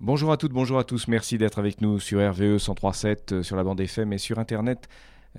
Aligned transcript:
Bonjour 0.00 0.30
à 0.30 0.36
toutes, 0.36 0.52
bonjour 0.52 0.78
à 0.78 0.84
tous. 0.84 1.08
Merci 1.08 1.38
d'être 1.38 1.58
avec 1.58 1.80
nous 1.80 1.98
sur 1.98 2.20
RVE 2.20 2.58
103.7, 2.58 3.34
euh, 3.34 3.42
sur 3.42 3.56
la 3.56 3.64
bande 3.64 3.80
FM 3.80 4.12
et 4.12 4.18
sur 4.18 4.38
internet 4.38 4.88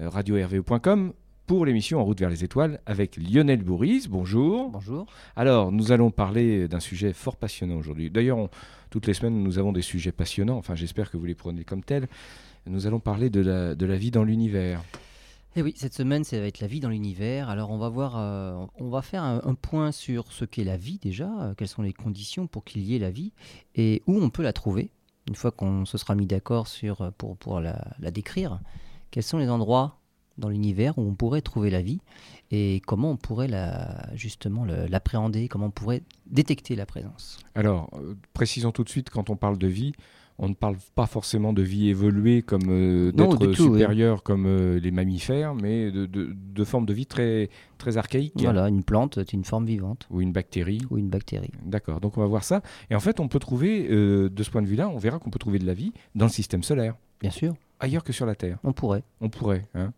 euh, 0.01 0.09
radio-rve.com 0.09 1.13
pour 1.47 1.66
l'émission 1.66 2.02
En 2.02 2.04
route 2.04 2.20
vers 2.20 2.29
les 2.29 2.44
étoiles 2.44 2.82
avec 2.86 3.16
Lionel 3.16 3.64
Bourris. 3.64 4.08
Bonjour. 4.10 4.70
Bonjour. 4.70 5.06
Alors, 5.38 5.72
nous 5.72 5.94
allons 5.94 6.12
parler 6.12 6.68
d'un 6.68 6.82
sujet 6.82 7.14
fort 7.14 7.38
passionnant 7.38 7.78
aujourd'hui. 7.78 8.10
D'ailleurs, 8.10 8.50
toutes 8.90 9.08
les 9.08 9.14
semaines, 9.14 9.42
nous 9.42 9.60
avons 9.60 9.72
des 9.72 9.82
sujets 9.82 10.11
passionnants. 10.11 10.57
Enfin, 10.57 10.76
j'espère 10.76 11.10
que 11.10 11.16
vous 11.16 11.26
les 11.26 11.36
prenez 11.36 11.64
comme 11.64 11.82
tels. 11.82 12.10
Nous 12.68 12.86
allons 12.86 13.00
parler 13.00 13.30
de 13.30 13.39
la, 13.39 13.76
de 13.76 13.86
la 13.86 13.96
vie 13.96 14.12
dans 14.12 14.26
l'univers. 14.26 14.84
Et 15.55 15.63
oui, 15.63 15.73
cette 15.75 15.95
semaine, 15.95 16.23
ça 16.23 16.39
va 16.39 16.45
être 16.45 16.59
la 16.59 16.68
vie 16.68 16.79
dans 16.79 16.89
l'univers. 16.89 17.50
Alors, 17.50 17.71
on 17.71 17.77
va 17.77 17.89
voir, 17.89 18.18
euh, 18.18 18.65
on 18.75 18.89
va 18.89 19.02
faire 19.02 19.23
un, 19.23 19.55
point 19.55 19.91
sur 19.91 20.32
ce 20.32 20.45
qu'est 20.45 20.64
la 20.64 20.77
vie 20.77 21.00
déjà, 21.02 21.29
euh, 21.41 21.54
quelles 21.55 21.68
sont 21.68 21.82
les 21.82 21.93
conditions 21.93 22.45
pour 22.47 22.64
qu'il 22.64 22.83
y 22.83 22.95
ait 22.95 23.00
la 23.00 23.09
vie 23.09 23.33
et 23.75 24.04
où 24.05 24.21
on 24.21 24.29
peut 24.29 24.43
la 24.43 24.54
trouver. 24.54 24.91
Une 25.27 25.36
fois 25.36 25.51
qu'on 25.51 25.86
se 25.86 25.97
sera 25.97 26.15
mis 26.15 26.27
d'accord 26.27 26.68
sur 26.68 27.01
euh, 27.01 27.11
pour, 27.18 27.36
pour 27.36 27.61
la, 27.61 27.96
la 28.00 28.11
décrire, 28.11 28.60
quels 29.10 29.24
sont 29.24 29.39
les 29.39 29.50
endroits 29.50 30.00
dans 30.38 30.50
l'univers 30.50 30.97
où 30.97 31.01
on 31.01 31.15
pourrait 31.15 31.41
trouver 31.41 31.69
la 31.69 31.82
vie 31.82 32.00
et 32.52 32.81
comment 32.86 33.11
on 33.11 33.17
pourrait 33.17 33.47
la, 33.47 34.08
justement 34.16 34.66
l'appréhender, 34.66 35.47
comment 35.50 35.66
on 35.66 35.72
pourrait 35.72 36.03
détecter 36.27 36.75
la 36.75 36.86
présence? 36.86 37.39
Alors, 37.55 37.91
précisons 38.33 38.72
tout 38.72 38.83
de 38.83 38.89
suite, 38.89 39.09
quand 39.09 39.30
on 39.30 39.36
parle 39.36 39.58
de 39.58 39.67
vie, 39.67 39.94
on 40.39 40.48
ne 40.50 40.53
parle 40.53 40.78
pas 40.95 41.06
forcément 41.06 41.52
de 41.53 41.61
vie 41.61 41.89
évoluée 41.89 42.42
comme 42.42 42.70
euh, 42.70 43.11
d'être 43.11 43.45
oui. 43.45 43.56
supérieur 43.56 44.23
comme 44.23 44.45
euh, 44.47 44.80
les 44.80 44.89
mammifères, 44.92 45.53
mais 45.53 45.92
de, 45.92 46.06
de, 46.06 46.30
de 46.34 46.64
formes 46.64 46.86
de 46.86 46.94
vie 46.94 47.06
très, 47.06 47.50
très 47.78 47.97
archaïques. 47.97 48.34
Voilà, 48.42 48.70
une 48.70 48.83
plante, 48.83 49.16
c'est 49.16 49.33
une 49.33 49.44
forme 49.44 49.66
vivante 49.66 50.08
Ou 50.09 50.22
une 50.22 50.31
bactérie. 50.31 50.80
ou 50.89 50.97
une 50.97 51.09
bactérie. 51.09 51.52
D'accord, 51.66 52.00
donc 52.00 52.17
on 52.17 52.22
va 52.22 52.28
voir 52.28 52.44
ça. 52.45 52.61
Et 52.89 52.95
en 52.95 53.00
fait, 53.02 53.20
on 53.20 53.28
peut 53.28 53.39
trouver, 53.39 53.88
euh, 53.92 54.30
de 54.30 54.44
ce 54.44 54.50
point 54.50 54.61
de 54.61 54.67
vue-là, 54.67 54.89
on 54.89 54.97
verra 54.97 55.20
qu'on 55.20 55.30
peut 55.30 55.39
trouver 55.39 55.59
de 55.59 55.66
la 55.66 55.73
vie 55.73 55.92
dans 56.16 56.25
le 56.25 56.31
système 56.31 56.64
solaire, 56.64 56.95
Bien 57.19 57.31
sûr, 57.31 57.53
ailleurs 57.81 58.06
que 58.06 58.13
sur 58.13 58.25
la 58.25 58.35
Terre. 58.35 58.59
on 58.63 58.72
pourrait. 58.72 59.03
On 59.19 59.30
pourrait. 59.30 59.67
Hein 59.75 59.91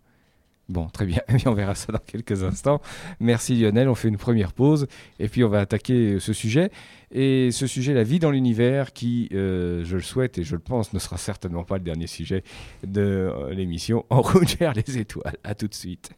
bon, 0.70 0.88
très 0.88 1.06
bien. 1.06 1.22
On 1.45 1.54
verra 1.54 1.76
ça 1.76 1.92
dans 1.92 2.00
quelques 2.00 2.44
instants. 2.44 2.81
Merci 3.20 3.59
Lionel. 3.59 3.90
On 3.90 3.95
fait 3.95 4.08
une 4.08 4.17
première 4.17 4.54
pause 4.54 4.88
et 5.20 5.28
puis 5.28 5.44
on 5.44 5.50
va 5.50 5.59
attaquer 5.59 6.20
ce 6.20 6.34
sujet. 6.34 6.72
Et 7.12 7.52
ce 7.52 7.68
sujet, 7.68 7.94
la 7.94 8.03
vie 8.03 8.20
dans 8.20 8.31
l'univers, 8.31 8.94
qui, 8.94 9.30
euh, 9.34 9.84
je 9.84 9.98
le 9.98 10.02
souhaite 10.02 10.38
et 10.38 10.44
je 10.44 10.56
le 10.56 10.62
pense, 10.62 10.94
ne 10.94 11.00
sera 11.00 11.18
certainement 11.18 11.64
pas 11.64 11.78
le 11.78 11.84
dernier 11.84 12.08
sujet 12.08 12.44
de 12.86 13.02
euh, 13.02 13.53
l'émission 13.53 14.06
En 14.09 14.22
route 14.22 14.58
les 14.59 14.98
étoiles. 14.98 15.38
À 15.44 15.56
tout 15.56 15.68
de 15.68 15.73
suite. 15.73 16.12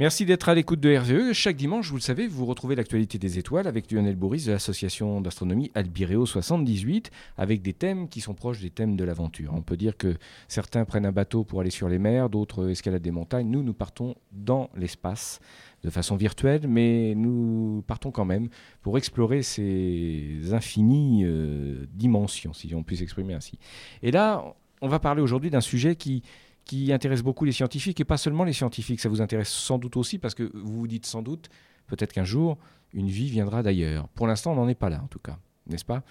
Merci 0.00 0.24
d'être 0.24 0.48
à 0.48 0.54
l'écoute 0.54 0.78
de 0.78 0.96
RVE. 0.96 1.32
Chaque 1.32 1.56
dimanche, 1.56 1.88
vous 1.90 1.96
le 1.96 2.00
savez, 2.00 2.28
vous 2.28 2.46
retrouvez 2.46 2.76
l'actualité 2.76 3.18
des 3.18 3.40
étoiles 3.40 3.66
avec 3.66 3.90
Lionel 3.90 4.14
Boris 4.14 4.44
de 4.44 4.52
l'association 4.52 5.20
d'astronomie 5.20 5.72
Albireo 5.74 6.24
78, 6.24 7.10
avec 7.36 7.62
des 7.62 7.72
thèmes 7.72 8.08
qui 8.08 8.20
sont 8.20 8.32
proches 8.32 8.60
des 8.60 8.70
thèmes 8.70 8.94
de 8.94 9.02
l'aventure. 9.02 9.54
On 9.56 9.60
peut 9.60 9.76
dire 9.76 9.96
que 9.96 10.14
certains 10.46 10.84
prennent 10.84 11.04
un 11.04 11.10
bateau 11.10 11.42
pour 11.42 11.62
aller 11.62 11.70
sur 11.70 11.88
les 11.88 11.98
mers, 11.98 12.30
d'autres 12.30 12.70
escaladent 12.70 13.02
des 13.02 13.10
montagnes. 13.10 13.50
Nous, 13.50 13.64
nous 13.64 13.74
partons 13.74 14.14
dans 14.30 14.70
l'espace 14.76 15.40
de 15.82 15.90
façon 15.90 16.14
virtuelle, 16.14 16.68
mais 16.68 17.16
nous 17.16 17.82
partons 17.88 18.12
quand 18.12 18.24
même 18.24 18.50
pour 18.82 18.98
explorer 18.98 19.42
ces 19.42 20.52
infinies 20.52 21.24
euh, 21.24 21.86
dimensions, 21.92 22.52
si 22.52 22.72
on 22.72 22.84
peut 22.84 22.94
s'exprimer 22.94 23.34
ainsi. 23.34 23.58
Et 24.04 24.12
là, 24.12 24.44
on 24.80 24.86
va 24.86 25.00
parler 25.00 25.22
aujourd'hui 25.22 25.50
d'un 25.50 25.60
sujet 25.60 25.96
qui 25.96 26.22
qui 26.68 26.92
intéresse 26.92 27.22
beaucoup 27.22 27.44
les 27.44 27.50
scientifiques 27.52 27.98
et 27.98 28.04
pas 28.04 28.18
seulement 28.18 28.44
les 28.44 28.52
scientifiques. 28.52 29.00
Ça 29.00 29.08
vous 29.08 29.20
intéresse 29.20 29.48
sans 29.48 29.78
doute 29.78 29.96
aussi 29.96 30.18
parce 30.18 30.34
que 30.34 30.44
vous 30.54 30.80
vous 30.80 30.86
dites 30.86 31.06
sans 31.06 31.22
doute, 31.22 31.48
peut-être 31.88 32.12
qu'un 32.12 32.24
jour, 32.24 32.58
une 32.92 33.08
vie 33.08 33.28
viendra 33.28 33.64
d'ailleurs. 33.64 34.06
Pour 34.08 34.28
l'instant, 34.28 34.52
on 34.52 34.54
n'en 34.54 34.68
est 34.68 34.76
pas 34.76 34.90
là 34.90 35.00
en 35.02 35.08
tout 35.08 35.18
cas, 35.18 35.38
n'est-ce 35.66 35.84
pas? 35.84 36.02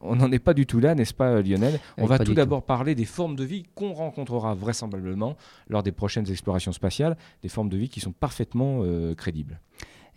On 0.00 0.14
n'en 0.16 0.30
est 0.30 0.38
pas 0.38 0.54
du 0.54 0.66
tout 0.66 0.80
là, 0.80 0.94
n'est-ce 0.94 1.14
pas 1.14 1.40
Lionel? 1.42 1.80
On 1.96 2.02
Oui, 2.02 2.08
va 2.08 2.18
tout 2.18 2.34
d'abord 2.34 2.62
parler 2.62 2.94
des 2.94 3.04
formes 3.04 3.36
de 3.36 3.44
vie 3.44 3.64
qu'on 3.74 3.92
rencontrera 3.92 4.54
vraisemblablement 4.54 5.36
lors 5.68 5.82
des 5.82 5.92
prochaines 5.92 6.30
explorations 6.30 6.72
spatiales, 6.72 7.16
des 7.42 7.48
formes 7.48 7.68
de 7.70 7.76
vie 7.78 7.88
qui 7.88 8.00
sont 8.00 8.12
parfaitement 8.12 8.80
euh, 8.82 9.14
crédibles. 9.14 9.60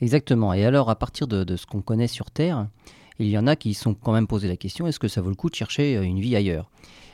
Exactement. 0.02 0.54
Et 0.54 0.66
alors, 0.66 0.90
à 0.90 0.96
partir 0.96 1.28
de, 1.28 1.44
de 1.46 1.56
ce 1.56 1.66
qu'on 1.66 1.82
connaît 1.82 2.08
sur 2.08 2.32
Terre, 2.32 2.68
il 3.20 3.28
y 3.28 3.38
en 3.38 3.48
a 3.48 3.56
qui 3.56 3.74
se 3.74 3.84
sont 3.84 3.94
quand 3.94 4.14
même 4.14 4.28
posé 4.28 4.48
la 4.48 4.58
question 4.58 4.88
est-ce 4.88 5.00
que 5.00 5.08
ça 5.08 5.22
vaut 5.22 5.30
le 5.30 5.36
coup 5.36 5.50
de 5.50 5.56
chercher 5.56 5.96
euh, 5.98 6.02
une 6.04 6.20
vie 6.20 6.36
ailleurs? 6.36 6.70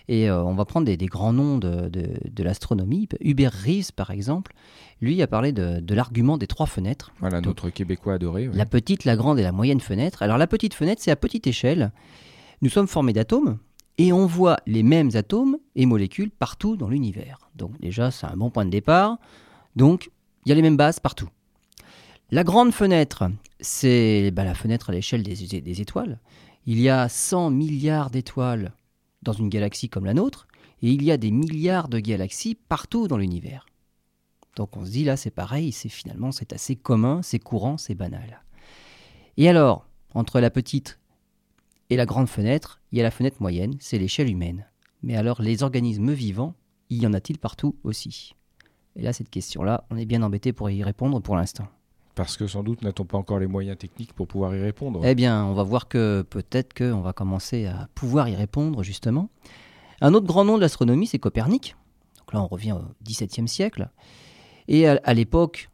Et 0.08 0.30
euh, 0.30 0.44
on 0.44 0.56
va 0.56 0.66
prendre 0.66 0.86
des, 0.86 0.98
des 0.98 1.06
grands 1.06 1.32
noms 1.32 1.58
de, 1.58 1.88
de- 1.88 2.18
de 2.30 2.44
l'astronomie. 2.44 3.08
Hubert 3.22 3.54
Reeves, 3.54 3.94
par 3.96 4.12
exemple, 4.12 4.52
lui 5.00 5.22
a 5.22 5.28
parlé 5.28 5.52
de, 5.52 5.80
de 5.80 5.94
l'argument 5.96 6.38
des 6.38 6.48
trois 6.48 6.66
fenêtres 6.66 7.12
Voilà, 7.20 7.38
Donc, 7.38 7.46
notre 7.48 7.70
Québécois 7.70 8.16
adoré. 8.16 8.50
la 8.52 8.66
petite, 8.66 9.06
la 9.06 9.16
grande 9.16 9.40
et 9.40 9.44
la 9.44 9.52
moyenne 9.52 9.80
fenêtre. 9.80 10.22
Alors, 10.24 10.38
la 10.38 10.48
petite 10.48 10.74
fenêtre, 10.74 11.02
c'est 11.04 11.12
à 11.12 11.16
petite 11.16 11.46
échelle. 11.48 11.92
Nous 12.62 12.70
sommes 12.70 12.88
formés 12.88 13.14
d'atomes. 13.14 13.58
Et 13.98 14.12
on 14.12 14.26
voit 14.26 14.58
les 14.66 14.82
mêmes 14.84 15.12
atomes 15.14 15.58
et 15.76 15.86
molécules 15.86 16.32
partout 16.32 16.76
dans 16.78 16.90
l'univers. 16.90 17.50
Donc 17.56 17.80
déjà, 17.80 18.10
c'est 18.10 18.26
un 18.26 18.36
bon 18.36 18.50
point 18.50 18.66
de 18.66 18.72
départ. 18.72 19.18
Donc, 19.76 20.10
il 20.46 20.50
y 20.50 20.52
a 20.52 20.56
les 20.56 20.62
mêmes 20.64 20.78
bases 20.78 21.00
partout. 21.00 21.28
La 22.34 22.46
grande 22.46 22.72
fenêtre, 22.72 23.30
c'est 23.60 24.32
bah, 24.32 24.46
la 24.46 24.54
fenêtre 24.54 24.90
à 24.90 24.94
l'échelle 24.94 25.22
des, 25.22 25.82
étoiles. 25.82 26.18
Il 26.66 26.80
y 26.80 26.88
a 26.88 27.10
100 27.10 27.50
milliards 27.50 28.10
d'étoiles 28.10 28.72
dans 29.22 29.34
une 29.34 29.50
galaxie 29.50 29.90
comme 29.90 30.06
la 30.06 30.14
nôtre, 30.14 30.48
et 30.82 30.92
il 30.92 31.04
y 31.04 31.12
a 31.12 31.18
des 31.18 31.30
milliards 31.30 31.90
de 31.90 32.00
galaxies 32.00 32.56
partout 32.56 33.10
dans 33.10 33.18
l'univers. 33.18 33.66
Donc 34.56 34.78
on 34.78 34.86
se 34.86 34.92
dit 34.92 35.04
là, 35.04 35.18
c'est 35.18 35.30
pareil, 35.30 35.74
c'est 35.74 35.90
finalement 35.90 36.32
c'est 36.32 36.54
assez 36.54 36.78
commun, 36.78 37.22
c'est 37.22 37.38
courant, 37.38 37.78
c'est 37.78 37.96
banal. 37.96 38.42
Et 39.36 39.50
alors, 39.50 39.86
entre 40.14 40.40
la 40.40 40.50
petite 40.50 41.00
et 41.90 41.98
la 41.98 42.06
grande 42.06 42.30
fenêtre, 42.30 42.80
il 42.94 42.98
y 42.98 43.02
a 43.02 43.04
la 43.04 43.12
fenêtre 43.12 43.42
moyenne, 43.42 43.76
c'est 43.82 43.98
l'échelle 43.98 44.30
humaine. 44.30 44.68
Mais 45.04 45.18
alors, 45.18 45.42
les 45.42 45.64
organismes 45.64 46.14
vivants, 46.14 46.56
y 46.90 47.06
en 47.06 47.12
a-t-il 47.12 47.40
partout 47.40 47.76
aussi? 47.84 48.36
Et 48.96 49.02
là, 49.02 49.12
cette 49.12 49.30
question-là, 49.30 49.84
on 49.90 49.98
est 49.98 50.06
bien 50.06 50.24
embêté 50.24 50.54
pour 50.54 50.70
y 50.70 50.82
répondre 50.82 51.20
pour 51.20 51.36
l'instant. 51.36 51.68
Parce 52.16 52.38
que 52.38 52.48
sans 52.48 52.64
doute 52.64 52.82
n'a-t-on 52.82 53.06
pas 53.06 53.18
encore 53.18 53.40
les 53.40 53.48
moyens 53.48 53.78
techniques 53.78 54.14
pour 54.14 54.28
pouvoir 54.28 54.56
y 54.56 54.62
répondre. 54.62 55.02
Eh 55.06 55.16
bien, 55.16 55.46
on 55.46 55.54
va 55.54 55.64
voir 55.64 55.88
que 55.88 56.24
peut-être 56.30 56.74
qu'on 56.74 57.02
va 57.02 57.14
commencer 57.14 57.66
à 57.66 57.88
pouvoir 57.96 58.28
y 58.28 58.36
répondre, 58.36 58.84
justement. 58.84 59.30
Un 60.02 60.14
autre 60.14 60.26
grand 60.26 60.44
nom 60.44 60.58
de 60.58 60.62
l'astronomie, 60.62 61.08
c'est 61.08 61.20
Copernic. 61.20 61.76
Donc 62.18 62.34
là, 62.34 62.42
on 62.42 62.48
revient 62.48 62.74
au 62.74 62.82
XVIIe 63.04 63.48
siècle. 63.48 63.90
Et 64.68 64.88
à, 64.88 65.14
l'époque, 65.14 65.70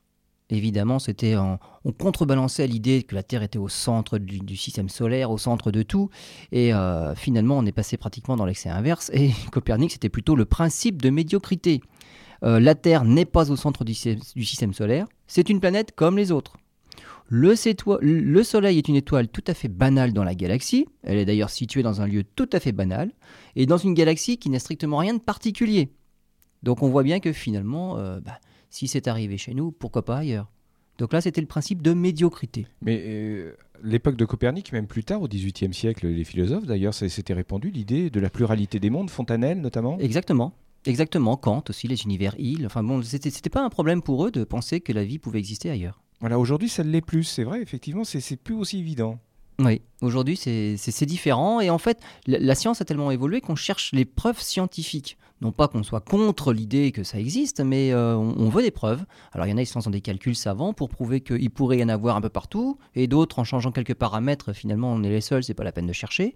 évidemment, 0.49 0.99
c'était 0.99 1.35
on 1.37 1.59
contrebalançait 1.91 2.67
l'idée 2.67 3.03
que 3.03 3.15
la 3.15 3.23
Terre 3.23 3.43
était 3.43 3.59
au 3.59 3.69
centre 3.69 4.17
du, 4.17 4.39
du 4.39 4.57
système 4.57 4.89
solaire, 4.89 5.31
au 5.31 5.37
centre 5.37 5.71
de 5.71 5.83
tout. 5.83 6.09
Et 6.51 6.73
euh, 6.73 7.15
finalement, 7.15 7.57
on 7.57 7.65
est 7.65 7.71
passé 7.71 7.97
pratiquement 7.97 8.35
dans 8.35 8.45
l'excès 8.45 8.69
inverse. 8.69 9.09
Et 9.13 9.31
Copernic, 9.51 9.91
c'était 9.91 10.09
plutôt 10.09 10.35
le 10.35 10.45
principe 10.45 11.01
de 11.01 11.09
médiocrité. 11.09 11.81
Euh, 12.43 12.59
la 12.59 12.75
Terre 12.75 13.03
n'est 13.03 13.25
pas 13.25 13.51
au 13.51 13.55
centre 13.55 13.83
du, 13.83 13.93
sy- 13.93 14.19
du 14.35 14.45
système 14.45 14.73
solaire. 14.73 15.07
C'est 15.27 15.49
une 15.49 15.59
planète 15.59 15.93
comme 15.95 16.17
les 16.17 16.31
autres. 16.31 16.57
Le, 17.29 17.55
Soleil 18.43 18.77
est 18.77 18.87
une 18.87 18.95
étoile 18.95 19.27
tout 19.27 19.43
à 19.47 19.53
fait 19.53 19.67
banale 19.67 20.13
dans 20.13 20.23
la 20.23 20.33
galaxie. 20.35 20.87
Elle 21.03 21.17
est 21.17 21.25
d'ailleurs 21.25 21.49
située 21.49 21.83
dans 21.83 22.01
un 22.01 22.07
lieu 22.07 22.23
tout 22.23 22.49
à 22.53 22.59
fait 22.59 22.71
banal. 22.71 23.11
Et 23.55 23.65
dans 23.65 23.77
une 23.77 23.93
galaxie 23.93 24.37
qui 24.37 24.49
n'a 24.49 24.59
strictement 24.59 24.97
rien 24.97 25.13
de 25.13 25.19
particulier. 25.19 25.89
Donc 26.63 26.83
on 26.83 26.89
voit 26.89 27.03
bien 27.03 27.19
que 27.19 27.33
finalement, 27.33 27.97
euh, 27.97 28.19
bah, 28.21 28.39
si 28.69 28.87
c'est 28.87 29.07
arrivé 29.07 29.37
chez 29.37 29.53
nous, 29.53 29.71
pourquoi 29.71 30.05
pas 30.05 30.17
ailleurs? 30.17 30.49
Donc 30.97 31.13
là, 31.13 31.21
c'était 31.21 31.41
le 31.41 31.47
principe 31.47 31.81
de 31.83 31.93
médiocrité. 31.93 32.65
Mais 32.81 33.03
euh, 33.05 33.55
l'époque 33.83 34.15
de 34.15 34.25
Copernic, 34.25 34.71
même 34.71 34.87
plus 34.87 35.03
tard, 35.03 35.21
au 35.21 35.27
XVIIIe 35.27 35.73
siècle, 35.73 36.07
les 36.07 36.23
philosophes 36.23 36.65
d'ailleurs, 36.65 36.93
s'était 36.93 37.33
répandu 37.33 37.69
l'idée 37.69 38.09
de 38.09 38.19
la 38.19 38.29
pluralité 38.31 38.79
des 38.79 38.89
mondes, 38.89 39.09
Fontanelle 39.11 39.61
notamment? 39.61 39.99
Exactement. 39.99 40.53
Exactement. 40.87 41.37
Kant 41.37 41.63
aussi, 41.69 41.87
les 41.87 42.03
univers 42.03 42.35
îles. 42.39 42.65
Enfin 42.65 42.83
bon, 42.83 43.01
c'était 43.03 43.49
pas 43.49 43.61
un 43.61 43.69
problème 43.69 44.01
pour 44.01 44.25
eux 44.25 44.31
de 44.31 44.43
penser 44.43 44.81
que 44.81 44.93
la 44.93 45.03
vie 45.03 45.19
pouvait 45.19 45.39
exister 45.39 45.69
ailleurs. 45.69 46.01
Voilà, 46.19 46.39
aujourd'hui 46.39 46.69
ça 46.69 46.83
ne 46.83 46.89
l'est 46.89 47.01
plus, 47.01 47.23
c'est 47.23 47.43
vrai, 47.43 47.61
effectivement, 47.61 48.03
c'est 48.03 48.37
plus 48.37 48.55
aussi 48.55 48.79
évident. 48.79 49.19
Oui, 49.59 49.81
aujourd'hui 50.01 50.37
c'est 50.37 51.05
différent 51.05 51.59
et 51.59 51.71
en 51.71 51.79
fait 51.79 51.99
la, 52.27 52.37
la 52.37 52.53
science 52.55 52.79
a 52.79 52.85
tellement 52.85 53.09
évolué 53.09 53.41
qu'on 53.41 53.55
cherche 53.55 53.91
les 53.91 54.05
preuves 54.05 54.39
scientifiques. 54.39 55.17
Non 55.41 55.51
pas 55.51 55.67
qu'on 55.67 55.83
soit 55.83 56.01
contre 56.01 56.51
l'idée 56.51 56.91
que 56.91 57.03
ça 57.03 57.19
existe, 57.19 57.59
mais 57.59 57.93
euh, 57.93 58.15
on, 58.15 58.49
veut 58.49 58.63
des 58.63 58.71
preuves. 58.71 59.05
Alors 59.33 59.45
il 59.45 59.51
y 59.51 59.53
en 59.53 59.57
a 59.57 59.61
qui 59.61 59.67
se 59.67 59.75
lancent 59.75 59.85
dans 59.85 59.91
des 59.91 60.01
calculs 60.01 60.35
savants 60.35 60.73
pour 60.73 60.89
prouver 60.89 61.21
qu'il 61.21 61.51
pourrait 61.51 61.77
y 61.77 61.83
en 61.83 61.89
avoir 61.89 62.15
un 62.15 62.21
peu 62.21 62.29
partout, 62.29 62.79
et 62.95 63.05
d'autres 63.07 63.37
en 63.37 63.43
changeant 63.43 63.71
quelques 63.71 63.93
paramètres, 63.93 64.53
finalement 64.53 64.91
on 64.91 65.03
est 65.03 65.09
les 65.09 65.21
seuls, 65.21 65.43
c'est 65.43 65.53
pas 65.53 65.63
la 65.63 65.71
peine 65.71 65.85
de 65.85 65.93
chercher. 65.93 66.33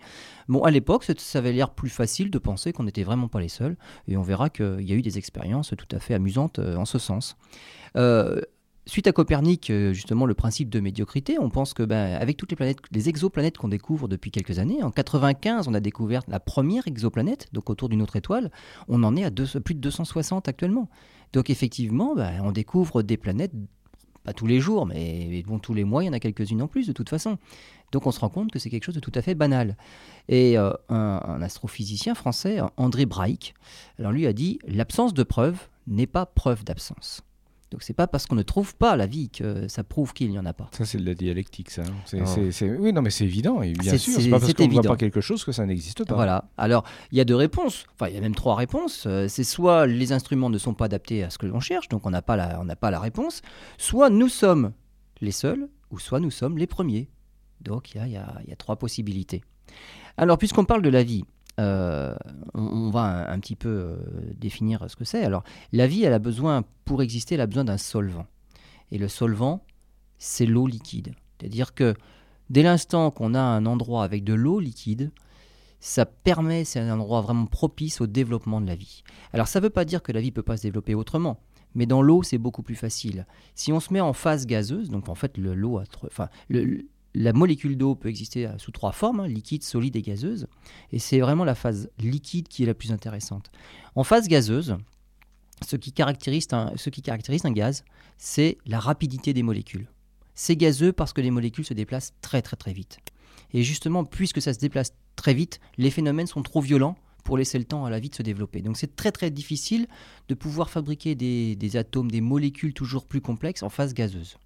Bon, 0.48 0.64
à 0.64 0.70
l'époque 0.70 1.04
ça- 1.04 1.14
ça 1.18 1.40
avait 1.40 1.52
l'air 1.52 1.72
plus 1.72 1.90
facile 1.90 2.30
de 2.30 2.38
penser 2.38 2.74
qu'on 2.74 2.84
n'était 2.84 3.04
vraiment 3.04 3.28
pas 3.28 3.40
les 3.40 3.50
seuls, 3.50 3.76
et 4.08 4.18
on 4.18 4.22
verra 4.22 4.50
qu'il 4.50 4.82
y 4.82 4.92
a 4.92 4.96
eu 4.96 5.02
des 5.02 5.18
expériences 5.18 5.74
tout 5.76 5.96
à 5.96 6.00
fait 6.00 6.14
amusantes 6.14 6.60
euh, 6.60 6.76
en 6.76 6.86
ce 6.86 7.00
sens. 7.00 7.38
Euh, 7.96 8.42
Suite 8.88 9.06
à 9.06 9.12
Copernic, 9.12 9.70
euh, 9.70 9.94
justement, 9.94 10.26
le 10.26 10.34
principe 10.34 10.70
de 10.70 10.80
médiocrité, 10.80 11.38
on 11.38 11.52
pense 11.52 11.76
que 11.76 11.84
ben, 11.84 12.16
avec 12.20 12.36
toutes 12.36 12.50
les 12.50 12.56
planètes, 12.56 12.80
les 12.92 13.10
exoplanètes 13.10 13.58
qu'on 13.58 13.68
découvre 13.68 14.08
depuis 14.08 14.32
quelques 14.32 14.58
années, 14.58 14.82
en 14.82 14.90
95, 14.90 15.68
on 15.68 15.74
a 15.76 15.80
découvert 15.80 16.24
la 16.28 16.40
première 16.40 16.88
exoplanète, 16.88 17.48
donc 17.54 17.70
autour 17.70 17.90
d'une 17.90 18.02
autre 18.02 18.16
étoile. 18.16 18.52
On 18.88 19.04
en 19.04 19.16
est 19.16 19.24
à 19.24 19.30
plus 19.30 19.76
de 19.76 19.80
260 19.80 20.48
actuellement. 20.48 20.90
Donc 21.32 21.52
effectivement, 21.52 22.16
ben, 22.16 22.42
on 22.44 22.52
découvre 22.52 23.04
des 23.04 23.18
planètes 23.18 23.54
pas 24.24 24.34
tous 24.34 24.48
les 24.48 24.60
jours, 24.60 24.86
mais 24.86 25.44
bon, 25.48 25.60
tous 25.60 25.74
les 25.74 25.84
mois, 25.84 26.04
il 26.04 26.08
y 26.08 26.10
en 26.10 26.14
a 26.14 26.20
quelques-unes 26.20 26.62
en 26.62 26.68
plus 26.68 26.88
de 26.88 26.94
toute 26.94 27.10
façon. 27.10 27.38
Donc 27.92 28.06
on 28.06 28.12
se 28.12 28.20
rend 28.20 28.30
compte 28.30 28.52
que 28.52 28.60
c'est 28.60 28.70
quelque 28.70 28.84
chose 28.84 28.96
de 28.96 29.00
tout 29.00 29.12
à 29.16 29.22
fait 29.22 29.36
banal. 29.36 29.78
Et 30.30 30.58
euh, 30.58 30.72
un, 30.90 31.42
astrophysicien 31.42 32.16
français, 32.16 32.60
André 32.78 33.06
Braic, 33.06 33.54
alors 34.00 34.12
lui 34.12 34.28
a 34.28 34.34
dit 34.34 34.60
l'absence 34.68 35.14
de 35.14 35.24
preuve 35.24 35.68
n'est 35.88 36.08
pas 36.08 36.26
preuve 36.26 36.64
d'absence. 36.64 37.24
Donc 37.72 37.84
c'est 37.84 37.94
pas 37.94 38.06
parce 38.06 38.26
qu'on 38.28 38.36
ne 38.36 38.44
trouve 38.44 38.76
pas 38.76 38.98
la 38.98 39.08
vie 39.08 39.30
que 39.30 39.70
ça 39.70 39.86
prouve 39.86 40.14
qu'il 40.14 40.30
n'y 40.30 40.38
en 40.38 40.46
a 40.46 40.52
pas. 40.54 40.70
Ça 40.74 40.84
c'est 40.84 40.98
de 40.98 41.06
la 41.06 41.14
dialectique, 41.14 41.70
ça. 41.70 41.84
Hein. 41.84 42.18
Oh. 42.22 42.66
Oui, 42.80 42.92
non, 42.92 43.02
mais 43.02 43.10
c'est 43.10 43.24
évident. 43.24 43.62
Et 43.62 43.72
bien 43.72 43.98
sûr, 43.98 44.20
c'est 44.20 44.30
pas 44.30 44.40
parce 44.40 44.54
qu'on 44.54 44.68
ne 44.68 44.74
voit 44.74 44.84
pas 44.84 44.98
quelque 44.98 45.22
chose 45.22 45.46
que 45.46 45.54
ça 45.54 45.66
n'existe 45.66 46.06
pas. 46.06 46.16
Voilà. 46.16 46.50
Alors 46.58 46.84
il 47.14 47.18
y 47.18 47.22
a 47.22 47.26
deux 47.26 47.36
réponses. 47.36 47.86
Enfin, 47.94 48.10
il 48.10 48.16
y 48.16 48.18
a 48.18 48.22
même 48.22 48.36
trois 48.36 48.56
réponses. 48.56 49.06
Euh, 49.08 49.30
c'est 49.30 49.46
soit 49.46 49.88
les 49.88 50.12
instruments 50.12 50.50
ne 50.50 50.58
sont 50.58 50.74
pas 50.74 50.86
adaptés 50.86 51.24
à 51.24 51.30
ce 51.30 51.38
que 51.38 51.46
l'on 51.46 51.62
cherche, 51.62 51.88
donc 51.88 52.06
on 52.06 52.10
n'a 52.10 52.22
pas 52.22 52.36
la, 52.36 52.60
on 52.60 52.66
n'a 52.66 52.76
pas 52.76 52.92
la 52.92 53.00
réponse. 53.00 53.42
Soit 53.78 54.10
nous 54.10 54.30
sommes 54.30 54.74
les 55.22 55.32
seuls, 55.32 55.70
ou 55.92 56.00
soit 56.00 56.20
nous 56.20 56.32
sommes 56.32 56.58
les 56.58 56.68
premiers. 56.68 57.10
Donc 57.62 57.96
il 57.96 58.06
y 58.08 58.18
a, 58.18 58.56
trois 58.58 58.76
possibilités. 58.76 59.44
Alors 60.18 60.38
puisqu'on 60.38 60.66
parle 60.66 60.82
de 60.82 60.90
la 60.90 61.04
vie, 61.04 61.24
euh, 61.60 62.16
on, 62.54 62.90
va 62.90 63.30
un, 63.30 63.40
petit 63.40 63.56
peu 63.56 63.70
euh, 63.70 63.96
définir 64.38 64.90
ce 64.90 64.96
que 64.96 65.04
c'est. 65.04 65.24
Alors 65.24 65.44
la 65.74 65.88
vie, 65.88 66.04
elle 66.04 66.14
a 66.14 66.20
besoin, 66.20 66.64
pour 66.86 67.02
exister, 67.02 67.36
elle 67.36 67.42
a 67.42 67.48
besoin 67.48 67.66
d'un 67.66 67.78
solvant. 67.78 68.26
Et 68.92 68.98
le 68.98 69.08
solvant, 69.08 69.64
c'est 70.18 70.46
l'eau 70.46 70.68
liquide. 70.68 71.14
C'est-à-dire 71.40 71.74
que 71.74 71.94
dès 72.50 72.64
l'instant 72.64 73.12
qu'on 73.12 73.34
a 73.34 73.42
un 73.42 73.66
endroit 73.66 74.04
avec 74.04 74.24
de 74.24 74.34
l'eau 74.34 74.60
liquide, 74.60 75.12
ça 75.80 76.06
permet, 76.06 76.64
c'est 76.64 76.80
un 76.80 76.94
endroit 76.94 77.22
vraiment 77.22 77.48
propice 77.48 78.02
au 78.02 78.08
développement 78.08 78.62
de 78.62 78.68
la 78.68 78.76
vie. 78.76 79.04
Alors 79.34 79.48
ça 79.48 79.60
ne 79.60 79.64
veut 79.64 79.70
pas 79.70 79.86
dire 79.86 80.04
que 80.04 80.12
la 80.12 80.22
vie 80.22 80.28
ne 80.28 80.34
peut 80.34 80.44
pas 80.44 80.58
se 80.58 80.64
développer 80.64 80.96
autrement. 80.96 81.40
Mais 81.74 81.86
dans 81.86 82.02
l'eau, 82.02 82.22
c'est 82.22 82.38
beaucoup 82.38 82.64
plus 82.64 82.76
facile. 82.76 83.26
Si 83.56 83.72
on 83.72 83.80
se 83.80 83.94
met 83.94 84.02
en 84.02 84.14
phase 84.14 84.46
gazeuse, 84.46 84.90
donc 84.90 85.10
en 85.10 85.16
fait 85.16 85.38
l'eau, 85.38 85.82
enfin, 86.06 86.28
le, 86.50 86.86
la 87.14 87.34
molécule 87.34 87.78
d'eau 87.78 87.96
peut 87.96 88.10
exister 88.10 88.50
sous 88.58 88.72
trois 88.72 88.92
formes, 88.92 89.20
hein, 89.20 89.28
liquide, 89.28 89.64
solide 89.64 89.96
et 89.96 90.02
gazeuse. 90.02 90.48
Et 90.92 91.00
c'est 91.00 91.20
vraiment 91.20 91.44
la 91.44 91.56
phase 91.56 91.90
liquide 92.00 92.48
qui 92.48 92.64
est 92.64 92.66
la 92.66 92.74
plus 92.74 92.92
intéressante. 92.92 93.52
En 93.96 94.04
phase 94.04 94.28
gazeuse, 94.28 94.78
ce 95.66 95.76
qui 95.76 95.92
caractérise 95.92 96.48
un, 96.52 97.52
gaz, 97.52 97.84
c'est 98.18 98.58
la 98.66 98.80
rapidité 98.80 99.34
des 99.34 99.44
molécules. 99.44 99.88
C'est 100.34 100.56
gazeux 100.56 100.94
parce 100.94 101.14
que 101.14 101.22
les 101.22 101.32
molécules 101.32 101.66
se 101.66 101.74
déplacent 101.74 102.14
très 102.22 102.42
très 102.42 102.56
très 102.56 102.74
vite. 102.74 103.00
Et 103.54 103.64
justement, 103.64 104.06
puisque 104.06 104.42
ça 104.42 104.54
se 104.54 104.60
déplace 104.60 104.94
très 105.16 105.34
vite, 105.34 105.60
les 105.78 105.92
phénomènes 105.92 106.28
sont 106.28 106.42
trop 106.42 106.62
violents 106.62 106.96
pour 107.24 107.38
laisser 107.38 107.60
le 107.60 107.66
temps 107.66 107.86
à 107.86 107.90
la 107.90 108.00
vie 108.00 108.10
de 108.10 108.16
se 108.16 108.24
développer. 108.24 108.62
Donc 108.62 108.78
c'est 108.78 108.96
très 108.96 109.12
très 109.12 109.30
difficile 109.30 109.88
de 110.30 110.34
pouvoir 110.34 110.70
fabriquer 110.70 111.14
des 111.16 111.76
atomes, 111.76 112.10
des 112.10 112.22
molécules 112.22 112.74
toujours 112.74 113.06
plus 113.06 113.22
complexes 113.22 113.62
en 113.62 113.70
phase 113.70 113.94
gazeuse. 113.94 114.38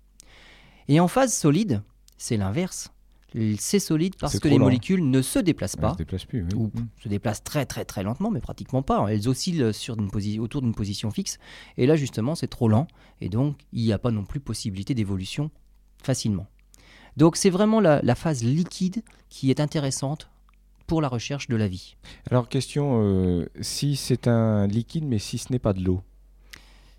Et 0.88 1.00
en 1.00 1.08
phase 1.08 1.34
solide, 1.34 1.82
c'est 2.18 2.38
l'inverse. 2.38 2.92
C'est 3.58 3.80
solide 3.80 4.16
parce 4.18 4.40
que 4.40 4.48
les 4.48 4.58
molécules 4.58 5.10
ne 5.10 5.22
se 5.22 5.40
déplacent 5.40 5.76
pas. 5.76 5.92
se 5.92 5.98
déplacent 5.98 6.26
plus, 6.26 6.46
Ou 6.56 6.68
mm. 6.68 6.88
se 7.04 7.10
déplacent 7.10 7.44
très 7.44 7.66
très 7.66 7.84
très 7.84 8.02
lentement, 8.02 8.32
mais 8.32 8.40
pratiquement 8.40 8.82
pas. 8.82 9.06
Elles 9.10 9.28
oscillent 9.28 9.74
sur 9.74 9.98
une 10.00 10.10
autour 10.40 10.62
d'une 10.62 10.74
position 10.74 11.12
fixe. 11.12 11.38
Et 11.78 11.86
là, 11.86 11.98
justement, 11.98 12.36
c'est 12.36 12.48
trop 12.48 12.70
lent. 12.70 12.88
Et 13.20 13.28
donc, 13.28 13.58
il 13.74 13.84
n'y 13.84 13.92
a 13.92 14.00
pas 14.00 14.12
non 14.12 14.24
plus 14.24 14.40
possibilité 14.40 14.94
d'évolution 14.94 15.52
facilement. 16.02 16.48
Donc, 17.18 17.36
c'est 17.36 17.50
vraiment 17.50 17.82
la, 17.82 18.16
phase 18.16 18.44
liquide 18.44 19.04
qui 19.30 19.50
est 19.50 19.60
intéressante 19.60 20.30
pour 20.88 21.02
la 21.02 21.08
recherche 21.08 21.48
de 21.48 21.56
la 21.56 21.68
vie. 21.68 21.96
Alors, 22.30 22.48
question, 22.48 23.02
euh, 23.02 23.48
si 23.60 23.96
c'est 23.96 24.28
un 24.28 24.68
liquide, 24.68 25.06
mais 25.06 25.20
si 25.20 25.38
ce 25.38 25.52
n'est 25.52 25.60
pas 25.60 25.74
de 25.74 25.84
l'eau 25.84 26.04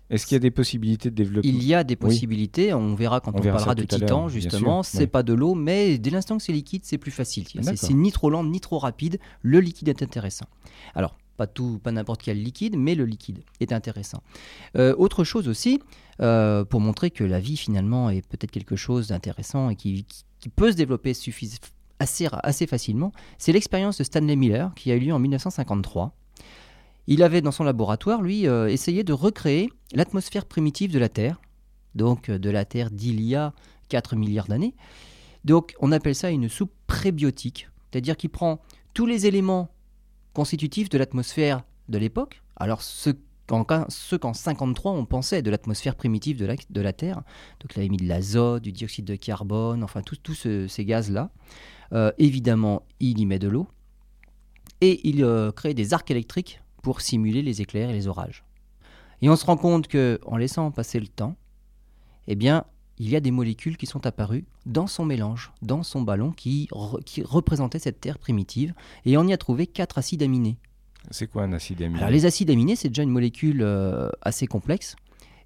est-ce 0.09 0.25
qu'il 0.25 0.35
y 0.35 0.37
a 0.37 0.39
des 0.39 0.51
possibilités 0.51 1.09
de 1.09 1.15
développer 1.15 1.47
Il 1.47 1.63
y 1.63 1.73
a 1.73 1.83
des 1.83 1.95
possibilités, 1.95 2.73
on 2.73 2.95
verra 2.95 3.19
quand 3.19 3.31
on, 3.35 3.41
parlera 3.41 3.75
de 3.75 3.83
Titan, 3.83 4.29
justement. 4.29 4.83
C'est 4.83 5.07
pas 5.07 5.23
de 5.23 5.33
l'eau, 5.33 5.53
mais 5.53 5.97
dès 5.97 6.09
l'instant 6.09 6.37
que 6.37 6.43
c'est 6.43 6.53
liquide, 6.53 6.83
c'est 6.85 6.97
plus 6.97 7.11
facile. 7.11 7.45
C'est 7.75 7.93
ni 7.93 8.11
trop 8.11 8.29
lent, 8.29 8.43
ni 8.43 8.59
trop 8.59 8.79
rapide. 8.79 9.19
Le 9.41 9.59
liquide 9.59 9.89
est 9.89 10.01
intéressant. 10.01 10.45
Alors, 10.95 11.17
pas 11.35 11.47
tout, 11.47 11.79
pas 11.83 11.91
n'importe 11.91 12.23
quel 12.23 12.41
liquide, 12.41 12.75
mais 12.77 12.95
le 12.95 13.05
liquide 13.05 13.43
est 13.59 13.71
intéressant. 13.71 14.23
Euh, 14.75 14.95
autre 14.97 15.23
chose 15.23 15.47
aussi, 15.47 15.79
euh, 16.19 16.65
pour 16.65 16.81
montrer 16.81 17.11
que 17.11 17.23
la 17.23 17.39
vie 17.39 17.57
finalement 17.57 18.09
est 18.09 18.27
peut-être 18.27 18.51
quelque 18.51 18.75
chose 18.75 19.09
d'intéressant 19.09 19.69
et 19.69 19.75
qui, 19.75 20.05
peut 20.55 20.71
se 20.71 20.77
développer 20.77 21.13
assez, 21.99 22.27
assez 22.31 22.67
facilement, 22.67 23.11
c'est 23.37 23.51
l'expérience 23.51 23.97
de 23.97 24.03
Stanley 24.03 24.35
Miller 24.35 24.73
qui 24.75 24.91
a 24.91 24.95
eu 24.95 24.99
lieu 24.99 25.13
en 25.13 25.19
1953 25.19 26.15
il 27.07 27.23
avait 27.23 27.41
dans 27.41 27.51
son 27.51 27.63
laboratoire, 27.63 28.21
lui, 28.21 28.47
euh, 28.47 28.67
essayé 28.67 29.03
de 29.03 29.13
recréer 29.13 29.69
l'atmosphère 29.93 30.45
primitive 30.45 30.91
de 30.91 30.99
la 30.99 31.09
Terre, 31.09 31.41
donc 31.95 32.29
euh, 32.29 32.37
de 32.37 32.49
la 32.49 32.65
Terre 32.65 32.91
d'il 32.91 33.21
y 33.21 33.33
a 33.33 33.53
4 33.89 34.17
milliards 34.17 34.47
d'années. 34.47 34.75
Donc 35.45 35.73
on 35.79 35.93
appelle 35.93 36.15
ça 36.15 36.29
une 36.29 36.49
soupe 36.49 36.73
prébiotique, 36.85 37.69
c'est-à-dire 37.89 38.17
qu'il 38.17 38.29
prend 38.29 38.59
tous 38.93 39.05
les 39.05 39.25
éléments 39.25 39.69
constitutifs 40.33 40.89
de 40.89 40.97
l'atmosphère 40.97 41.63
de 41.87 41.97
l'époque, 41.97 42.43
alors 42.57 42.81
ce 42.81 43.11
qu'en 43.47 44.33
53 44.33 44.91
on 44.91 45.05
pensait 45.05 45.41
de 45.41 45.49
l'atmosphère 45.49 45.95
primitive 45.95 46.37
de 46.37 46.81
la, 46.81 46.91
Terre, 46.93 47.21
donc 47.61 47.73
il 47.75 47.79
avait 47.79 47.87
mis 47.87 47.95
de 47.95 48.05
l'azote, 48.05 48.61
du 48.61 48.73
dioxyde 48.73 49.05
de 49.05 49.15
carbone, 49.15 49.83
enfin 49.83 50.01
tous 50.01 50.35
ces 50.35 50.85
gaz-là. 50.85 51.31
Euh, 51.93 52.11
évidemment, 52.17 52.83
il 52.99 53.19
y 53.19 53.25
met 53.25 53.39
de 53.39 53.47
l'eau, 53.47 53.67
et 54.81 55.07
il 55.07 55.25
crée 55.55 55.73
des 55.73 55.93
arcs 55.93 56.11
électriques 56.11 56.59
pour 56.87 57.01
simuler 57.01 57.41
les 57.41 57.61
éclairs 57.61 57.89
et 57.89 57.93
les 57.93 58.07
orages. 58.07 58.45
Et 59.21 59.29
on 59.29 59.35
se 59.35 59.45
rend 59.45 59.57
compte 59.57 59.89
que, 59.89 60.21
en 60.25 60.37
laissant 60.37 60.71
passer 60.71 61.01
le 61.01 61.09
temps, 61.09 61.35
eh 62.27 62.35
bien, 62.35 62.63
il 62.97 63.09
y 63.09 63.17
a 63.17 63.19
des 63.19 63.31
molécules 63.31 63.75
qui 63.75 63.85
sont 63.85 64.05
apparues 64.05 64.45
dans 64.65 64.87
son 64.87 65.03
mélange, 65.03 65.51
dans 65.61 65.83
son 65.83 66.01
ballon 66.01 66.31
qui, 66.31 66.69
qui 67.05 67.23
représentait 67.23 67.79
cette 67.79 67.99
terre 67.99 68.17
primitive, 68.17 68.73
et 69.03 69.17
on 69.17 69.27
y 69.27 69.33
a 69.33 69.37
trouvé 69.37 69.67
quatre 69.67 69.97
acides 69.97 70.23
aminés. 70.23 70.55
C'est 71.11 71.27
quoi 71.27 71.43
un 71.43 71.51
acide 71.51 71.81
aminé? 71.81 71.99
Alors, 71.99 72.09
les 72.09 72.25
acides 72.25 72.49
aminés, 72.49 72.77
c'est 72.77 72.87
déjà 72.87 73.03
une 73.03 73.09
molécule 73.09 73.63
euh, 73.63 74.07
assez 74.21 74.47
complexe, 74.47 74.95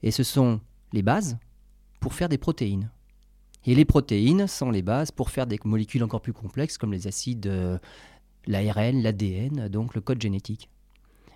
et 0.03 0.11
ce 0.11 0.21
sont 0.21 0.61
les 0.93 1.01
bases 1.01 1.39
pour 1.99 2.13
faire 2.13 2.29
des 2.29 2.37
protéines. 2.37 2.91
Et 3.65 3.73
les 3.73 3.85
protéines 3.85 4.45
sont 4.45 4.69
les 4.69 4.83
bases 4.83 5.09
pour 5.09 5.31
faire 5.31 5.47
des 5.47 5.57
molécules 5.63 6.03
encore 6.03 6.21
plus 6.21 6.33
complexes 6.33 6.77
comme 6.77 6.91
les 6.91 7.07
acides, 7.07 7.47
euh, 7.47 7.79
l'ARN, 8.45 9.01
l'ADN, 9.01 9.69
donc 9.69 9.95
le 9.95 10.01
code 10.01 10.21
génétique. 10.21 10.69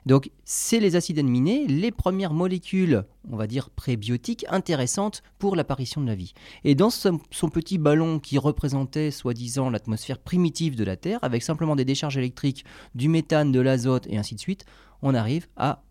Donc, 0.06 0.30
c'est 0.44 0.80
les 0.80 0.96
acides 0.96 1.18
aminés, 1.18 1.66
les 1.66 1.92
premières 1.92 2.34
molécules, 2.34 3.06
on 3.32 3.38
va 3.38 3.48
dire 3.48 3.72
prébiotiques, 3.72 4.46
intéressantes 4.50 5.24
pour 5.40 5.56
l'apparition 5.56 6.00
de 6.02 6.08
la 6.08 6.16
vie. 6.16 6.34
Et 6.64 6.76
dans 6.76 6.92
son, 6.92 7.20
petit 7.52 7.80
ballon 7.80 8.20
qui 8.20 8.38
représentait 8.38 9.10
soi-disant 9.10 9.72
l'atmosphère 9.72 10.20
primitive 10.20 10.76
de 10.76 10.84
la 10.84 10.96
Terre, 10.96 11.20
avec 11.24 11.42
simplement 11.42 11.76
des 11.76 11.86
décharges 11.86 12.18
électriques, 12.18 12.66
du 12.94 13.10
méthane, 13.10 13.52
de 13.52 13.60
l'azote 13.60 14.06
et 14.08 14.18
ainsi 14.18 14.36
de 14.36 14.40
suite, 14.40 14.66
on 15.02 15.16
arrive 15.16 15.48
à 15.58 15.84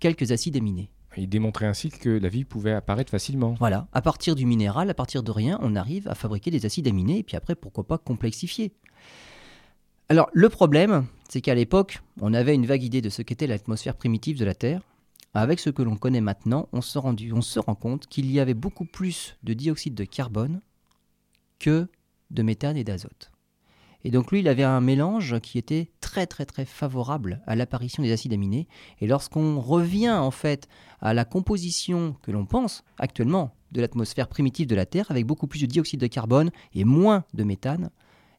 quelques 0.00 0.30
acides 0.30 0.56
aminés. 0.56 0.90
Il 1.16 1.28
démontrait 1.28 1.66
ainsi 1.66 1.90
que 1.90 2.10
la 2.10 2.28
vie 2.28 2.44
pouvait 2.44 2.72
apparaître 2.72 3.10
facilement. 3.10 3.54
Voilà, 3.58 3.88
à 3.92 4.02
partir 4.02 4.36
du 4.36 4.46
minéral, 4.46 4.88
à 4.88 4.94
partir 4.94 5.24
de 5.24 5.32
rien, 5.32 5.58
on 5.62 5.74
arrive 5.74 6.06
à 6.06 6.14
fabriquer 6.14 6.52
des 6.52 6.64
acides 6.64 6.86
aminés 6.86 7.18
et 7.18 7.22
puis 7.24 7.36
après, 7.36 7.56
pourquoi 7.56 7.84
pas 7.84 7.98
complexifier. 7.98 8.72
Alors, 10.10 10.30
le 10.32 10.48
problème, 10.48 11.04
c'est 11.28 11.42
qu'à 11.42 11.54
l'époque, 11.54 12.00
on 12.22 12.32
avait 12.32 12.54
une 12.54 12.64
vague 12.64 12.82
idée 12.82 13.02
de 13.02 13.10
ce 13.10 13.20
qu'était 13.20 13.46
l'atmosphère 13.46 13.94
primitive 13.94 14.38
de 14.38 14.46
la 14.46 14.54
Terre. 14.54 14.80
Avec 15.34 15.60
ce 15.60 15.68
que 15.68 15.82
l'on 15.82 15.96
connaît 15.96 16.22
maintenant, 16.22 16.66
on 16.72 16.80
se, 16.80 16.98
rend 16.98 17.74
compte 17.74 18.06
qu'il 18.06 18.32
y 18.32 18.40
avait 18.40 18.54
beaucoup 18.54 18.86
plus 18.86 19.36
de 19.42 19.52
dioxyde 19.52 19.94
de 19.94 20.04
carbone 20.04 20.62
que 21.58 21.88
de 22.30 22.42
méthane 22.42 22.78
et 22.78 22.84
d'azote. 22.84 23.30
Et 24.02 24.10
donc 24.10 24.32
lui, 24.32 24.40
il 24.40 24.48
avait 24.48 24.64
un 24.64 24.80
mélange 24.80 25.40
qui 25.40 25.58
était 25.58 25.90
très 26.00 26.26
très 26.26 26.46
très 26.46 26.64
favorable 26.64 27.42
à 27.46 27.54
l'apparition 27.54 28.02
des 28.02 28.12
acides 28.12 28.32
aminés. 28.32 28.66
Et 29.00 29.06
lorsqu'on 29.06 29.60
revient 29.60 30.10
en 30.10 30.30
fait 30.30 30.68
à 31.02 31.12
la 31.12 31.26
composition 31.26 32.16
que 32.22 32.30
l'on 32.30 32.46
pense 32.46 32.82
actuellement 32.98 33.54
de 33.72 33.82
l'atmosphère 33.82 34.28
primitive 34.28 34.68
de 34.68 34.74
la 34.74 34.86
Terre, 34.86 35.10
avec 35.10 35.26
beaucoup 35.26 35.48
plus 35.48 35.60
de 35.60 35.66
dioxyde 35.66 36.00
de 36.00 36.06
carbone 36.06 36.50
et 36.72 36.84
moins 36.84 37.24
de 37.34 37.44
méthane, 37.44 37.90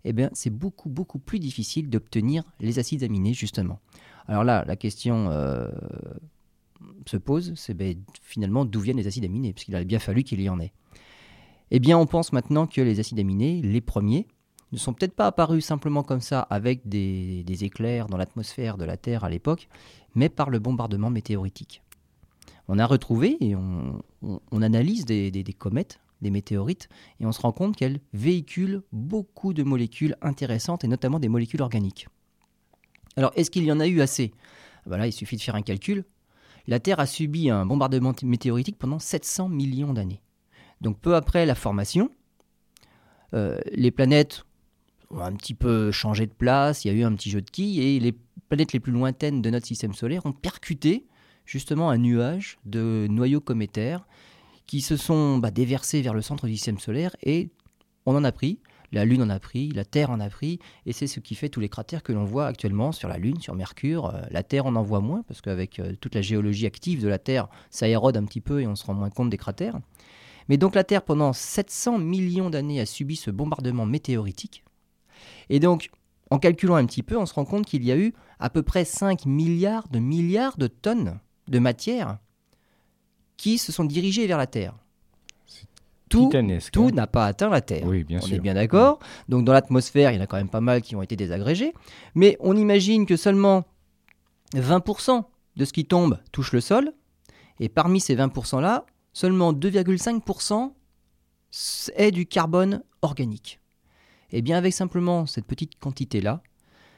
eh 0.06 0.14
bien, 0.14 0.30
c'est 0.34 0.50
beaucoup, 0.50 0.90
beaucoup 0.90 1.20
plus 1.20 1.40
difficile 1.40 1.90
d'obtenir 1.90 2.44
les 2.60 2.80
acides 2.80 3.04
aminés, 3.04 3.34
justement. 3.34 3.80
Alors 4.28 4.44
là, 4.44 4.64
la 4.66 4.76
question 4.76 5.30
euh, 5.30 5.70
se 7.06 7.18
pose, 7.18 7.54
c'est 7.56 7.74
ben, 7.74 7.98
finalement 8.22 8.66
d'où 8.66 8.80
viennent 8.80 8.98
les 8.98 9.08
acides 9.08 9.26
aminés, 9.26 9.54
parce 9.54 9.66
qu'il 9.66 9.76
a 9.76 9.84
bien 9.84 10.00
fallu 10.00 10.24
qu'il 10.24 10.42
y 10.42 10.50
en 10.50 10.60
ait. 10.60 10.72
Eh 11.72 11.80
bien, 11.80 11.98
on 11.98 12.06
pense 12.06 12.34
maintenant 12.34 12.66
que 12.66 12.82
les 12.82 13.00
acides 13.00 13.20
aminés, 13.20 13.62
les 13.62 13.82
premiers, 13.82 14.28
ne 14.72 14.78
sont 14.78 14.94
peut-être 14.94 15.14
pas 15.14 15.28
apparus 15.28 15.66
simplement 15.66 16.04
comme 16.04 16.22
ça 16.22 16.42
avec 16.42 16.88
des, 16.88 17.44
éclairs 17.64 18.08
dans 18.08 18.18
l'atmosphère 18.18 18.78
de 18.78 18.86
la 18.86 18.98
Terre 18.98 19.24
à 19.24 19.30
l'époque, 19.30 19.68
mais 20.16 20.30
par 20.30 20.50
le 20.50 20.60
bombardement 20.60 21.10
météoritique. 21.10 21.82
On 22.68 22.78
a 22.78 22.86
retrouvé 22.86 23.38
et 23.40 23.56
on, 23.56 24.62
analyse 24.62 25.06
des, 25.06 25.56
comètes 25.58 26.00
des 26.22 26.32
météorites, 26.32 26.90
et 27.20 27.26
on 27.26 27.32
se 27.32 27.42
rend 27.42 27.52
compte 27.52 27.76
qu'elles 27.76 28.00
véhiculent 28.14 28.82
beaucoup 28.92 29.54
de 29.54 29.64
molécules 29.64 30.16
intéressantes, 30.22 30.84
et 30.84 30.88
notamment 30.88 31.20
des 31.20 31.30
molécules 31.30 31.62
organiques. 31.62 32.08
Alors, 33.16 33.32
est-ce 33.36 33.52
qu'il 33.52 33.64
y 33.64 33.72
en 33.72 33.80
a 33.80 33.88
eu 33.88 34.02
assez? 34.02 34.32
Ben 34.86 34.98
Là, 34.98 35.08
il 35.08 35.12
suffit 35.12 35.36
de 35.36 35.42
faire 35.42 35.56
un 35.56 35.62
calcul. 35.62 36.06
La 36.68 36.80
Terre 36.80 37.00
a 37.00 37.06
subi 37.06 37.50
un 37.50 37.66
bombardement 37.66 38.14
météoritique 38.24 38.78
pendant 38.78 39.00
700 39.00 39.50
millions 39.50 39.94
d'années. 39.94 40.22
Donc 40.82 41.00
peu 41.00 41.16
après 41.16 41.46
la 41.46 41.56
formation, 41.56 42.12
euh, 43.34 43.60
les 43.72 43.92
planètes 43.92 44.44
ont 45.10 45.20
un 45.20 45.34
petit 45.34 45.54
peu 45.54 45.92
changé 45.92 46.26
de 46.28 46.32
place, 46.32 46.86
il 46.86 46.90
y 46.90 46.92
a 46.92 46.94
eu 46.94 47.04
un 47.04 47.14
petit 47.14 47.30
jeu 47.30 47.42
de 47.42 47.50
quilles, 47.50 47.82
et 47.82 48.00
les 48.00 48.14
planètes 48.48 48.74
les 48.74 48.80
plus 48.80 48.92
lointaines 48.92 49.42
de 49.42 49.50
notre 49.50 49.66
système 49.66 49.94
solaire 49.94 50.26
ont 50.26 50.32
percuté 50.32 51.08
justement 51.46 51.90
un 51.90 51.98
nuage 51.98 52.60
de 52.66 53.08
noyaux 53.10 53.42
cométaires 53.42 54.06
qui 54.70 54.82
se 54.82 54.98
sont 54.98 55.40
bah, 55.40 55.50
déversés 55.50 56.04
vers 56.04 56.14
le 56.14 56.22
centre 56.22 56.46
du 56.46 56.54
système 56.54 56.78
solaire, 56.78 57.16
et 57.24 57.50
on 58.06 58.16
en 58.16 58.24
a 58.24 58.32
pris. 58.32 58.60
La 58.92 59.04
Lune 59.04 59.24
en 59.24 59.30
a 59.32 59.40
pris, 59.40 59.70
la 59.70 59.84
Terre 59.84 60.12
en 60.12 60.20
a 60.20 60.30
pris, 60.30 60.60
et 60.86 60.94
c'est 60.94 61.08
ce 61.08 61.20
qui 61.20 61.34
fait 61.34 61.50
tous 61.50 61.60
les 61.60 61.70
cratères 61.70 62.04
que 62.04 62.14
l'on 62.14 62.24
voit 62.24 62.46
actuellement 62.46 62.92
sur 62.92 63.10
la 63.10 63.18
Lune, 63.18 63.40
sur 63.40 63.56
Mercure. 63.56 64.14
Euh, 64.14 64.22
la 64.30 64.44
Terre 64.44 64.68
en 64.68 64.76
en 64.76 64.84
voit 64.84 65.00
moins, 65.00 65.24
parce 65.28 65.42
qu'avec 65.42 65.80
euh, 65.80 65.96
toute 66.00 66.14
la 66.14 66.22
géologie 66.22 66.68
active 66.68 67.02
de 67.02 67.08
la 67.08 67.18
Terre, 67.18 67.48
ça 67.72 67.88
érode 67.88 68.16
un 68.16 68.26
petit 68.26 68.42
peu 68.42 68.62
et 68.62 68.68
on 68.68 68.76
se 68.76 68.86
rend 68.86 68.94
moins 68.94 69.10
compte 69.10 69.32
des 69.32 69.38
cratères. 69.38 69.80
Mais 70.50 70.58
donc 70.58 70.76
la 70.76 70.84
Terre, 70.84 71.02
pendant 71.02 71.34
700 71.34 71.98
millions 71.98 72.52
d'années, 72.52 72.80
a 72.80 72.86
subi 72.86 73.16
ce 73.16 73.32
bombardement 73.32 73.88
météoritique. 73.88 74.64
Et 75.50 75.60
donc, 75.60 75.90
en 76.30 76.38
calculant 76.38 76.76
un 76.76 76.86
petit 76.86 77.02
peu, 77.02 77.18
on 77.18 77.26
se 77.26 77.34
rend 77.34 77.46
compte 77.46 77.66
qu'il 77.66 77.84
y 77.84 77.92
a 77.92 77.98
eu 77.98 78.14
à 78.38 78.52
peu 78.52 78.62
près 78.62 78.86
5 78.86 79.26
milliards 79.26 79.88
de 79.88 79.98
milliards 79.98 80.58
de 80.58 80.68
tonnes 80.68 81.20
de 81.48 81.58
matière 81.58 82.20
qui 83.40 83.58
se 83.58 83.72
sont 83.72 83.86
dirigées 83.86 84.28
vers 84.28 84.38
la 84.38 84.48
Terre. 84.48 84.76
Tout, 86.10 86.30
hein. 86.34 86.92
n'a 86.92 87.08
pas 87.08 87.26
atteint 87.26 87.50
la 87.50 87.62
Terre. 87.62 87.86
Oui, 87.86 88.04
bien 88.04 88.20
on 88.22 88.26
sûr. 88.26 88.36
est 88.36 88.40
bien 88.40 88.56
d'accord. 88.56 89.00
Donc 89.30 89.46
dans 89.46 89.54
l'atmosphère, 89.54 90.12
il 90.12 90.16
y 90.16 90.20
en 90.20 90.24
a 90.24 90.28
quand 90.28 90.38
même 90.38 90.50
pas 90.50 90.60
mal 90.60 90.82
qui 90.82 90.96
ont 90.96 91.02
été 91.02 91.16
désagrégés. 91.16 91.74
Mais 92.16 92.36
on 92.42 92.58
imagine 92.58 93.06
que 93.06 93.16
seulement 93.16 93.64
20% 94.56 95.24
de 95.56 95.66
ce 95.66 95.72
qui 95.72 95.86
tombe 95.86 96.20
touche 96.34 96.52
le 96.52 96.60
sol. 96.60 96.92
Et 97.62 97.70
parmi 97.70 98.02
ces 98.02 98.16
20%-là, 98.16 98.86
seulement 99.14 99.54
2,5% 99.54 100.74
est 101.96 102.12
du 102.12 102.26
carbone 102.26 102.84
organique. 103.02 103.62
Et 104.32 104.42
bien 104.42 104.58
avec 104.58 104.74
simplement 104.74 105.26
cette 105.28 105.46
petite 105.46 105.80
quantité-là, 105.80 106.42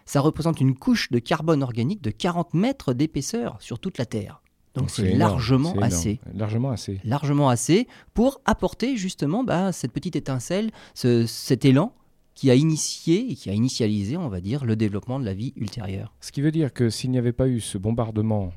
ça 0.06 0.22
représente 0.22 0.60
une 0.60 0.76
couche 0.76 1.12
de 1.12 1.20
carbone 1.20 1.62
organique 1.62 2.02
de 2.02 2.10
40 2.10 2.56
mètres 2.56 2.94
d'épaisseur 2.94 3.58
sur 3.62 3.78
toute 3.78 4.00
la 4.00 4.06
Terre. 4.06 4.41
Donc 4.76 4.90
c'est 4.90 5.14
largement 5.16 5.74
c'est 5.76 5.84
assez 5.84 6.20
Largement 6.34 6.72
assez. 6.72 7.00
largement 7.04 7.50
assez 7.50 7.88
pour 8.14 8.40
apporter 8.46 8.96
justement 8.96 9.44
bah, 9.44 9.72
cette 9.74 9.92
petite 9.92 10.16
étincelle, 10.16 10.72
ce- 10.94 11.26
cet 11.26 11.66
élan 11.66 11.94
qui 12.36 12.50
a 12.50 12.56
initié 12.56 13.32
et 13.32 13.36
qui 13.36 13.50
a 13.50 13.54
initialisé, 13.54 14.16
on 14.16 14.30
va 14.30 14.40
dire, 14.40 14.64
le 14.64 14.78
développement 14.78 15.20
de 15.20 15.26
la 15.26 15.34
vie 15.34 15.52
ultérieure. 15.58 16.14
Ce 16.22 16.32
qui 16.32 16.42
veut 16.42 16.52
dire 16.52 16.72
que 16.74 16.90
s'il 16.90 17.12
n'y 17.12 17.18
avait 17.18 17.34
pas 17.34 17.48
eu 17.50 17.60
ce 17.60 17.78
bombardement 17.78 18.54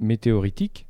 météoritique, 0.00 0.86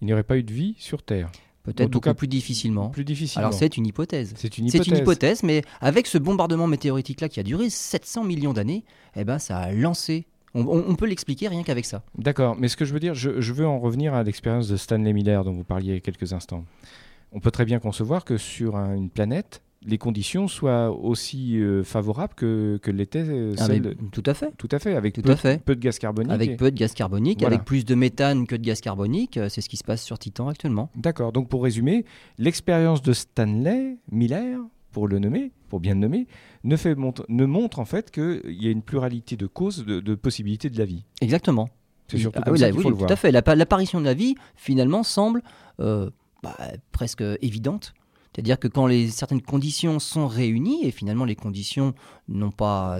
il 0.00 0.06
n'y 0.06 0.12
aurait 0.12 0.22
pas 0.22 0.36
eu 0.36 0.42
de 0.42 0.52
vie 0.52 0.74
sur 0.78 1.02
Terre. 1.02 1.28
En 1.28 1.72
Peut-être 1.72 1.86
tout 1.86 1.92
beaucoup 1.92 2.04
cas, 2.10 2.14
plus 2.14 2.28
difficilement. 2.28 2.90
Plus 2.90 3.04
difficilement. 3.06 3.46
Alors 3.46 3.58
c'est 3.58 3.78
une 3.78 3.86
hypothèse. 3.86 4.34
C'est 4.36 4.58
une 4.58 4.68
C'est 4.68 4.76
hypothèse. 4.78 4.92
une 4.98 5.02
hypothèse, 5.02 5.42
mais 5.42 5.62
avec 5.80 6.06
ce 6.06 6.18
bombardement 6.18 6.66
météoritique-là 6.66 7.30
qui 7.30 7.40
a 7.40 7.42
duré 7.42 7.70
700 7.70 8.24
millions 8.24 8.52
d'années, 8.52 8.84
eh 9.16 9.24
ben, 9.24 9.38
ça 9.38 9.56
a 9.58 9.72
lancé. 9.72 10.26
On, 10.54 10.60
on- 10.66 10.84
on 10.88 10.94
peut 10.94 11.06
l'expliquer 11.06 11.48
rien 11.48 11.62
qu'avec 11.62 11.84
ça. 11.84 12.02
D'accord, 12.16 12.56
mais 12.58 12.68
ce 12.68 12.76
que 12.76 12.84
je 12.84 12.92
veux 12.92 13.00
dire, 13.00 13.14
je, 13.14 13.40
je 13.40 13.52
veux 13.52 13.66
en 13.66 13.78
revenir 13.78 14.14
à 14.14 14.22
l'expérience 14.22 14.68
de 14.68 14.76
Stanley 14.76 15.12
Miller 15.12 15.44
dont 15.44 15.52
vous 15.52 15.64
parliez 15.64 15.88
il 15.92 15.94
y 15.94 15.96
a 15.96 16.00
quelques 16.00 16.32
instants. 16.32 16.64
On 17.32 17.40
peut 17.40 17.50
très 17.50 17.64
bien 17.64 17.80
concevoir 17.80 18.24
que 18.24 18.36
sur 18.36 18.76
un- 18.76 18.94
une 18.94 19.10
planète, 19.10 19.60
les 19.86 19.98
conditions 19.98 20.48
soient 20.48 20.90
aussi 20.90 21.58
euh, 21.60 21.82
favorables 21.82 22.32
que, 22.34 22.78
que 22.82 22.90
l'étaient 22.90 23.24
euh, 23.28 23.54
Ah, 23.58 23.66
celles 23.66 23.82
mais 23.82 23.88
de- 23.90 23.96
tout 24.12 24.22
à 24.24 24.32
fait. 24.32 24.50
Tout 24.56 24.68
à 24.70 24.78
fait, 24.78 24.94
avec 24.94 25.14
Tout 25.14 25.20
peu, 25.22 25.32
à 25.32 25.36
fait. 25.36 25.62
peu 25.62 25.74
de 25.76 25.80
gaz 25.80 25.98
carbonique. 25.98 26.30
et- 26.30 26.34
Avec 26.34 26.56
peu 26.56 26.70
de 26.70 26.76
gaz 26.78 26.94
carbonique, 26.94 27.40
Voilà. 27.40 27.56
avec 27.56 27.66
plus 27.66 27.84
de 27.84 27.94
méthane 27.94 28.46
que 28.46 28.54
de 28.56 28.62
gaz 28.62 28.80
carbonique, 28.80 29.36
euh, 29.36 29.48
c'est 29.50 29.60
ce 29.60 29.68
qui 29.68 29.76
se 29.76 29.84
passe 29.84 30.02
sur 30.02 30.18
Titan 30.18 30.48
actuellement. 30.48 30.88
D'accord, 30.96 31.32
donc 31.32 31.48
pour 31.50 31.64
résumer, 31.64 32.04
l'expérience 32.38 33.02
de 33.02 33.12
Stanley 33.12 33.98
Miller, 34.10 34.60
pour 34.92 35.08
le 35.08 35.18
nommer, 35.18 35.50
pour 35.68 35.80
bien 35.80 35.94
le 35.94 36.00
nommer, 36.00 36.26
ne, 36.64 36.76
fait 36.76 36.94
mont- 36.96 37.14
ne 37.28 37.44
montre 37.46 37.78
en 37.78 37.84
fait 37.84 38.10
qu'il 38.10 38.42
y 38.60 38.66
a 38.66 38.70
une 38.70 38.82
pluralité 38.82 39.36
de 39.36 39.46
causes, 39.46 39.84
de, 39.84 40.00
de 40.00 40.14
possibilités 40.14 40.70
de 40.70 40.78
la 40.78 40.84
vie. 40.84 41.04
Exactement. 41.20 41.68
C'est 42.08 42.18
surtout 42.18 42.38
Ah 42.40 42.44
comme 42.44 42.54
oui, 42.54 42.58
ça 42.60 42.68
là, 42.68 42.74
oui, 42.74 42.82
faut 42.82 42.88
le 42.90 42.94
tout 42.94 42.98
voir. 43.00 43.12
à 43.12 43.16
fait. 43.16 43.30
L'appa- 43.32 43.54
L'apparition 43.54 44.00
de 44.00 44.04
la 44.04 44.14
vie, 44.14 44.34
finalement, 44.56 45.02
semble 45.02 45.42
euh, 45.80 46.10
bah, 46.42 46.56
presque 46.92 47.22
évidente. 47.40 47.94
C'est-à-dire 48.34 48.58
que 48.58 48.66
quand 48.68 48.86
les, 48.88 49.08
certaines 49.08 49.40
conditions 49.42 49.98
sont 50.00 50.26
réunies, 50.26 50.84
et 50.84 50.90
finalement 50.90 51.24
les 51.24 51.36
conditions 51.36 51.94
n'ont 52.28 52.50
pas, 52.50 52.98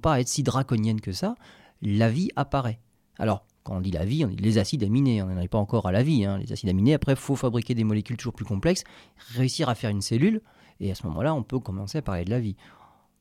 pas 0.00 0.12
à 0.14 0.20
être 0.20 0.28
si 0.28 0.42
draconiennes 0.44 1.00
que 1.00 1.10
ça, 1.12 1.34
la 1.82 2.08
vie 2.08 2.30
apparaît. 2.36 2.78
Alors, 3.18 3.44
quand 3.64 3.76
on 3.76 3.80
dit 3.80 3.90
la 3.90 4.04
vie, 4.04 4.24
on 4.24 4.28
dit 4.28 4.36
les 4.36 4.56
acides 4.56 4.84
aminés, 4.84 5.20
on 5.20 5.26
n'en 5.26 5.40
est 5.40 5.48
pas 5.48 5.58
encore 5.58 5.86
à 5.86 5.92
la 5.92 6.02
vie. 6.04 6.24
hein. 6.24 6.38
Les 6.38 6.52
acides 6.52 6.68
aminés, 6.70 6.94
après, 6.94 7.12
il 7.12 7.18
faut 7.18 7.34
fabriquer 7.36 7.74
des 7.74 7.84
molécules 7.84 8.16
toujours 8.16 8.32
plus 8.34 8.44
complexes, 8.46 8.84
réussir 9.34 9.68
à 9.68 9.74
faire 9.74 9.90
une 9.90 10.00
cellule, 10.00 10.40
et 10.80 10.90
à 10.92 10.94
ce 10.94 11.04
moment-là, 11.08 11.34
on 11.34 11.42
peut 11.42 11.58
commencer 11.58 11.98
à 11.98 12.02
parler 12.02 12.24
de 12.24 12.30
la 12.30 12.38
vie. 12.40 12.54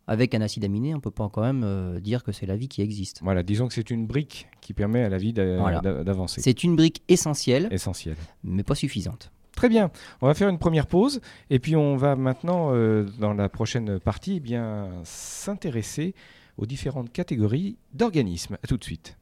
Avec 0.07 0.33
un 0.33 0.41
acide 0.41 0.63
aminé, 0.63 0.93
on 0.93 0.97
ne 0.97 1.01
peut 1.01 1.11
pas 1.11 1.29
quand 1.29 1.41
même 1.41 1.63
euh, 1.65 1.99
dire 1.99 2.23
que 2.23 2.31
c'est 2.31 2.45
la 2.45 2.55
vie 2.55 2.69
qui 2.69 2.81
existe. 2.81 3.19
Voilà, 3.21 3.43
disons 3.43 3.67
que 3.67 3.73
c'est 3.73 3.89
une 3.89 4.07
brique 4.07 4.47
qui 4.61 4.73
permet 4.73 5.03
à 5.03 5.09
la 5.09 5.17
vie 5.17 5.33
Voilà. 5.33 5.81
d'avancer. 5.81 6.41
C'est 6.41 6.63
une 6.63 6.75
brique 6.77 7.03
essentielle, 7.09 7.67
essentiel. 7.71 8.15
mais 8.43 8.63
pas 8.63 8.75
suffisante. 8.75 9.31
Très 9.55 9.69
bien, 9.69 9.91
on 10.21 10.27
va 10.27 10.33
faire 10.35 10.49
une 10.49 10.59
première 10.59 10.85
pause 10.87 11.19
et 11.49 11.59
puis 11.59 11.75
on 11.75 11.97
va 11.97 12.15
maintenant, 12.15 12.69
euh, 12.73 13.05
dans 13.19 13.33
la 13.33 13.49
prochaine 13.49 13.99
partie, 13.99 14.35
eh 14.37 14.39
bien 14.39 14.89
s'intéresser 15.03 16.13
aux 16.57 16.65
différentes 16.65 17.11
catégories 17.11 17.77
d'organismes. 17.93 18.57
A 18.63 18.67
tout 18.67 18.77
de 18.77 18.83
suite. 18.83 19.17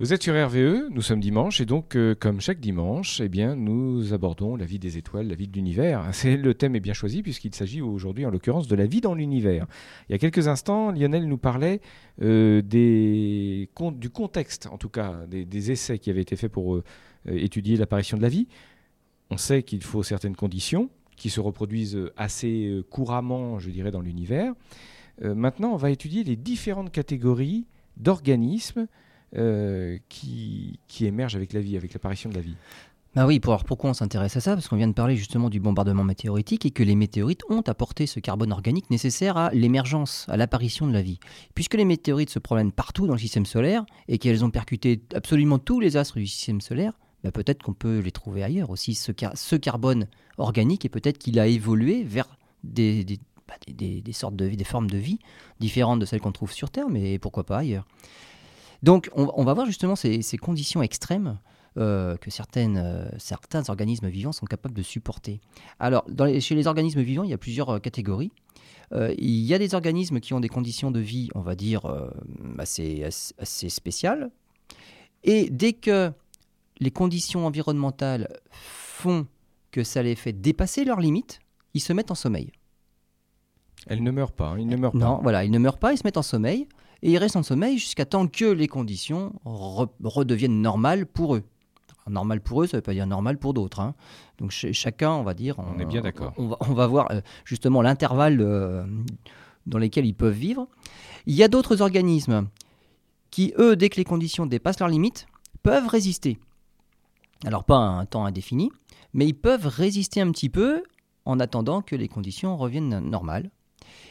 Vous 0.00 0.12
êtes 0.12 0.24
sur 0.24 0.34
RVE, 0.34 0.88
nous 0.90 1.02
sommes 1.02 1.20
dimanche 1.20 1.60
et 1.60 1.66
donc 1.66 1.94
euh, 1.94 2.16
comme 2.18 2.40
chaque 2.40 2.58
dimanche, 2.58 3.20
eh 3.20 3.28
bien 3.28 3.54
nous 3.54 4.12
abordons 4.12 4.56
la 4.56 4.64
vie 4.64 4.80
des 4.80 4.98
étoiles, 4.98 5.28
la 5.28 5.36
vie 5.36 5.46
de 5.46 5.52
l'univers. 5.52 6.10
Le 6.24 6.52
thème 6.52 6.74
est 6.74 6.80
bien 6.80 6.94
choisi 6.94 7.22
puisqu'il 7.22 7.54
s'agit 7.54 7.80
aujourd'hui 7.80 8.26
en 8.26 8.30
l'occurrence 8.30 8.66
de 8.66 8.74
la 8.74 8.86
vie 8.86 9.00
dans 9.00 9.14
l'univers. 9.14 9.68
Il 10.08 10.12
y 10.12 10.14
a 10.16 10.18
quelques 10.18 10.48
instants, 10.48 10.90
Lionel 10.90 11.28
nous 11.28 11.38
parlait 11.38 11.80
euh, 12.22 12.60
du 12.60 14.10
contexte, 14.10 14.66
en 14.66 14.78
tout 14.78 14.88
cas 14.88 15.26
des, 15.28 15.70
essais 15.70 16.00
qui 16.00 16.10
avaient 16.10 16.22
été 16.22 16.34
faits 16.34 16.50
pour 16.50 16.74
euh, 16.74 16.82
étudier 17.28 17.76
l'apparition 17.76 18.16
de 18.16 18.22
la 18.22 18.28
vie. 18.28 18.48
On 19.30 19.36
sait 19.36 19.62
qu'il 19.62 19.84
faut 19.84 20.02
certaines 20.02 20.34
conditions 20.34 20.90
qui 21.14 21.30
se 21.30 21.38
reproduisent 21.38 22.10
assez 22.16 22.82
couramment, 22.90 23.60
je 23.60 23.70
dirais, 23.70 23.92
dans 23.92 24.00
l'univers. 24.00 24.54
Maintenant, 25.22 25.72
on 25.72 25.76
va 25.76 25.90
étudier 25.90 26.24
les 26.24 26.34
différentes 26.34 26.90
catégories 26.90 27.68
d'organismes 27.96 28.88
euh, 29.36 29.98
qui, 30.08 30.78
qui 30.88 31.06
émergent 31.06 31.36
avec 31.36 31.52
la 31.52 31.60
vie, 31.60 31.76
avec 31.76 31.92
l'apparition 31.92 32.30
de 32.30 32.34
la 32.34 32.40
vie. 32.40 32.56
Bah 33.14 33.26
oui, 33.26 33.38
pour, 33.38 33.52
alors 33.52 33.64
pourquoi 33.64 33.90
on 33.90 33.94
s'intéresse 33.94 34.36
à 34.36 34.40
ça 34.40 34.54
Parce 34.54 34.66
qu'on 34.66 34.74
vient 34.76 34.88
de 34.88 34.92
parler 34.92 35.14
justement 35.14 35.48
du 35.48 35.60
bombardement 35.60 36.02
météoritique 36.02 36.66
et 36.66 36.72
que 36.72 36.82
les 36.82 36.96
météorites 36.96 37.42
ont 37.48 37.60
apporté 37.60 38.06
ce 38.06 38.18
carbone 38.18 38.50
organique 38.50 38.90
nécessaire 38.90 39.36
à 39.36 39.50
l'émergence, 39.52 40.26
à 40.28 40.36
l'apparition 40.36 40.88
de 40.88 40.92
la 40.92 41.00
vie. 41.00 41.20
Puisque 41.54 41.74
les 41.74 41.84
météorites 41.84 42.30
se 42.30 42.40
promènent 42.40 42.72
partout 42.72 43.06
dans 43.06 43.12
le 43.12 43.20
système 43.20 43.46
solaire 43.46 43.84
et 44.08 44.18
qu'elles 44.18 44.44
ont 44.44 44.50
percuté 44.50 45.00
absolument 45.14 45.60
tous 45.60 45.78
les 45.78 45.96
astres 45.96 46.18
du 46.18 46.26
système 46.26 46.60
solaire, 46.60 46.92
bah 47.22 47.30
peut-être 47.30 47.62
qu'on 47.62 47.72
peut 47.72 48.00
les 48.00 48.10
trouver 48.10 48.42
ailleurs 48.42 48.70
aussi, 48.70 48.94
ce, 48.96 49.12
car- 49.12 49.36
ce 49.38 49.54
carbone 49.54 50.08
organique, 50.36 50.84
et 50.84 50.88
peut-être 50.88 51.18
qu'il 51.18 51.38
a 51.38 51.46
évolué 51.46 52.02
vers 52.02 52.26
bah, 52.64 53.54
des- 53.68 54.12
sortes 54.12 54.34
de 54.36 54.48
des 54.48 54.64
formes 54.64 54.90
de 54.90 54.98
vie 54.98 55.18
différentes 55.60 56.00
de 56.00 56.04
celles 56.06 56.20
qu'on 56.20 56.32
trouve 56.32 56.52
sur 56.52 56.70
Terre, 56.70 56.88
mais 56.90 57.18
pourquoi 57.20 57.44
pas 57.44 57.58
ailleurs. 57.58 57.86
Donc 58.82 59.10
on, 59.14 59.30
on 59.34 59.44
va 59.44 59.54
voir 59.54 59.66
justement 59.66 59.96
ces, 59.96 60.22
ces 60.22 60.36
conditions 60.38 60.82
extrêmes 60.82 61.38
euh, 61.76 62.16
que 62.16 62.30
certaines, 62.30 62.76
euh, 62.76 63.08
certains 63.18 63.68
organismes 63.68 64.08
vivants 64.08 64.32
sont 64.32 64.46
capables 64.46 64.74
de 64.74 64.82
supporter. 64.82 65.40
Alors, 65.80 66.04
dans 66.08 66.24
les- 66.24 66.40
chez 66.40 66.54
les 66.54 66.66
organismes 66.66 67.02
vivants, 67.02 67.24
il 67.24 67.30
y 67.30 67.34
a 67.34 67.38
plusieurs 67.38 67.70
euh, 67.70 67.78
catégories. 67.78 68.32
Il 69.18 69.40
y 69.40 69.52
a 69.54 69.58
des 69.58 69.74
organismes 69.74 70.20
qui 70.20 70.34
ont 70.34 70.40
des 70.40 70.48
conditions 70.48 70.92
de 70.92 71.00
vie, 71.00 71.28
on 71.34 71.40
va 71.40 71.56
dire, 71.56 71.82
assez, 72.58 73.02
assez, 73.02 73.68
spéciales. 73.68 74.30
Et 75.24 75.50
dès 75.50 75.72
que 75.72 76.12
les 76.78 76.92
conditions 76.92 77.44
environnementales 77.44 78.28
font 78.52 79.26
que 79.72 79.82
ça 79.82 80.02
les 80.04 80.14
fait 80.14 80.32
dépasser 80.32 80.84
leurs 80.84 81.00
limites, 81.00 81.40
ils 81.72 81.80
se 81.80 81.92
mettent 81.92 82.12
en 82.12 82.14
sommeil. 82.14 82.52
Elle 83.88 84.02
ne 84.04 84.10
meurt 84.12 84.34
pas, 84.36 84.50
hein, 84.50 84.58
il 84.60 84.66
ne 84.68 84.76
meurt 84.76 84.94
Non, 84.94 85.16
pas. 85.16 85.22
voilà, 85.22 85.44
ils 85.44 85.50
ne 85.50 85.58
meurent 85.58 85.78
pas, 85.78 85.92
ils 85.92 85.98
se 85.98 86.04
mettent 86.04 86.18
en 86.18 86.22
sommeil. 86.22 86.68
Et 87.04 87.12
ils 87.12 87.18
restent 87.18 87.36
en 87.36 87.42
sommeil 87.44 87.78
jusqu'à 87.78 88.06
temps 88.06 88.26
que 88.26 88.46
les 88.46 88.66
conditions 88.66 89.32
re- 89.44 89.88
redeviennent 90.02 90.60
normales 90.60 91.06
pour 91.06 91.36
eux. 91.36 91.44
Normal 92.08 92.40
pour 92.40 92.62
eux, 92.62 92.66
ça 92.66 92.76
ne 92.76 92.78
veut 92.78 92.82
pas 92.82 92.92
dire 92.94 93.06
normal 93.06 93.38
pour 93.38 93.54
d'autres. 93.54 93.80
hein. 93.80 93.94
Donc 94.38 94.52
ch- 94.52 94.74
chacun, 94.74 95.12
on 95.12 95.22
va 95.22 95.32
dire. 95.34 95.58
On 95.58 95.78
est 95.78 95.84
bien 95.86 96.00
d'accord. 96.02 96.32
On 96.36 96.48
va, 96.48 96.56
on 96.60 96.72
va 96.74 96.86
voir 96.86 97.10
euh, 97.12 97.20
justement 97.44 97.80
l'intervalle 97.82 98.40
euh, 98.40 98.84
dans 99.66 99.78
lesquels 99.78 100.04
ils 100.06 100.14
peuvent 100.14 100.34
vivre. 100.34 100.66
Il 101.26 101.34
y 101.34 101.42
a 101.42 101.48
d'autres 101.48 101.80
organismes 101.80 102.48
qui, 103.30 103.54
eux, 103.58 103.76
dès 103.76 103.88
que 103.88 103.96
les 103.96 104.04
conditions 104.04 104.44
dépassent 104.46 104.80
leurs 104.80 104.88
limites, 104.90 105.26
peuvent 105.62 105.88
résister. 105.88 106.38
Alors 107.46 107.64
pas 107.64 107.76
un 107.76 108.04
temps 108.06 108.24
indéfini, 108.26 108.70
mais 109.14 109.26
ils 109.26 109.34
peuvent 109.34 109.66
résister 109.66 110.20
un 110.20 110.30
petit 110.30 110.48
peu 110.50 110.82
en 111.24 111.40
attendant 111.40 111.80
que 111.82 111.96
les 111.96 112.08
conditions 112.08 112.56
reviennent 112.56 112.98
normales. 112.98 113.50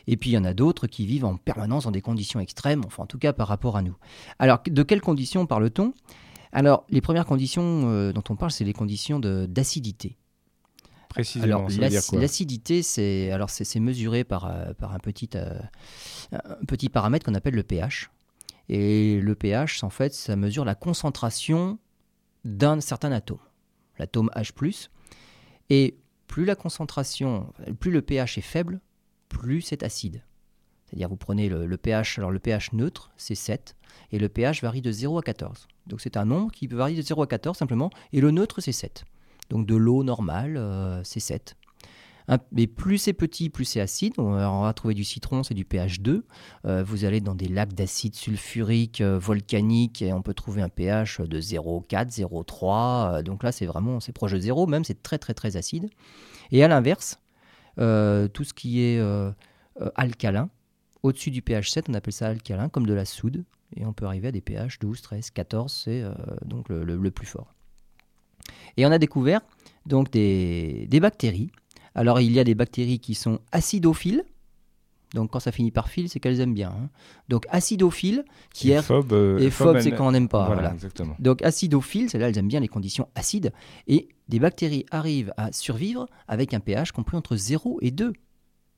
Et 0.07 0.17
puis 0.17 0.31
il 0.31 0.33
y 0.33 0.37
en 0.37 0.45
a 0.45 0.53
d'autres 0.53 0.87
qui 0.87 1.05
vivent 1.05 1.25
en 1.25 1.37
permanence 1.37 1.85
dans 1.85 1.91
des 1.91 2.01
conditions 2.01 2.39
extrêmes, 2.39 2.83
enfin 2.85 3.03
en 3.03 3.07
tout 3.07 3.17
cas 3.17 3.33
par 3.33 3.47
rapport 3.47 3.77
à 3.77 3.81
nous. 3.81 3.95
Alors 4.39 4.61
de 4.65 4.83
quelles 4.83 5.01
conditions 5.01 5.45
parle-t-on? 5.45 5.93
Alors 6.51 6.85
les 6.89 7.01
premières 7.01 7.25
conditions 7.25 7.89
euh, 7.89 8.13
dont 8.13 8.23
on 8.29 8.35
parle, 8.35 8.51
c'est 8.51 8.65
les 8.65 8.73
conditions 8.73 9.19
d'acidité. 9.19 10.17
Précisément, 11.09 11.67
Alors, 11.67 11.69
l'acidité, 12.13 12.81
c'est 12.81 13.29
alors 13.31 13.51
c'est 13.51 13.65
c'est 13.65 13.79
mesuré 13.79 14.23
par, 14.23 14.45
euh, 14.45 14.73
par 14.73 14.93
un, 14.93 14.97
petit, 14.97 15.29
euh, 15.35 15.59
un 16.31 16.65
petit 16.65 16.89
paramètre 16.89 17.23
qu'on 17.23 17.35
appelle 17.35 17.53
le 17.53 17.61
pH. 17.61 18.09
Et 18.67 19.19
le 19.21 19.35
pH, 19.35 19.83
en 19.83 19.91
fait, 19.91 20.13
ça 20.13 20.35
mesure 20.35 20.65
la 20.65 20.73
concentration 20.73 21.77
d'un 22.45 22.79
certain 22.81 23.11
atome, 23.11 23.37
l'atome 23.99 24.31
H+. 24.35 24.89
Et 25.69 25.97
plus 26.27 26.45
la 26.45 26.55
concentration, 26.55 27.53
plus 27.79 27.91
le 27.91 28.01
pH 28.01 28.39
est 28.39 28.41
faible, 28.41 28.81
plus 29.33 29.61
c'est 29.61 29.83
acide. 29.83 30.23
C'est-à-dire, 30.85 31.09
vous 31.09 31.17
prenez 31.17 31.49
le, 31.49 31.75
pH, 31.77 32.19
alors 32.19 32.29
le 32.29 32.37
pH 32.37 32.71
neutre, 32.73 33.11
c'est 33.17 33.35
7, 33.35 33.75
et 34.11 34.19
le 34.19 34.29
pH 34.29 34.61
varie 34.61 34.81
de 34.81 34.91
0 34.91 35.17
à 35.17 35.23
14. 35.23 35.67
Donc 35.87 36.01
c'est 36.01 36.17
un 36.17 36.25
nombre 36.25 36.51
qui 36.51 36.67
peut 36.67 36.75
varier 36.75 36.95
de 36.95 37.01
0 37.01 37.23
à 37.23 37.27
14 37.27 37.57
simplement, 37.57 37.89
et 38.13 38.21
le 38.21 38.29
neutre, 38.29 38.61
c'est 38.61 38.71
7. 38.71 39.03
Donc 39.49 39.65
de 39.65 39.75
l'eau 39.75 40.03
normale, 40.03 40.55
euh, 40.55 41.03
c'est 41.03 41.19
7. 41.19 41.57
Un- 42.27 42.37
mais 42.51 42.67
plus 42.67 42.99
c'est 42.99 43.13
petit, 43.13 43.49
plus 43.49 43.65
c'est 43.65 43.81
acide. 43.81 44.13
On 44.17 44.61
va, 44.61 44.73
trouver 44.73 44.93
du 44.93 45.03
citron, 45.03 45.43
c'est 45.43 45.53
du 45.53 45.65
pH 45.65 45.99
2. 45.99 46.25
Euh, 46.65 46.83
vous 46.83 47.05
allez 47.05 47.19
dans 47.21 47.35
des 47.35 47.47
lacs 47.47 47.73
d'acide 47.73 48.15
sulfurique 48.15 49.01
euh, 49.01 49.17
volcanique 49.19 50.01
et 50.01 50.13
on 50.13 50.21
peut 50.21 50.33
trouver 50.33 50.61
un 50.61 50.69
pH 50.69 51.19
de 51.21 51.41
0,4, 51.41 52.11
0,3. 52.11 53.15
euh, 53.19 53.23
donc 53.23 53.43
là, 53.43 53.51
c'est 53.51 53.65
vraiment, 53.65 53.99
c'est 53.99 54.13
proche 54.13 54.31
de 54.31 54.39
0 54.39 54.67
même, 54.67 54.83
c'est 54.83 55.01
très 55.03 55.17
très 55.17 55.33
très 55.33 55.57
acide. 55.57 55.89
Et 56.51 56.63
à 56.63 56.67
l'inverse, 56.67 57.19
euh, 57.79 58.27
tout 58.27 58.43
ce 58.43 58.53
qui 58.53 58.81
est 58.81 58.99
euh, 58.99 59.31
euh, 59.81 59.89
alcalin, 59.95 60.49
au-dessus 61.01 61.31
du 61.31 61.41
pH 61.41 61.69
7, 61.71 61.89
on 61.89 61.93
appelle 61.93 62.13
ça 62.13 62.27
alcalin, 62.27 62.69
comme 62.69 62.85
de 62.85 62.93
la 62.93 63.05
soude. 63.05 63.43
Et 63.75 63.85
on 63.85 63.93
peut 63.93 64.05
arriver 64.05 64.27
à 64.27 64.31
des 64.31 64.41
pH 64.41 64.79
12, 64.79 65.01
13, 65.01 65.31
14, 65.31 65.73
c'est 65.85 66.03
donc 66.45 66.69
le- 66.69 67.11
plus 67.11 67.25
fort. 67.25 67.53
Et 68.77 68.85
on 68.85 68.91
a 68.91 68.99
découvert 68.99 69.41
donc 69.87 70.11
des 70.11 70.99
bactéries. 71.01 71.49
Alors 71.95 72.21
il 72.21 72.31
y 72.31 72.39
a 72.39 72.43
des 72.43 72.55
bactéries 72.55 72.99
qui 72.99 73.15
sont 73.15 73.39
acidophiles. 73.51 74.23
Donc 75.13 75.31
quand 75.31 75.39
ça 75.39 75.51
finit 75.51 75.71
par 75.71 75.89
fil, 75.89 76.09
c'est 76.09 76.19
qu'elles 76.19 76.39
aiment 76.39 76.53
bien. 76.55 76.69
hein. 76.69 76.89
Donc 77.29 77.45
acidophiles, 77.49 78.25
qui 78.53 78.71
est 78.71 78.81
phobe, 78.81 79.13
euh, 79.13 79.37
et 79.39 79.49
phobe, 79.51 79.79
c'est 79.79 79.91
quand 79.91 80.07
on 80.07 80.11
n'aime 80.11 80.27
pas. 80.27 80.45
Voilà, 80.45 80.61
voilà. 80.61 80.73
exactement. 80.73 81.15
Donc 81.19 81.41
acidophiles, 81.43 82.09
celles-là, 82.09 82.29
elles 82.29 82.37
aiment 82.37 82.47
bien 82.47 82.59
les 82.59 82.67
conditions 82.67 83.07
acides. 83.15 83.53
Et 83.87 84.09
des 84.27 84.39
bactéries 84.39 84.85
arrivent 84.91 85.33
à 85.37 85.51
survivre 85.51 86.07
avec 86.27 86.53
un 86.53 86.59
pH 86.59 86.91
compris 86.91 87.15
entre 87.17 87.35
0 87.35 87.77
et 87.81 87.91
2. 87.91 88.13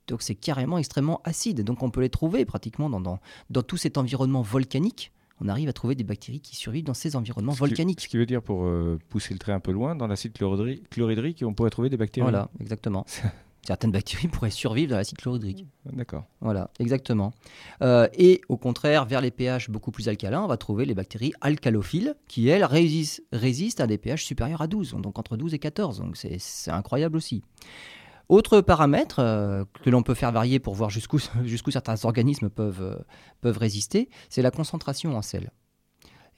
Donc 0.07 0.21
c'est 0.21 0.35
carrément 0.35 0.77
extrêmement 0.77 1.21
acide. 1.23 1.63
Donc 1.63 1.81
on 1.83 1.89
peut 1.89 2.01
les 2.01 2.09
trouver 2.09 2.45
pratiquement 2.45 2.89
dans, 2.89 2.99
dans, 3.01 3.19
dans 3.49 3.63
tout 3.63 3.77
cet 3.77 3.97
environnement 3.97 4.41
volcanique. 4.41 5.11
On 5.41 5.47
arrive 5.49 5.67
à 5.67 5.73
trouver 5.73 5.95
des 5.95 6.03
bactéries 6.05 6.39
qui 6.39 6.55
survivent 6.55 6.85
dans 6.85 6.93
ces 6.93 7.15
environnements 7.15 7.51
Ce 7.53 7.57
qui- 7.57 7.65
volcaniques. 7.67 8.01
Ce 8.01 8.07
qui 8.07 8.17
veut 8.17 8.25
dire, 8.25 8.41
pour 8.41 8.65
euh, 8.65 8.97
pousser 9.09 9.33
le 9.33 9.39
trait 9.39 9.51
un 9.51 9.59
peu 9.59 9.71
loin, 9.71 9.95
dans 9.95 10.07
l'acide 10.07 10.31
chlorhydri- 10.33 10.81
chlorhydrique, 10.89 11.43
on 11.45 11.53
pourrait 11.53 11.69
trouver 11.71 11.89
des 11.89 11.97
bactéries. 11.97 12.23
Voilà, 12.23 12.49
exactement. 12.59 13.05
Certaines 13.65 13.91
bactéries 13.91 14.27
pourraient 14.29 14.51
survivre 14.51 14.91
dans 14.91 14.97
l'acide 14.97 15.17
chlorhydrique. 15.17 15.65
D'accord. 15.91 16.25
Voilà, 16.41 16.69
exactement. 16.79 17.33
Euh, 17.81 18.07
et 18.13 18.41
au 18.47 18.57
contraire, 18.57 19.05
vers 19.05 19.21
les 19.21 19.31
pH 19.31 19.69
beaucoup 19.69 19.91
plus 19.91 20.07
alcalins, 20.07 20.43
on 20.43 20.47
va 20.47 20.57
trouver 20.57 20.85
les 20.85 20.93
bactéries 20.93 21.33
alcalophiles 21.41 22.15
qui, 22.27 22.47
elles, 22.47 22.65
résistent, 22.65 23.23
résistent 23.31 23.81
à 23.81 23.87
des 23.87 23.97
pH 23.97 24.23
supérieurs 24.23 24.61
à 24.61 24.67
12, 24.67 24.95
donc 24.99 25.17
entre 25.19 25.35
12 25.37 25.53
et 25.53 25.59
14. 25.59 25.99
Donc 25.99 26.17
c'est 26.17 26.71
incroyable 26.71 27.17
aussi. 27.17 27.43
Autre 28.27 28.61
paramètre 28.61 29.19
euh, 29.19 29.65
que 29.83 29.89
l'on 29.89 30.01
peut 30.01 30.15
faire 30.15 30.31
varier 30.31 30.59
pour 30.59 30.73
voir 30.73 30.89
jusqu'où 30.89 31.71
certains 31.71 32.05
organismes 32.05 32.49
peuvent, 32.49 32.81
euh, 32.81 32.95
peuvent 33.41 33.57
résister, 33.57 34.09
c'est 34.29 34.41
la 34.41 34.51
concentration 34.51 35.15
en 35.15 35.21
sel. 35.21 35.51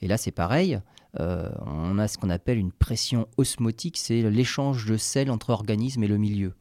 Et 0.00 0.06
là, 0.06 0.16
c'est 0.16 0.30
pareil. 0.30 0.80
euh, 1.18 1.50
on 1.66 1.98
a 1.98 2.06
ce 2.06 2.18
qu'on 2.18 2.30
appelle 2.30 2.58
une 2.58 2.72
pression 2.72 3.26
osmotique, 3.36 3.96
c'est 3.96 4.22
l'échange 4.22 4.86
de 4.86 4.96
sel 4.96 5.30
entre 5.30 5.50
organismes 5.50 6.04
et 6.04 6.08
le 6.08 6.18
milieu. 6.18 6.54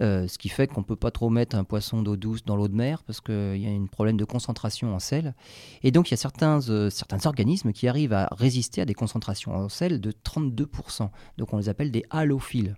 Euh, 0.00 0.26
ce 0.28 0.38
qui 0.38 0.48
fait 0.48 0.66
qu'on 0.66 0.80
ne 0.80 0.86
peut 0.86 0.96
pas 0.96 1.10
trop 1.10 1.28
mettre 1.28 1.56
un 1.56 1.64
poisson 1.64 2.00
d'eau 2.00 2.16
douce 2.16 2.42
dans 2.44 2.56
l'eau 2.56 2.68
de 2.68 2.74
mer 2.74 3.02
parce 3.02 3.20
qu'il 3.20 3.56
y 3.56 3.66
a 3.66 3.70
un 3.70 3.86
problème 3.86 4.16
de 4.16 4.24
concentration 4.24 4.94
en 4.94 4.98
sel. 4.98 5.34
Et 5.82 5.90
donc 5.90 6.08
il 6.08 6.12
y 6.12 6.14
a 6.14 6.16
certains, 6.16 6.66
euh, 6.70 6.88
certains 6.88 7.26
organismes 7.26 7.72
qui 7.72 7.86
arrivent 7.86 8.14
à 8.14 8.28
résister 8.32 8.80
à 8.80 8.86
des 8.86 8.94
concentrations 8.94 9.54
en 9.54 9.68
sel 9.68 10.00
de 10.00 10.10
32%. 10.10 11.10
Donc 11.36 11.52
on 11.52 11.58
les 11.58 11.68
appelle 11.68 11.90
des 11.90 12.04
halophiles. 12.08 12.76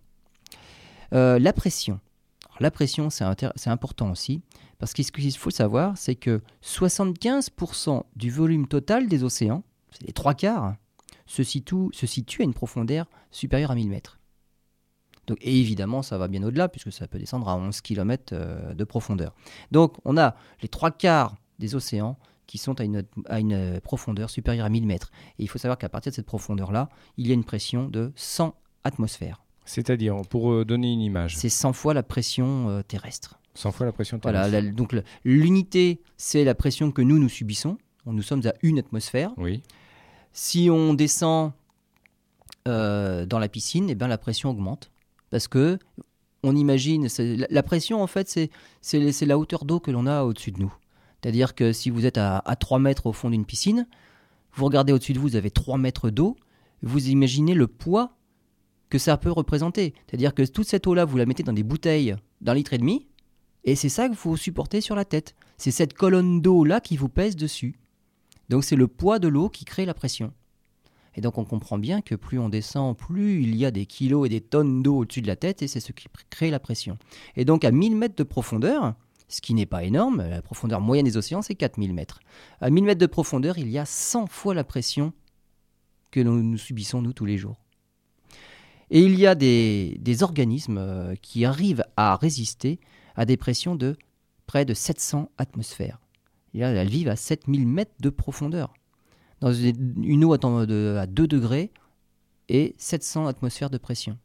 Euh, 1.12 1.38
la 1.38 1.52
pression. 1.52 2.00
La 2.58 2.70
pression, 2.70 3.08
c'est 3.08 3.70
important 3.70 4.10
aussi 4.10 4.42
parce 4.78 4.92
qu'il 4.92 5.32
faut 5.36 5.50
savoir, 5.50 5.96
c'est 5.96 6.16
que 6.16 6.42
75% 6.64 8.02
du 8.16 8.30
volume 8.30 8.66
total 8.66 9.06
des 9.06 9.22
océans, 9.22 9.62
c'est 9.90 10.06
les 10.06 10.12
trois 10.12 10.34
quarts, 10.34 10.74
se 11.26 11.42
situe, 11.44 11.88
se 11.92 12.06
situe 12.06 12.42
à 12.42 12.44
une 12.44 12.54
profondeur 12.54 13.06
supérieure 13.30 13.70
à 13.70 13.74
1000 13.74 13.88
mètres. 13.88 14.18
Donc, 15.26 15.38
et 15.40 15.58
évidemment, 15.60 16.02
ça 16.02 16.18
va 16.18 16.26
bien 16.28 16.42
au-delà, 16.42 16.68
puisque 16.68 16.92
ça 16.92 17.06
peut 17.06 17.18
descendre 17.18 17.48
à 17.48 17.56
11 17.56 17.80
km 17.80 18.34
de 18.74 18.84
profondeur. 18.84 19.34
Donc, 19.70 19.94
on 20.04 20.16
a 20.16 20.34
les 20.62 20.68
trois 20.68 20.90
quarts 20.90 21.36
des 21.58 21.74
océans 21.76 22.18
qui 22.48 22.58
sont 22.58 22.80
à 22.80 22.84
une, 22.84 23.04
à 23.28 23.38
une 23.38 23.80
profondeur 23.80 24.28
supérieure 24.30 24.66
à 24.66 24.68
1000 24.68 24.84
mètres. 24.86 25.10
Et 25.38 25.44
il 25.44 25.48
faut 25.48 25.58
savoir 25.58 25.78
qu'à 25.78 25.88
partir 25.88 26.10
de 26.10 26.16
cette 26.16 26.26
profondeur-là, 26.26 26.88
il 27.16 27.26
y 27.28 27.30
a 27.30 27.34
une 27.34 27.44
pression 27.44 27.88
de 27.88 28.12
100 28.16 28.54
atmosphères. 28.84 29.42
C'est-à-dire, 29.64 30.20
pour 30.28 30.52
euh, 30.52 30.64
donner 30.64 30.92
une 30.92 31.00
image, 31.00 31.36
C'est 31.36 31.48
100 31.48 31.72
fois 31.72 31.94
la 31.94 32.02
pression 32.02 32.68
euh, 32.68 32.82
terrestre. 32.82 33.38
100 33.54 33.70
fois 33.70 33.86
la 33.86 33.92
pression 33.92 34.18
Voilà, 34.20 34.44
terrestre. 34.50 34.66
la- 34.66 34.72
donc 34.72 34.96
l'unité, 35.24 36.00
c'est 36.16 36.42
la 36.42 36.56
pression 36.56 36.90
que 36.90 37.00
nous, 37.00 37.18
nous 37.20 37.28
subissons. 37.28 37.78
Nous 38.06 38.22
sommes 38.22 38.44
à 38.46 38.54
une 38.62 38.80
atmosphère. 38.80 39.30
Oui, 39.36 39.62
Si 40.32 40.68
on 40.68 40.94
descend 40.94 41.52
euh, 42.68 43.24
dans 43.26 43.38
la 43.38 43.48
piscine, 43.48 43.88
eh 43.90 43.94
ben, 43.94 44.08
la 44.08 44.18
pression 44.18 44.50
augmente. 44.50 44.90
Parce 45.32 45.48
que 45.48 45.78
on 46.44 46.54
imagine, 46.54 47.08
la, 47.18 47.62
pression 47.62 48.02
en 48.02 48.06
fait, 48.06 48.28
c'est 48.80 49.26
la 49.26 49.38
hauteur 49.38 49.64
d'eau 49.64 49.80
que 49.80 49.90
l'on 49.90 50.06
a 50.06 50.24
au-dessus 50.24 50.52
de 50.52 50.60
nous. 50.60 50.74
C'est-à-dire 51.20 51.54
que 51.54 51.72
si 51.72 51.88
vous 51.88 52.04
êtes 52.04 52.18
à, 52.18 52.38
à 52.38 52.56
3 52.56 52.78
mètres 52.78 53.06
au 53.06 53.12
fond 53.12 53.30
d'une 53.30 53.46
piscine, 53.46 53.86
vous 54.52 54.64
regardez 54.64 54.92
au-dessus 54.92 55.12
de 55.12 55.18
vous, 55.18 55.28
vous 55.28 55.36
avez 55.36 55.50
3 55.50 55.78
mètres 55.78 56.10
d'eau, 56.10 56.36
vous 56.82 57.08
imaginez 57.08 57.54
le 57.54 57.66
poids 57.66 58.16
que 58.90 58.98
ça 58.98 59.16
peut 59.16 59.30
représenter. 59.30 59.94
C'est-à-dire 60.06 60.34
que 60.34 60.42
toute 60.42 60.68
cette 60.68 60.86
eau-là, 60.86 61.04
vous 61.04 61.16
la 61.16 61.26
mettez 61.26 61.44
dans 61.44 61.52
des 61.52 61.62
bouteilles 61.62 62.16
d'un 62.40 62.54
litre 62.54 62.74
et 62.74 62.78
demi, 62.78 63.06
et 63.64 63.76
c'est 63.76 63.88
ça 63.88 64.08
que 64.08 64.14
vous 64.14 64.36
supportez 64.36 64.80
sur 64.80 64.96
la 64.96 65.04
tête. 65.04 65.34
C'est 65.56 65.70
cette 65.70 65.94
colonne 65.94 66.42
d'eau-là 66.42 66.80
qui 66.80 66.96
vous 66.96 67.08
pèse 67.08 67.36
dessus. 67.36 67.78
Donc 68.48 68.64
c'est 68.64 68.76
le 68.76 68.88
poids 68.88 69.18
de 69.18 69.28
l'eau 69.28 69.48
qui 69.48 69.64
crée 69.64 69.86
la 69.86 69.94
pression. 69.94 70.32
Et 71.14 71.20
donc 71.20 71.38
on 71.38 71.44
comprend 71.44 71.78
bien 71.78 72.00
que 72.00 72.14
plus 72.14 72.38
on 72.38 72.48
descend, 72.48 72.96
plus 72.96 73.42
il 73.42 73.54
y 73.56 73.66
a 73.66 73.70
des 73.70 73.86
kilos 73.86 74.26
et 74.26 74.28
des 74.28 74.40
tonnes 74.40 74.82
d'eau 74.82 74.98
au-dessus 74.98 75.22
de 75.22 75.26
la 75.26 75.36
tête, 75.36 75.62
et 75.62 75.68
c'est 75.68 75.80
ce 75.80 75.92
qui 75.92 76.06
crée 76.30 76.50
la 76.50 76.60
pression. 76.60 76.98
Et 77.36 77.44
donc 77.44 77.64
à 77.64 77.70
1000 77.70 77.96
mètres 77.96 78.16
de 78.16 78.22
profondeur, 78.22 78.94
ce 79.28 79.40
qui 79.40 79.54
n'est 79.54 79.66
pas 79.66 79.84
énorme, 79.84 80.22
la 80.28 80.42
profondeur 80.42 80.80
moyenne 80.80 81.04
des 81.04 81.16
océans 81.16 81.42
c'est 81.42 81.54
4000 81.54 81.92
mètres. 81.92 82.20
À 82.60 82.70
1000 82.70 82.84
mètres 82.84 83.00
de 83.00 83.06
profondeur, 83.06 83.58
il 83.58 83.68
y 83.68 83.78
a 83.78 83.84
100 83.84 84.26
fois 84.26 84.54
la 84.54 84.64
pression 84.64 85.12
que 86.10 86.20
nous, 86.20 86.56
subissons 86.58 87.02
nous 87.02 87.12
tous 87.12 87.24
les 87.24 87.38
jours. 87.38 87.56
Et 88.90 89.00
il 89.00 89.18
y 89.18 89.26
a 89.26 89.34
des, 89.34 90.22
organismes 90.22 90.78
euh, 90.78 91.14
qui 91.22 91.46
arrivent 91.46 91.84
à 91.96 92.14
résister 92.16 92.78
à 93.16 93.24
des 93.24 93.38
pressions 93.38 93.74
de 93.74 93.96
près 94.46 94.66
de 94.66 94.74
700 94.74 95.30
atmosphères. 95.38 95.98
Et 96.52 96.60
elles 96.60 96.88
vivent 96.88 97.08
à 97.08 97.16
7000 97.16 97.66
mètres 97.66 97.94
de 98.00 98.10
profondeur. 98.10 98.74
Dans 99.42 99.52
une 99.52 100.02
une 100.02 100.24
eau 100.24 100.32
à, 100.32 100.38
de- 100.38 100.96
à 100.98 101.06
2 101.06 101.26
degrés 101.26 101.70
et 102.48 102.74
700 102.78 103.26
atmosphères 103.26 103.70
de 103.70 103.78
pression. 103.78 104.18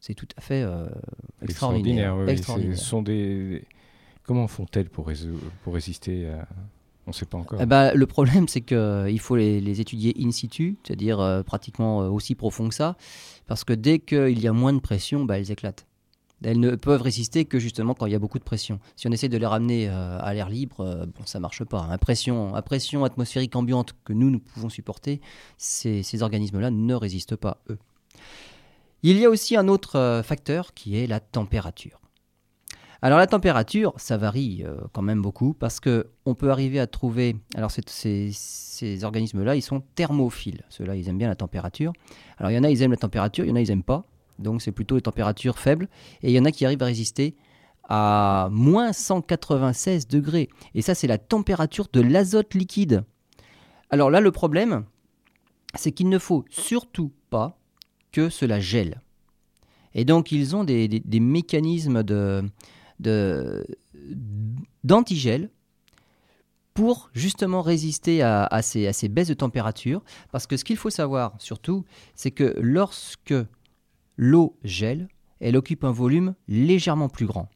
C'est 0.00 0.14
tout 0.14 0.28
à 0.36 0.40
fait 0.40 0.62
euh, 0.62 0.86
extraordinaire. 1.42 2.14
extraordinaire. 2.16 2.16
oui, 2.16 2.24
oui. 2.24 2.32
Extraordinaire. 2.32 2.78
Ce 2.78 2.84
sont 2.84 3.02
des... 3.02 3.64
Comment 4.22 4.46
font-elles 4.46 4.88
pour, 4.88 5.08
résister 5.66 6.28
à... 6.28 6.48
On 7.06 7.10
ne 7.10 7.14
sait 7.14 7.26
pas 7.26 7.38
encore. 7.38 7.58
Eh 7.60 7.66
ben, 7.66 7.92
le 7.94 8.06
problème, 8.06 8.46
c'est 8.46 8.60
qu'il 8.60 9.20
faut 9.20 9.36
les, 9.36 9.60
les 9.60 9.80
étudier 9.80 10.14
in 10.18 10.30
situ, 10.30 10.76
c'est-à-dire 10.84 11.18
euh, 11.20 11.42
pratiquement 11.42 12.02
euh, 12.02 12.08
aussi 12.08 12.34
profond 12.34 12.68
que 12.68 12.74
ça, 12.74 12.96
parce 13.46 13.64
que 13.64 13.72
dès 13.72 13.98
qu'il 13.98 14.38
y 14.38 14.46
a 14.46 14.52
moins 14.52 14.72
de 14.72 14.78
pression, 14.78 15.24
bah, 15.24 15.38
elles 15.38 15.50
éclatent. 15.50 15.86
Elles 16.42 16.58
ne 16.58 16.74
peuvent 16.74 17.02
résister 17.02 17.44
que 17.44 17.58
justement 17.58 17.94
quand 17.94 18.06
il 18.06 18.12
y 18.12 18.14
a 18.14 18.18
beaucoup 18.18 18.38
de 18.38 18.44
pression. 18.44 18.80
Si 18.96 19.06
on 19.06 19.12
essaie 19.12 19.28
de 19.28 19.36
les 19.36 19.46
ramener 19.46 19.88
euh, 19.88 20.18
à 20.20 20.32
l'air 20.32 20.48
libre, 20.48 20.80
euh, 20.80 21.06
bon, 21.06 21.26
ça 21.26 21.38
marche 21.38 21.64
pas. 21.64 21.86
À 21.90 21.98
pression, 21.98 22.54
à 22.54 22.62
pression 22.62 23.04
atmosphérique 23.04 23.56
ambiante 23.56 23.94
que 24.04 24.12
nous, 24.12 24.30
nous 24.30 24.40
pouvons 24.40 24.68
supporter, 24.68 25.20
ces, 25.58 26.22
organismes-là 26.22 26.70
ne 26.70 26.94
résistent 26.94 27.36
pas, 27.36 27.58
eux. 27.68 27.78
Il 29.02 29.18
y 29.18 29.24
a 29.24 29.30
aussi 29.30 29.56
un 29.56 29.68
autre 29.68 29.96
euh, 29.96 30.22
facteur 30.22 30.74
qui 30.74 30.96
est 30.96 31.06
la 31.06 31.20
température. 31.20 32.00
Alors 33.02 33.18
la 33.18 33.26
température, 33.26 33.94
ça 33.96 34.18
varie 34.18 34.62
euh, 34.62 34.76
quand 34.92 35.00
même 35.00 35.22
beaucoup 35.22 35.54
parce 35.54 35.80
que 35.80 36.08
on 36.26 36.34
peut 36.34 36.50
arriver 36.50 36.78
à 36.78 36.86
trouver. 36.86 37.36
Alors 37.54 37.70
ces, 37.70 38.30
ces 38.32 39.04
organismes-là, 39.04 39.56
ils 39.56 39.62
sont 39.62 39.80
thermophiles. 39.94 40.64
Ceux-là, 40.68 40.96
ils 40.96 41.08
aiment 41.08 41.16
bien 41.16 41.28
la 41.28 41.36
température. 41.36 41.94
Alors 42.36 42.50
il 42.50 42.54
y 42.54 42.58
en 42.58 42.64
a, 42.64 42.70
ils 42.70 42.82
aiment 42.82 42.90
la 42.90 42.98
température, 42.98 43.44
il 43.44 43.48
y 43.48 43.52
en 43.52 43.56
a, 43.56 43.60
ils 43.60 43.70
aiment 43.70 43.82
pas. 43.82 44.04
Donc 44.40 44.62
c'est 44.62 44.72
plutôt 44.72 44.96
les 44.96 45.02
températures 45.02 45.58
faibles. 45.58 45.88
Et 46.22 46.30
il 46.30 46.34
y 46.34 46.38
en 46.40 46.44
a 46.44 46.52
qui 46.52 46.64
arrivent 46.64 46.82
à 46.82 46.86
résister 46.86 47.36
à 47.88 48.48
moins 48.52 48.92
196 48.92 50.06
degrés. 50.08 50.48
Et 50.74 50.82
ça, 50.82 50.94
c'est 50.94 51.06
la 51.08 51.18
température 51.18 51.88
de 51.92 52.00
l'azote 52.00 52.54
liquide. 52.54 53.04
Alors 53.90 54.10
là, 54.10 54.20
le 54.20 54.30
problème, 54.30 54.84
c'est 55.74 55.90
qu'il 55.92 56.08
ne 56.08 56.18
faut 56.18 56.44
surtout 56.50 57.12
pas 57.30 57.58
que 58.12 58.28
cela 58.28 58.60
gèle. 58.60 59.00
Et 59.94 60.04
donc, 60.04 60.30
ils 60.30 60.54
ont 60.54 60.62
des, 60.62 60.86
des- 60.86 61.20
mécanismes 61.20 62.04
de, 62.04 62.44
d'antigel 64.84 65.50
pour 66.74 67.10
justement 67.12 67.62
résister 67.62 68.22
à, 68.22 68.44
à 68.44 68.62
ces, 68.62 68.86
à 68.86 68.92
ces 68.92 69.08
baisses 69.08 69.28
de 69.28 69.34
température. 69.34 70.02
Parce 70.30 70.46
que 70.46 70.56
ce 70.56 70.64
qu'il 70.64 70.76
faut 70.76 70.90
savoir 70.90 71.34
surtout, 71.38 71.84
c'est 72.14 72.30
que 72.30 72.54
lorsque 72.60 73.34
l'eau 74.16 74.58
gèle, 74.64 75.08
elle 75.40 75.56
occupe 75.56 75.84
un 75.84 75.92
volume 75.92 76.34
légèrement 76.48 77.08
plus 77.08 77.26
grand. 77.26 77.48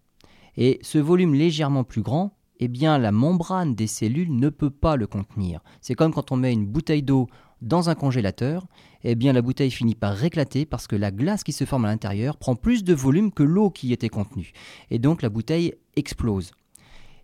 Et 0.56 0.78
ce 0.82 0.98
volume 0.98 1.34
légèrement 1.34 1.84
plus 1.84 2.02
grand, 2.02 2.36
eh 2.60 2.68
bien 2.68 2.98
la 2.98 3.12
membrane 3.12 3.74
des 3.74 3.86
cellules 3.86 4.34
ne 4.34 4.48
peut 4.48 4.70
pas 4.70 4.96
le 4.96 5.06
contenir. 5.06 5.60
C'est 5.80 5.94
comme 5.94 6.12
quand 6.12 6.32
on 6.32 6.36
met 6.36 6.52
une 6.52 6.66
bouteille 6.66 7.02
d'eau 7.02 7.28
dans 7.60 7.88
un 7.90 7.94
congélateur, 7.94 8.66
eh 9.02 9.14
bien 9.14 9.32
la 9.32 9.42
bouteille 9.42 9.70
finit 9.70 9.94
par 9.94 10.22
éclater 10.22 10.64
parce 10.64 10.86
que 10.86 10.96
la 10.96 11.10
glace 11.10 11.44
qui 11.44 11.52
se 11.52 11.64
forme 11.64 11.84
à 11.84 11.88
l'intérieur 11.88 12.36
prend 12.36 12.56
plus 12.56 12.84
de 12.84 12.94
volume 12.94 13.32
que 13.32 13.42
l'eau 13.42 13.70
qui 13.70 13.88
y 13.88 13.92
était 13.92 14.08
contenue. 14.08 14.52
Et 14.90 14.98
donc 14.98 15.22
la 15.22 15.28
bouteille 15.28 15.74
explose. 15.96 16.52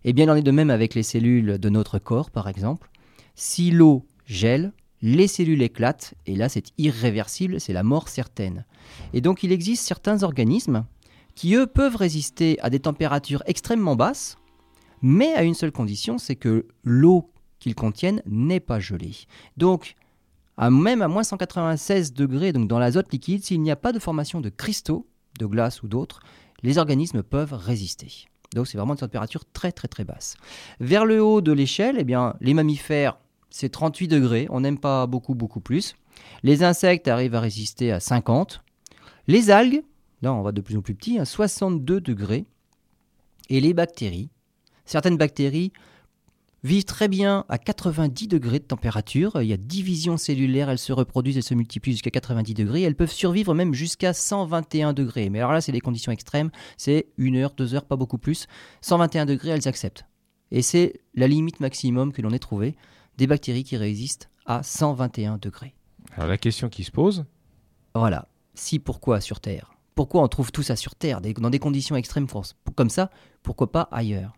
Eh 0.03 0.13
bien 0.13 0.25
il 0.25 0.31
en 0.31 0.35
est 0.35 0.41
de 0.41 0.51
même 0.51 0.69
avec 0.69 0.95
les 0.95 1.03
cellules 1.03 1.57
de 1.57 1.69
notre 1.69 1.99
corps 1.99 2.31
par 2.31 2.47
exemple. 2.47 2.89
Si 3.35 3.71
l'eau 3.71 4.05
gèle, 4.25 4.73
les 5.01 5.27
cellules 5.27 5.61
éclatent 5.61 6.13
et 6.25 6.35
là 6.35 6.49
c'est 6.49 6.71
irréversible, 6.77 7.59
c'est 7.59 7.73
la 7.73 7.83
mort 7.83 8.09
certaine. 8.09 8.65
Et 9.13 9.21
donc 9.21 9.43
il 9.43 9.51
existe 9.51 9.85
certains 9.85 10.23
organismes 10.23 10.85
qui 11.35 11.55
eux 11.55 11.67
peuvent 11.67 11.95
résister 11.95 12.59
à 12.61 12.69
des 12.69 12.79
températures 12.79 13.43
extrêmement 13.45 13.95
basses, 13.95 14.37
mais 15.01 15.33
à 15.33 15.43
une 15.43 15.53
seule 15.53 15.71
condition, 15.71 16.17
c'est 16.17 16.35
que 16.35 16.67
l'eau 16.83 17.31
qu'ils 17.59 17.75
contiennent 17.75 18.21
n'est 18.25 18.59
pas 18.59 18.79
gelée. 18.79 19.15
Donc, 19.57 19.95
à 20.57 20.69
même 20.69 21.01
à 21.01 21.07
moins 21.07 21.23
196 21.23 22.13
degrés, 22.13 22.53
donc 22.53 22.67
dans 22.67 22.79
l'azote 22.79 23.11
liquide, 23.11 23.43
s'il 23.43 23.61
n'y 23.61 23.71
a 23.71 23.75
pas 23.75 23.93
de 23.93 23.99
formation 23.99 24.41
de 24.41 24.49
cristaux, 24.49 25.07
de 25.39 25.45
glace 25.45 25.81
ou 25.81 25.87
d'autres, 25.87 26.21
les 26.63 26.77
organismes 26.77 27.23
peuvent 27.23 27.53
résister. 27.53 28.27
Donc 28.53 28.67
c'est 28.67 28.77
vraiment 28.77 28.93
une 28.93 28.99
température 28.99 29.45
très 29.45 29.71
très 29.71 29.87
très 29.87 30.03
basse. 30.03 30.35
Vers 30.79 31.05
le 31.05 31.23
haut 31.23 31.41
de 31.41 31.51
l'échelle, 31.51 31.95
eh 31.97 32.03
bien, 32.03 32.35
les 32.41 32.53
mammifères, 32.53 33.17
c'est 33.51 33.69
38 33.69 34.07
degrés, 34.07 34.47
on 34.49 34.61
n'aime 34.61 34.79
pas 34.79 35.05
beaucoup 35.05 35.35
beaucoup 35.35 35.59
plus. 35.59 35.95
Les 36.43 36.63
insectes 36.63 37.07
arrivent 37.07 37.35
à 37.35 37.39
résister 37.39 37.91
à 37.91 37.99
50. 37.99 38.63
Les 39.27 39.51
algues, 39.51 39.83
là 40.21 40.33
on 40.33 40.41
va 40.41 40.51
de 40.51 40.61
plus 40.61 40.77
en 40.77 40.81
plus 40.81 40.95
petit, 40.95 41.19
à 41.19 41.25
62 41.25 42.01
degrés. 42.01 42.45
Et 43.49 43.59
les 43.59 43.73
bactéries, 43.73 44.29
certaines 44.85 45.17
bactéries 45.17 45.71
vivent 46.63 46.85
très 46.85 47.07
bien 47.07 47.45
à 47.49 47.57
90 47.57 48.27
degrés 48.27 48.59
de 48.59 48.63
température. 48.63 49.41
Il 49.41 49.47
y 49.47 49.53
a 49.53 49.57
division 49.57 50.17
cellulaire, 50.17 50.69
elles 50.69 50.77
se 50.77 50.93
reproduisent 50.93 51.37
et 51.37 51.41
se 51.41 51.53
multiplient 51.53 51.93
jusqu'à 51.93 52.11
90 52.11 52.53
degrés. 52.53 52.83
Elles 52.83 52.95
peuvent 52.95 53.11
survivre 53.11 53.53
même 53.53 53.73
jusqu'à 53.73 54.13
121 54.13 54.93
degrés. 54.93 55.29
Mais 55.29 55.39
alors 55.39 55.53
là, 55.53 55.61
c'est 55.61 55.71
des 55.71 55.81
conditions 55.81 56.11
extrêmes. 56.11 56.51
C'est 56.77 57.07
une 57.17 57.35
heure, 57.35 57.53
deux 57.57 57.73
heures, 57.73 57.85
pas 57.85 57.95
beaucoup 57.95 58.19
plus. 58.19 58.47
121 58.81 59.25
degrés, 59.25 59.49
elles 59.49 59.67
acceptent. 59.67 60.05
Et 60.51 60.61
c'est 60.61 61.01
la 61.15 61.27
limite 61.27 61.59
maximum 61.59 62.13
que 62.13 62.21
l'on 62.21 62.31
ait 62.31 62.39
trouvé 62.39 62.75
des 63.21 63.27
bactéries 63.27 63.63
qui 63.63 63.77
résistent 63.77 64.31
à 64.47 64.63
121 64.63 65.37
degrés. 65.37 65.75
Alors 66.17 66.27
la 66.27 66.39
question 66.39 66.69
qui 66.69 66.83
se 66.83 66.89
pose, 66.89 67.25
Voilà. 67.93 68.27
Si 68.55 68.79
pourquoi 68.79 69.21
sur 69.21 69.39
Terre? 69.39 69.75
Pourquoi 69.93 70.23
on 70.23 70.27
trouve 70.27 70.51
tout 70.51 70.63
ça 70.63 70.75
sur 70.75 70.95
Terre 70.95 71.21
dans 71.21 71.51
des 71.51 71.59
conditions 71.59 71.95
extrêmes 71.95 72.27
force 72.27 72.55
Comme 72.75 72.89
ça, 72.89 73.11
pourquoi 73.43 73.71
pas 73.71 73.87
ailleurs? 73.91 74.33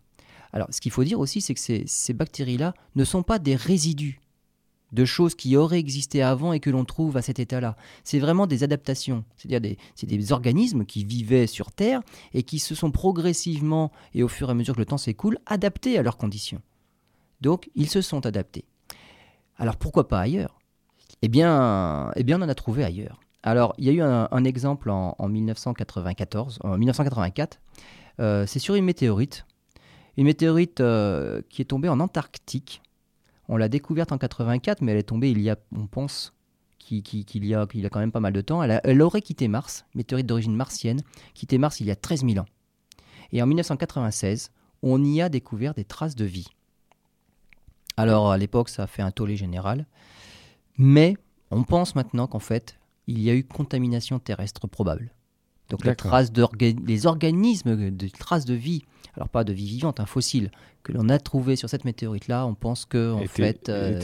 Alors, 0.51 0.67
ce 0.69 0.81
qu'il 0.81 0.91
faut 0.91 1.05
dire 1.05 1.21
aussi, 1.21 1.39
c'est 1.39 1.53
que 1.53 1.61
ces, 1.61 1.85
ces 1.87 2.11
bactéries-là 2.11 2.73
ne 2.95 3.05
sont 3.05 3.23
pas 3.23 3.39
des 3.39 3.55
résidus 3.55 4.19
de 4.91 5.05
choses 5.05 5.33
qui 5.33 5.55
auraient 5.55 5.79
existé 5.79 6.21
avant 6.21 6.51
et 6.51 6.59
que 6.59 6.69
l'on 6.69 6.83
trouve 6.83 7.15
à 7.15 7.21
cet 7.21 7.39
état-là. 7.39 7.77
C'est 8.03 8.19
vraiment 8.19 8.47
des 8.47 8.63
adaptations, 8.63 9.23
c'est-à-dire 9.37 9.61
des, 9.61 9.77
c'est 9.95 10.07
des 10.07 10.33
organismes 10.33 10.83
qui 10.83 11.05
vivaient 11.05 11.47
sur 11.47 11.71
Terre 11.71 12.01
et 12.33 12.43
qui 12.43 12.59
se 12.59 12.75
sont 12.75 12.91
progressivement, 12.91 13.93
et 14.13 14.23
au 14.23 14.27
fur 14.27 14.49
et 14.49 14.51
à 14.51 14.55
mesure 14.55 14.73
que 14.73 14.79
le 14.79 14.85
temps 14.85 14.97
s'écoule, 14.97 15.39
adaptés 15.45 15.97
à 15.97 16.03
leurs 16.03 16.17
conditions. 16.17 16.61
Donc, 17.39 17.69
ils 17.75 17.89
se 17.89 18.01
sont 18.01 18.25
adaptés. 18.25 18.65
Alors, 19.57 19.77
pourquoi 19.77 20.07
pas 20.07 20.19
ailleurs? 20.19 20.59
Eh 21.21 21.27
bien, 21.27 22.11
eh 22.15 22.23
bien, 22.23 22.39
on 22.39 22.45
en 22.45 22.49
a 22.49 22.55
trouvé 22.55 22.83
ailleurs. 22.83 23.19
Alors, 23.43 23.73
il 23.77 23.85
y 23.85 23.89
a 23.89 23.91
eu 23.91 24.01
un, 24.01 24.43
exemple 24.45 24.89
en, 24.89 25.15
en 25.19 25.27
1994, 25.27 26.59
en 26.63 26.77
1984. 26.77 27.59
Euh, 28.19 28.45
c'est 28.47 28.59
sur 28.59 28.75
une 28.75 28.85
météorite. 28.85 29.45
Une 30.17 30.25
météorite 30.25 30.79
euh, 30.79 31.41
qui 31.49 31.61
est 31.61 31.65
tombée 31.65 31.89
en 31.89 31.99
Antarctique. 31.99 32.81
On 33.49 33.57
l'a 33.57 33.67
découverte 33.67 34.11
en 34.11 34.17
84, 34.17 34.81
mais 34.81 34.93
elle 34.93 34.99
est 34.99 35.03
tombée 35.03 35.29
il 35.29 35.41
y 35.41 35.49
a, 35.49 35.57
on 35.75 35.87
pense, 35.87 36.33
qu'il 36.77 36.99
y, 36.99 37.55
a, 37.55 37.67
y 37.73 37.85
a 37.85 37.89
quand 37.89 37.99
même 37.99 38.11
pas 38.11 38.21
mal 38.21 38.33
de 38.33 38.41
temps. 38.41 38.63
Elle, 38.63 38.79
elle 38.83 39.01
aurait 39.01 39.21
quitté 39.21 39.47
Mars, 39.47 39.85
météorite 39.95 40.25
d'origine 40.25 40.55
martienne, 40.55 41.01
quitté 41.33 41.57
Mars 41.57 41.79
il 41.79 41.87
y 41.87 41.91
a 41.91 41.95
13 41.95 42.25
000 42.25 42.37
ans. 42.37 42.47
Et 43.31 43.41
en 43.41 43.47
1996, 43.47 44.51
on 44.83 45.03
y 45.03 45.21
a 45.21 45.29
découvert 45.29 45.73
des 45.73 45.83
traces 45.83 46.15
de 46.15 46.25
vie. 46.25 46.47
Alors, 47.97 48.31
à 48.31 48.37
l'époque, 48.37 48.69
ça 48.69 48.83
a 48.83 48.87
fait 48.87 49.01
un 49.01 49.11
tollé 49.11 49.35
général. 49.35 49.85
Mais 50.77 51.15
on 51.51 51.63
pense 51.63 51.95
maintenant 51.95 52.27
qu'en 52.27 52.39
fait, 52.39 52.77
il 53.07 53.19
y 53.21 53.29
a 53.29 53.35
eu 53.35 53.43
contamination 53.43 54.19
terrestre 54.19 54.67
probable. 54.67 55.11
Donc 55.69 55.81
les 55.85 55.91
traces 56.09 56.31
d'orga- 56.31 56.75
les 56.85 57.05
organismes 57.05 57.91
de 57.91 58.07
traces 58.09 58.45
de 58.45 58.53
vie, 58.53 58.83
alors 59.15 59.29
pas 59.29 59.43
de 59.43 59.53
vie 59.53 59.67
vivante, 59.67 59.99
un 59.99 60.05
fossile, 60.05 60.51
que 60.83 60.91
l'on 60.91 61.09
a 61.09 61.19
trouvé 61.19 61.55
sur 61.55 61.69
cette 61.69 61.85
météorite-là, 61.85 62.45
on 62.45 62.53
pense 62.55 62.85
que 62.85 63.11
en 63.13 63.19
fait, 63.27 63.69
euh, 63.69 63.99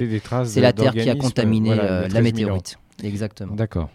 des 0.45 0.51
c'est 0.53 0.61
la 0.61 0.73
Terre 0.73 0.93
qui 0.93 1.09
a 1.09 1.13
contaminé 1.21 1.69
voilà, 1.75 1.83
euh, 1.83 2.01
la 2.03 2.07
13 2.09 2.13
000 2.13 2.27
ans. 2.27 2.33
météorite. 2.33 2.79
Exactement. 3.03 3.55
D'accord. 3.55 3.89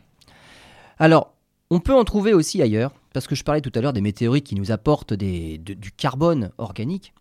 Alors, 0.98 1.34
on 1.70 1.80
peut 1.80 1.94
en 1.94 2.04
trouver 2.04 2.34
aussi 2.34 2.60
ailleurs, 2.62 2.92
parce 3.12 3.26
que 3.26 3.34
je 3.34 3.42
parlais 3.44 3.60
tout 3.60 3.72
à 3.74 3.80
l'heure 3.80 3.92
des 3.92 4.00
météorites 4.02 4.44
qui 4.46 4.54
nous 4.54 4.70
apportent 4.70 5.14
des- 5.14 5.58
de- 5.58 5.74
du 5.74 5.90
carbone 5.92 6.50
organique. 6.58 7.14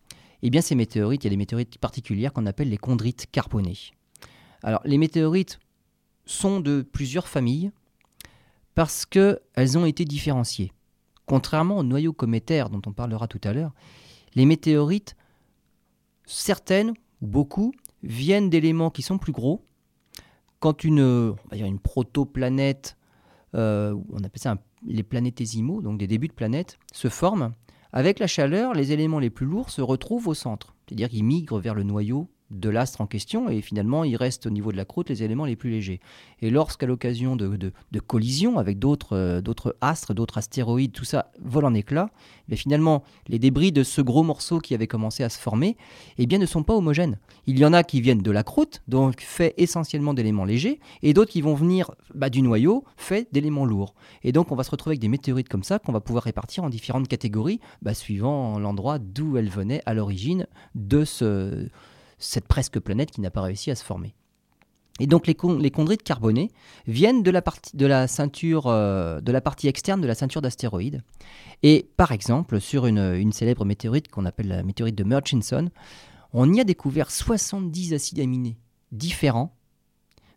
Eh 0.46 0.50
bien, 0.50 0.60
ces 0.60 0.76
météorites, 0.76 1.24
il 1.24 1.28
y 1.28 1.30
a 1.30 1.30
des 1.32 1.38
météorites 1.38 1.78
particulières 1.78 2.34
qu'on 2.34 2.46
appelle 2.46 2.70
les 2.70 2.78
chondrites 2.78 3.28
carbonées. 3.32 3.78
Alors, 4.62 4.82
les 4.84 4.98
météorites 4.98 5.58
sont 6.26 6.60
de 6.60 6.82
plusieurs 6.82 7.30
familles 7.30 7.72
parce 8.76 9.06
qu'elles 9.06 9.78
ont 9.78 9.86
été 9.86 10.04
différenciées. 10.04 10.74
Contrairement 11.26 11.78
aux 11.78 11.84
noyaux 11.84 12.12
cométaires 12.12 12.70
dont 12.70 12.82
on 12.86 12.92
parlera 12.92 13.30
tout 13.30 13.40
à 13.46 13.54
l'heure, 13.54 13.72
les 14.36 14.46
météorites, 14.46 15.16
certaines 16.26 16.92
ou 17.22 17.28
beaucoup, 17.28 17.74
viennent 18.04 18.50
d'éléments 18.50 18.90
qui 18.90 19.02
sont 19.02 19.18
plus 19.18 19.32
gros. 19.32 19.66
Quand 20.60 20.84
une, 20.84 21.36
protoplanète 21.82 22.98
euh, 23.56 23.96
on 24.12 24.18
appelle 24.18 24.42
ça 24.42 24.58
les 24.86 25.04
planétésimaux, 25.04 25.82
donc 25.82 25.98
des 25.98 26.08
débuts 26.08 26.28
de 26.28 26.34
planètes, 26.34 26.78
se 26.92 27.08
forment. 27.08 27.54
Avec 27.96 28.18
la 28.18 28.26
chaleur, 28.26 28.74
les 28.74 28.92
éléments 28.92 29.20
les 29.20 29.30
plus 29.30 29.46
lourds 29.46 29.70
se 29.70 29.82
retrouvent 29.82 30.28
au 30.28 30.34
centre, 30.34 30.76
c'est-à-dire 30.88 31.10
qu'ils 31.10 31.24
migrent 31.24 31.60
vers 31.60 31.76
le 31.76 31.84
noyau 31.84 32.28
de 32.54 32.70
l'astre 32.70 33.02
en 33.02 33.08
question 33.08 33.50
et 33.50 33.62
finalement 33.62 34.04
il 34.04 34.16
reste 34.16 34.46
au 34.46 34.50
niveau 34.50 34.72
de 34.72 34.78
la 34.78 34.86
croûte 34.86 35.10
les 35.10 35.24
éléments 35.24 35.46
les 35.46 35.56
plus 35.56 35.70
légers. 35.70 36.00
Et 36.42 36.50
lorsqu'à 36.50 36.86
l'occasion 36.86 37.36
de, 37.36 37.56
de, 37.58 38.00
collisions 38.00 38.58
avec 38.58 38.80
d'autres 38.80 39.16
euh, 39.18 39.42
d'autres 39.42 39.76
astres, 39.82 40.13
d'autres 40.13 40.38
astéroïdes, 40.38 40.92
tout 40.92 41.06
ça 41.06 41.32
vole 41.42 41.66
en 41.66 41.74
éclats, 41.74 42.10
mais 42.48 42.56
finalement 42.56 43.04
les 43.28 43.39
débris 43.39 43.72
de 43.72 43.84
ce 43.84 44.02
gros 44.02 44.24
morceau 44.24 44.60
qui 44.60 44.74
avait 44.74 44.88
commencé 44.88 45.24
à 45.24 45.30
se 45.30 45.39
former 45.39 45.78
eh 46.18 46.26
bien, 46.26 46.38
ne 46.38 46.46
sont 46.46 46.63
pas 46.63 46.74
homogènes. 46.74 47.20
Il 47.48 47.58
y 47.58 47.66
en 47.66 47.74
a 47.74 47.84
qui 47.84 48.02
viennent 48.02 48.22
de 48.22 48.32
la 48.32 48.44
croûte, 48.44 48.82
donc 48.88 49.22
fait 49.22 49.54
essentiellement 49.58 50.13
d'éléments 50.13 50.46
légers, 50.46 50.80
et 51.02 51.13
d'autres 51.13 51.32
qui 51.32 51.42
vont 51.42 51.56
venir 51.56 51.92
bah, 52.13 52.30
du 52.30 52.42
noyau, 52.42 52.84
fait 52.98 53.28
d'éléments 53.32 53.66
lourds. 53.66 53.94
Et 54.24 54.32
donc 54.32 54.52
on 54.52 54.56
va 54.56 54.63
se 54.63 54.72
retrouver 54.72 54.94
avec 54.94 55.02
des 55.02 55.08
météorites 55.08 55.50
comme 55.50 55.63
ça 55.63 55.80
qu'on 55.80 55.92
va 55.92 56.02
pouvoir 56.02 56.24
répartir 56.24 56.63
en 56.63 56.70
différentes 56.70 57.08
catégories, 57.08 57.60
bah, 57.82 57.94
suivant 57.94 58.60
l'endroit 58.60 59.00
d'où 59.00 59.38
elles 59.38 59.50
venaient 59.50 59.82
à 59.86 59.94
l'origine 59.94 60.48
de 60.76 61.06
ce, 61.06 61.68
cette 62.24 62.48
presque 62.48 62.80
planète 62.80 63.12
qui 63.12 63.22
n'a 63.22 63.32
pas 63.32 63.42
réussi 63.42 63.72
à 63.72 63.76
se 63.76 63.84
former. 63.84 64.16
Et 65.00 65.08
donc 65.08 65.26
les, 65.26 65.36
chondrites 65.36 66.04
carbonées 66.04 66.52
viennent 66.86 67.24
euh, 67.26 69.22
de 69.22 69.32
la 69.32 69.42
partie 69.42 69.68
externe 69.68 70.02
de 70.02 70.08
la 70.08 70.16
ceinture 70.16 70.42
d'astéroïdes. 70.42 71.02
Et 71.64 71.90
par 71.98 72.12
exemple, 72.12 72.62
sur 72.62 72.86
une, 72.86 73.16
une 73.16 73.32
célèbre 73.32 73.66
météorite 73.66 74.08
qu'on 74.10 74.26
appelle 74.26 74.50
la 74.50 74.62
météorite 74.62 74.96
de 74.96 75.04
Murchison, 75.04 75.70
on 76.32 76.52
y 76.54 76.60
a 76.60 76.64
découvert 76.64 77.10
70 77.10 77.94
acides 77.94 78.20
aminés 78.20 78.58
différents, 78.92 79.56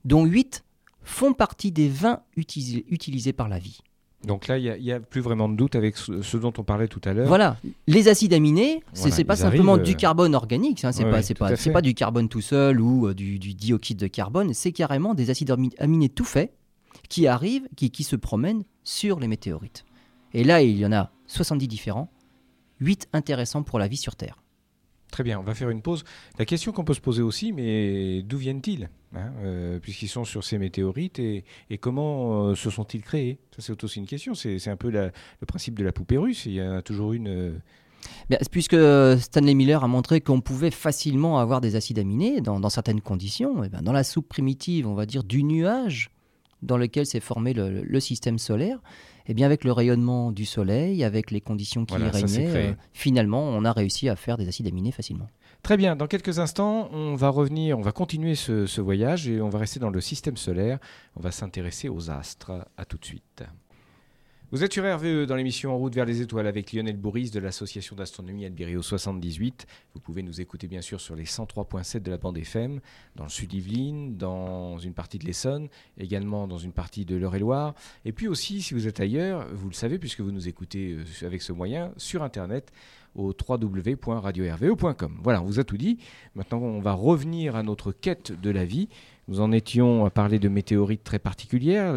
dont 0.05 0.25
8 0.25 0.65
font 1.03 1.35
partie 1.35 1.71
des 1.71 1.89
20 1.89 2.23
utilisés, 2.37 2.85
utilisés 2.89 3.33
par 3.33 3.49
la 3.49 3.59
vie. 3.59 3.81
Donc 4.27 4.49
là, 4.49 4.59
il 4.59 4.83
n'y 4.83 4.91
a, 4.91 4.99
plus 4.99 5.21
vraiment 5.21 5.49
de 5.49 5.55
doute 5.55 5.77
avec 5.77 5.97
ce, 5.97 6.21
ce 6.21 6.37
dont 6.37 6.53
on 6.59 6.65
parlait 6.65 6.89
tout 6.89 7.01
à 7.05 7.13
l'heure. 7.13 7.29
Voilà, 7.29 7.57
les 7.87 8.09
acides 8.09 8.35
aminés, 8.35 8.83
c'est 8.93 9.11
Voilà, 9.11 9.25
pas 9.25 9.37
simplement 9.37 9.75
arrivent, 9.75 9.85
du 9.85 9.93
euh, 9.93 9.95
carbone 9.95 10.35
organique, 10.35 10.85
hein, 10.85 10.91
c'est 10.91 11.05
ouais, 11.05 11.11
pas, 11.35 11.51
ouais, 11.73 11.83
du 11.83 11.95
carbone 11.95 12.29
tout 12.29 12.41
seul 12.41 12.81
ou 12.81 13.07
euh, 13.07 13.15
du, 13.15 13.39
du 13.39 13.55
dioxyde 13.55 13.99
de 13.99 14.09
carbone, 14.09 14.53
c'est 14.53 14.73
carrément 14.73 15.15
des 15.15 15.31
acides 15.31 15.53
ami- 15.53 15.75
aminés 15.79 16.09
tout 16.09 16.25
faits 16.25 16.53
qui 17.09 17.29
arrivent, 17.29 17.69
qui, 17.77 17.93
qui 17.93 18.03
se 18.03 18.17
promènent 18.17 18.65
sur 18.83 19.21
les 19.21 19.29
météorites. 19.29 19.85
Et 20.35 20.43
là, 20.43 20.61
il 20.61 20.77
y 20.77 20.85
en 20.85 20.93
a 20.93 21.13
70 21.29 21.69
différents, 21.69 22.11
8 22.81 23.09
intéressants 23.13 23.63
pour 23.63 23.79
la 23.79 23.87
vie 23.87 23.97
sur 23.97 24.17
Terre. 24.17 24.43
Très 25.13 25.23
bien, 25.23 25.39
on 25.39 25.45
va 25.45 25.55
faire 25.55 25.71
une 25.71 25.83
pause. 25.83 26.05
La 26.37 26.45
question 26.45 26.73
qu'on 26.73 26.85
peut 26.85 26.95
se 26.95 27.01
poser 27.01 27.23
aussi, 27.23 27.53
mais 27.53 28.23
d'où 28.23 28.39
viennent-ils? 28.39 28.91
Hein, 29.17 29.33
euh, 29.45 29.79
Puisqu'ils 29.79 30.09
sont 30.09 30.25
sur 30.25 30.45
ces 30.45 30.59
météorites 30.59 31.19
et, 31.19 31.45
comment 31.81 32.49
euh, 32.49 32.55
se 32.55 32.71
sont-ils 32.71 33.03
créés? 33.03 33.39
Ça, 33.57 33.63
c'est 33.63 33.85
aussi 33.85 33.99
une 33.99 34.07
question. 34.07 34.35
C'est 34.35 34.69
un 34.69 34.77
peu 34.77 34.91
le 34.91 35.11
principe 35.47 35.79
de 35.79 35.85
la 35.85 35.93
poupée 35.93 36.19
russe. 36.19 36.47
Il 36.47 36.53
y 36.53 36.61
a 36.61 36.83
toujours 36.83 37.13
une. 37.13 37.29
Euh, 37.29 38.39
puisque 38.51 38.77
Stanley 39.21 39.55
Miller 39.55 39.83
a 39.83 39.89
montré 39.89 40.21
qu'on 40.21 40.41
pouvait 40.41 40.71
facilement 40.71 41.39
avoir 41.39 41.61
des 41.61 41.75
acides 41.75 41.99
aminés 41.99 42.41
dans, 42.41 42.71
certaines 42.71 43.01
conditions, 43.01 43.65
et 43.65 43.67
eh 43.67 43.69
ben, 43.69 43.83
dans 43.83 43.93
la 43.93 44.05
soupe 44.05 44.29
primitive, 44.29 44.87
on 44.87 44.95
va 44.95 45.07
dire, 45.07 45.25
du 45.25 45.43
nuage 45.43 46.11
dans 46.63 46.77
lequel 46.77 47.05
s'est 47.07 47.21
formé 47.21 47.53
le, 47.53 48.01
système 48.01 48.39
solaire, 48.39 48.79
et 49.27 49.33
eh 49.33 49.35
bien 49.35 49.47
avec 49.47 49.65
le 49.65 49.73
rayonnement 49.73 50.31
du 50.31 50.45
soleil, 50.45 51.03
avec 51.03 51.33
les 51.33 51.41
conditions 51.41 51.85
qui 51.85 51.95
y 51.95 52.09
régnaient, 52.09 52.77
finalement, 52.93 53.43
on 53.43 53.65
a 53.65 53.73
réussi 53.73 54.09
à 54.09 54.15
faire 54.15 54.37
des 54.37 54.47
acides 54.47 54.69
aminés 54.69 54.93
facilement. 54.93 55.29
Très 55.67 55.77
bien, 55.77 55.97
dans 55.97 56.07
quelques 56.07 56.39
instants, 56.39 56.89
on 56.93 57.17
va 57.17 57.29
revenir, 57.29 57.77
on 57.77 57.83
va 57.83 57.91
continuer 57.91 58.37
ce, 58.37 58.81
voyage 58.81 59.27
et 59.27 59.41
on 59.41 59.49
va 59.49 59.59
rester 59.59 59.81
dans 59.81 59.91
le 59.91 60.01
système 60.01 60.37
solaire. 60.37 60.79
On 61.17 61.21
va 61.21 61.33
s'intéresser 61.33 61.89
aux 61.89 62.09
astres. 62.09 62.53
À 62.77 62.85
tout 62.85 62.99
de 62.99 63.05
suite. 63.05 63.43
Vous 64.53 64.63
êtes 64.63 64.73
sur 64.73 64.85
RVE 64.85 65.27
dans 65.27 65.35
l'émission 65.35 65.73
En 65.75 65.77
route 65.77 65.93
vers 65.93 66.05
les 66.05 66.23
étoiles 66.23 66.47
avec 66.47 66.73
Lionel 66.73 66.97
Bourris 66.97 67.31
de 67.31 67.41
l'association 67.41 67.97
d'astronomie 67.97 68.45
Albireo 68.45 68.81
78. 68.81 69.67
Vous 69.93 70.01
pouvez 70.01 70.23
nous 70.23 70.41
écouter 70.41 70.69
bien 70.69 70.83
sûr 70.83 71.01
sur 71.01 71.17
les 71.17 71.25
103.7 71.25 71.99
de 72.01 72.13
la 72.13 72.17
bande 72.17 72.39
FM, 72.39 72.79
dans 73.17 73.25
le 73.25 73.29
sud 73.29 73.53
Yvelines, 73.53 74.17
dans 74.17 74.79
une 74.79 74.95
partie 74.95 75.19
de 75.19 75.25
l'Essonne, 75.25 75.67
également 75.99 76.47
dans 76.47 76.59
une 76.59 76.71
partie 76.71 77.05
de 77.05 77.17
l'Eure-et-Loire. 77.17 77.75
Et 78.05 78.13
puis 78.13 78.29
aussi, 78.29 78.63
si 78.63 78.73
vous 78.73 78.87
êtes 78.87 79.01
ailleurs, 79.01 79.49
vous 79.53 79.69
le 79.69 79.75
savez 79.75 79.99
puisque 79.99 80.21
vous 80.21 80.31
nous 80.31 80.47
écoutez 80.47 80.93
euh, 80.93 81.27
avec 81.27 81.43
ce 81.43 81.53
moyen, 81.53 81.91
sur 81.97 82.23
Internet 82.23 82.71
au 83.17 83.35
www.radio-rve.com. 83.49 85.19
Voilà, 85.25 85.43
on 85.43 85.47
vous 85.47 85.59
a 85.59 85.65
tout 85.65 85.77
dit. 85.77 85.99
Maintenant, 86.37 86.61
on 86.61 86.81
va 86.81 86.93
revenir 86.93 87.57
à 87.57 87.65
notre 87.65 87.91
quête 87.91 88.31
de 88.41 88.51
la 88.51 88.65
vie. 88.65 88.89
Nous 89.27 89.41
en 89.41 89.51
étions 89.51 90.05
à 90.05 90.11
parler 90.11 90.39
de 90.39 90.49
météorites 90.49 91.03
très 91.03 91.19
particulières, 91.19 91.97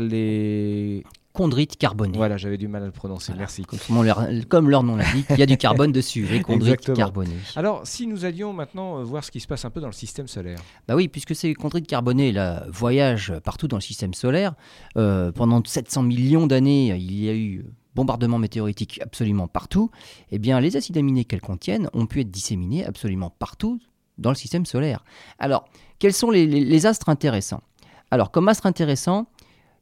chondrites 1.40 1.78
carbonées. 1.78 2.18
Voilà, 2.18 2.36
j'avais 2.36 2.58
du 2.58 2.68
mal 2.68 2.84
à 2.84 2.86
le 2.86 2.92
prononcer, 2.92 3.32
merci. 3.38 3.64
Comme 3.64 4.70
leur, 4.70 4.84
nom 4.84 4.98
l'indique, 4.98 5.26
il 5.30 5.40
y 5.40 5.42
a 5.42 5.46
du 5.46 5.56
carbone 5.56 5.94
dessus, 5.94 6.26
les 6.26 6.42
chondrites 6.42 6.94
carbonées. 6.94 7.38
Alors, 7.56 7.88
si 7.88 8.08
nous 8.08 8.26
allions 8.26 8.52
maintenant 8.52 9.00
euh, 9.00 9.04
voir 9.04 9.24
ce 9.24 9.32
qui 9.32 9.40
se 9.40 9.48
passe 9.48 9.64
un 9.64 9.70
peu 9.70 9.80
dans 9.80 9.88
le 9.88 9.94
système 9.94 10.28
solaire. 10.28 10.60
Bah 10.90 10.96
oui, 10.96 11.08
puisque 11.08 11.34
ces 11.34 11.54
chondrites 11.54 11.88
carbonées 11.88 12.34
là, 12.34 12.66
voyagent 12.68 13.40
partout 13.40 13.70
dans 13.70 13.78
le 13.78 13.82
système 13.82 14.14
solaire, 14.14 14.54
euh, 14.98 15.32
pendant 15.32 15.64
700 15.64 16.04
millions 16.04 16.46
d'années, 16.46 16.90
il 16.90 17.24
y 17.24 17.30
a 17.30 17.34
eu 17.34 17.66
bombardement 17.96 18.38
météoritique 18.38 19.00
absolument 19.02 19.48
partout, 19.48 19.92
eh 20.32 20.40
bien 20.40 20.60
les 20.60 20.76
acides 20.76 20.98
aminés 20.98 21.24
qu'elles 21.24 21.40
contiennent 21.40 21.90
ont 21.94 22.06
pu 22.06 22.20
être 22.20 22.32
disséminés 22.32 22.86
absolument 22.86 23.30
partout 23.30 23.80
dans 24.18 24.30
le 24.30 24.36
système 24.36 24.66
solaire. 24.66 25.06
Alors, 25.38 25.70
quels 26.00 26.14
sont 26.14 26.32
les 26.32 26.86
astres 26.86 27.08
intéressants? 27.08 27.64
Alors, 28.12 28.30
comme 28.30 28.50
astres 28.50 28.66
intéressants, 28.66 29.28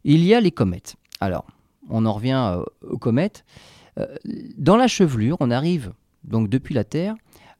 il 0.04 0.24
y 0.24 0.36
a 0.36 0.40
les 0.40 0.52
comètes. 0.52 0.96
Alors, 1.20 1.46
on 1.90 2.06
en 2.06 2.14
revient 2.14 2.54
euh, 2.56 2.64
aux 2.88 2.98
comètes. 2.98 3.46
Euh, 4.00 4.08
dans 4.58 4.78
la 4.78 4.88
chevelure, 4.88 5.38
on 5.40 5.52
arrive 5.52 5.94
donc 6.24 6.50
depuis 6.50 6.74
la 6.74 6.84
Terre 6.84 7.16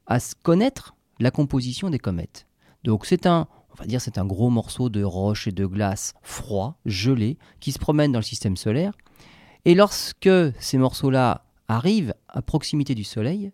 à 0.06 0.18
connaître 0.42 0.94
la 1.20 1.30
composition 1.30 1.90
des 1.90 1.98
comètes. 1.98 2.46
Donc 2.84 3.06
c'est 3.06 3.26
un, 3.26 3.48
on 3.70 3.74
va 3.74 3.86
dire, 3.86 4.00
c'est 4.00 4.18
un 4.18 4.24
gros 4.24 4.50
morceau 4.50 4.88
de 4.88 5.02
roche 5.02 5.46
et 5.46 5.52
de 5.52 5.66
glace 5.66 6.14
froid, 6.22 6.78
gelé, 6.86 7.38
qui 7.60 7.72
se 7.72 7.78
promène 7.78 8.12
dans 8.12 8.18
le 8.20 8.24
système 8.24 8.56
solaire. 8.56 8.92
Et 9.64 9.74
lorsque 9.74 10.30
ces 10.60 10.78
morceaux-là 10.78 11.44
arrivent 11.66 12.14
à 12.28 12.40
proximité 12.40 12.94
du 12.94 13.04
Soleil, 13.04 13.52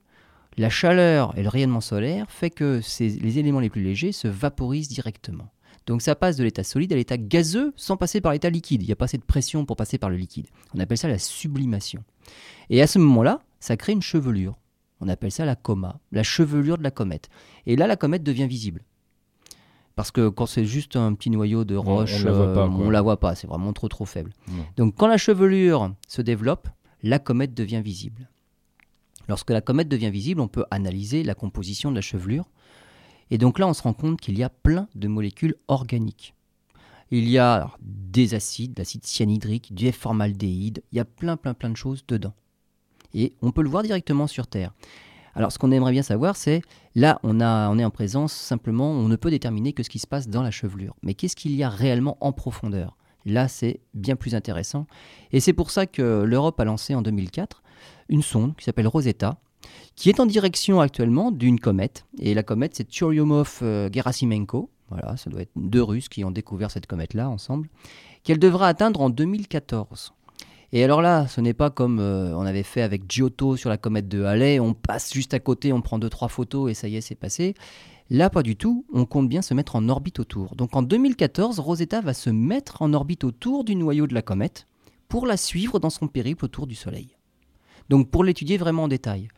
la 0.56 0.70
chaleur 0.70 1.36
et 1.36 1.42
le 1.42 1.48
rayonnement 1.48 1.80
solaire 1.80 2.26
fait 2.28 2.50
que 2.50 2.80
les 3.00 3.38
éléments 3.38 3.60
les 3.60 3.70
plus 3.70 3.82
légers 3.82 4.12
se 4.12 4.28
vaporisent 4.28 4.88
directement. 4.88 5.48
Donc 5.86 6.02
ça 6.02 6.14
passe 6.14 6.36
de 6.36 6.44
l'état 6.44 6.64
solide 6.64 6.92
à 6.92 6.96
l'état 6.96 7.18
gazeux 7.18 7.72
sans 7.76 7.96
passer 7.96 8.20
par 8.20 8.32
l'état 8.32 8.50
liquide. 8.50 8.82
Il 8.82 8.86
n'y 8.86 8.92
a 8.92 8.96
pas 8.96 9.04
assez 9.04 9.18
de 9.18 9.22
pression 9.22 9.66
pour 9.66 9.76
passer 9.76 9.98
par 9.98 10.10
le 10.10 10.16
liquide. 10.16 10.46
On 10.74 10.80
appelle 10.80 10.98
ça 10.98 11.08
la 11.08 11.18
sublimation. 11.18 12.02
Et 12.70 12.80
à 12.80 12.86
ce 12.86 12.98
moment-là, 12.98 13.40
ça 13.60 13.76
crée 13.76 13.92
une 13.92 14.02
chevelure. 14.02 14.58
On 15.00 15.08
appelle 15.08 15.32
ça 15.32 15.44
la 15.44 15.56
coma, 15.56 16.00
la 16.12 16.22
chevelure 16.22 16.78
de 16.78 16.82
la 16.82 16.90
comète. 16.90 17.28
Et 17.66 17.76
là, 17.76 17.86
la 17.86 17.96
comète 17.96 18.22
devient 18.22 18.46
visible. 18.46 18.82
Parce 19.96 20.10
que 20.10 20.28
quand 20.28 20.46
c'est 20.46 20.64
juste 20.64 20.96
un 20.96 21.14
petit 21.14 21.30
noyau 21.30 21.64
de 21.64 21.76
roche, 21.76 22.24
on 22.24 22.86
ne 22.86 22.90
la 22.90 23.02
voit 23.02 23.20
pas, 23.20 23.34
c'est 23.34 23.46
vraiment 23.46 23.72
trop 23.72 23.88
trop 23.88 24.04
faible. 24.04 24.32
Donc 24.76 24.94
quand 24.96 25.06
la 25.06 25.18
chevelure 25.18 25.94
se 26.08 26.22
développe, 26.22 26.68
la 27.02 27.18
comète 27.18 27.54
devient 27.54 27.82
visible. 27.84 28.28
Lorsque 29.28 29.50
la 29.50 29.60
comète 29.60 29.88
devient 29.88 30.10
visible, 30.10 30.40
on 30.40 30.48
peut 30.48 30.64
analyser 30.70 31.22
la 31.22 31.34
composition 31.34 31.90
de 31.90 31.96
la 31.96 32.00
chevelure 32.00 32.46
et 33.30 33.38
donc 33.38 33.58
là, 33.58 33.66
on 33.66 33.74
se 33.74 33.82
rend 33.82 33.94
compte 33.94 34.20
qu'il 34.20 34.38
y 34.38 34.42
a 34.42 34.50
plein 34.50 34.88
de 34.94 35.08
molécules 35.08 35.54
organiques. 35.68 36.34
Il 37.10 37.28
y 37.28 37.38
a 37.38 37.70
des 37.80 38.34
acides, 38.34 38.78
l'acide 38.78 39.04
cyanhydrique, 39.04 39.74
du 39.74 39.90
F-formaldéhyde, 39.90 40.82
il 40.92 40.96
y 40.96 41.00
a 41.00 41.04
plein, 41.04 41.36
plein, 41.36 41.54
plein 41.54 41.70
de 41.70 41.76
choses 41.76 42.04
dedans. 42.08 42.34
Et 43.12 43.34
on 43.42 43.52
peut 43.52 43.62
le 43.62 43.68
voir 43.68 43.82
directement 43.82 44.26
sur 44.26 44.46
Terre. 44.46 44.72
Alors, 45.36 45.52
ce 45.52 45.58
qu'on 45.58 45.72
aimerait 45.72 45.92
bien 45.92 46.02
savoir, 46.02 46.36
c'est 46.36 46.62
là, 46.94 47.18
on 47.22 47.40
est 47.40 47.84
en 47.84 47.90
présence, 47.90 48.32
simplement, 48.32 48.90
on 48.90 49.08
ne 49.08 49.16
peut 49.16 49.30
déterminer 49.30 49.72
que 49.72 49.82
ce 49.82 49.90
qui 49.90 49.98
se 49.98 50.06
passe 50.06 50.28
dans 50.28 50.42
la 50.42 50.50
chevelure. 50.50 50.94
Mais 51.02 51.14
qu'est-ce 51.14 51.36
qu'il 51.36 51.54
y 51.56 51.62
a 51.62 51.68
réellement 51.68 52.16
en 52.20 52.32
profondeur? 52.32 52.96
Là, 53.26 53.48
c'est 53.48 53.80
bien 53.94 54.16
plus 54.16 54.34
intéressant. 54.34 54.86
Et 55.32 55.40
c'est 55.40 55.52
pour 55.52 55.70
ça 55.70 55.86
que 55.86 56.22
l'Europe 56.22 56.60
a 56.60 56.64
lancé 56.64 56.94
en 56.94 57.02
2004 57.02 57.62
une 58.08 58.22
sonde 58.22 58.54
qui 58.56 58.64
s'appelle 58.64 58.86
Rosetta, 58.86 59.38
qui 59.96 60.08
est 60.08 60.20
en 60.20 60.26
direction 60.26 60.80
actuellement 60.80 61.30
d'une 61.30 61.60
comète. 61.60 62.06
Et 62.18 62.34
la 62.34 62.42
comète, 62.42 62.74
c'est 62.74 62.90
Churyumov-Gerasimenko. 62.90 64.68
Voilà, 64.90 65.16
ça 65.16 65.30
doit 65.30 65.42
être 65.42 65.52
deux 65.56 65.82
Russes 65.82 66.08
qui 66.08 66.24
ont 66.24 66.30
découvert 66.30 66.70
cette 66.70 66.86
comète-là 66.86 67.28
ensemble, 67.28 67.68
qu'elle 68.22 68.38
devra 68.38 68.68
atteindre 68.68 69.00
en 69.00 69.10
2014. 69.10 70.12
Et 70.72 70.82
alors 70.82 71.02
là, 71.02 71.26
ce 71.28 71.40
n'est 71.40 71.54
pas 71.54 71.70
comme 71.70 72.00
euh, 72.00 72.36
on 72.36 72.42
avait 72.42 72.64
fait 72.64 72.82
avec 72.82 73.10
Giotto 73.10 73.56
sur 73.56 73.70
la 73.70 73.76
comète 73.76 74.08
de 74.08 74.24
Halley, 74.24 74.58
on 74.58 74.74
passe 74.74 75.12
juste 75.14 75.32
à 75.32 75.38
côté, 75.38 75.72
on 75.72 75.80
prend 75.80 76.00
deux 76.00 76.10
trois 76.10 76.28
photos 76.28 76.70
et 76.70 76.74
ça 76.74 76.88
y 76.88 76.96
est, 76.96 77.00
c'est 77.00 77.14
passé. 77.14 77.54
Là, 78.10 78.28
pas 78.28 78.42
du 78.42 78.56
tout, 78.56 78.84
on 78.92 79.06
compte 79.06 79.28
bien 79.28 79.40
se 79.40 79.54
mettre 79.54 79.76
en 79.76 79.88
orbite 79.88 80.18
autour. 80.18 80.56
Donc 80.56 80.74
en 80.76 80.82
2014, 80.82 81.60
Rosetta 81.60 82.00
va 82.00 82.12
se 82.12 82.28
mettre 82.28 82.82
en 82.82 82.92
orbite 82.92 83.24
autour 83.24 83.64
du 83.64 83.76
noyau 83.76 84.06
de 84.06 84.14
la 84.14 84.22
comète 84.22 84.66
pour 85.08 85.26
la 85.26 85.36
suivre 85.36 85.78
dans 85.78 85.90
son 85.90 86.08
périple 86.08 86.44
autour 86.44 86.66
du 86.66 86.74
Soleil. 86.74 87.16
Donc 87.88 88.10
pour 88.10 88.24
l'étudier 88.24 88.56
vraiment 88.56 88.84
en 88.84 88.88
détail. 88.88 89.28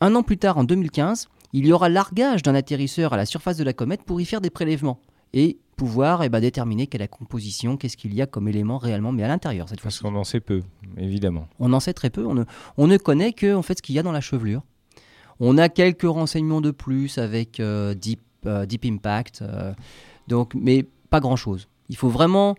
Un 0.00 0.14
an 0.14 0.22
plus 0.22 0.38
tard, 0.38 0.58
en 0.58 0.64
2015, 0.64 1.28
il 1.52 1.66
y 1.66 1.72
aura 1.72 1.88
largage 1.88 2.42
d'un 2.42 2.54
atterrisseur 2.54 3.12
à 3.12 3.16
la 3.16 3.26
surface 3.26 3.56
de 3.56 3.64
la 3.64 3.72
comète 3.72 4.02
pour 4.02 4.20
y 4.20 4.24
faire 4.24 4.40
des 4.40 4.50
prélèvements 4.50 5.00
et 5.32 5.58
pouvoir 5.76 6.22
eh 6.22 6.28
ben, 6.28 6.40
déterminer 6.40 6.86
quelle 6.86 7.00
est 7.00 7.04
la 7.04 7.08
composition, 7.08 7.76
qu'est-ce 7.76 7.96
qu'il 7.96 8.14
y 8.14 8.22
a 8.22 8.26
comme 8.26 8.48
élément 8.48 8.78
réellement, 8.78 9.12
mais 9.12 9.22
à 9.22 9.28
l'intérieur 9.28 9.68
cette 9.68 9.80
fois-ci. 9.80 10.00
Parce 10.00 10.12
qu'on 10.12 10.18
en 10.18 10.24
sait 10.24 10.40
peu, 10.40 10.62
évidemment. 10.96 11.48
On 11.58 11.72
en 11.72 11.80
sait 11.80 11.92
très 11.92 12.10
peu, 12.10 12.26
on 12.26 12.34
ne, 12.34 12.44
on 12.76 12.86
ne 12.86 12.96
connaît 12.96 13.32
que 13.32 13.54
en 13.54 13.62
fait, 13.62 13.78
ce 13.78 13.82
qu'il 13.82 13.94
y 13.94 13.98
a 13.98 14.02
dans 14.02 14.12
la 14.12 14.20
chevelure. 14.20 14.62
On 15.40 15.58
a 15.58 15.68
quelques 15.68 16.02
renseignements 16.02 16.60
de 16.60 16.70
plus 16.70 17.18
avec 17.18 17.58
euh, 17.58 17.94
Deep, 17.94 18.20
euh, 18.46 18.66
Deep 18.66 18.84
Impact, 18.84 19.42
euh, 19.42 19.72
donc, 20.28 20.54
mais 20.54 20.86
pas 21.10 21.20
grand-chose. 21.20 21.68
Il 21.88 21.96
faut 21.96 22.10
vraiment 22.10 22.54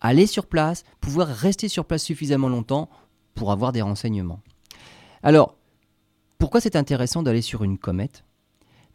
aller 0.00 0.26
sur 0.26 0.46
place, 0.46 0.82
pouvoir 1.00 1.28
rester 1.28 1.68
sur 1.68 1.84
place 1.84 2.02
suffisamment 2.02 2.48
longtemps 2.48 2.90
pour 3.34 3.52
avoir 3.52 3.72
des 3.72 3.82
renseignements. 3.82 4.40
Alors, 5.26 5.56
pourquoi 6.38 6.60
c'est 6.60 6.76
intéressant 6.76 7.24
d'aller 7.24 7.42
sur 7.42 7.64
une 7.64 7.78
comète? 7.78 8.22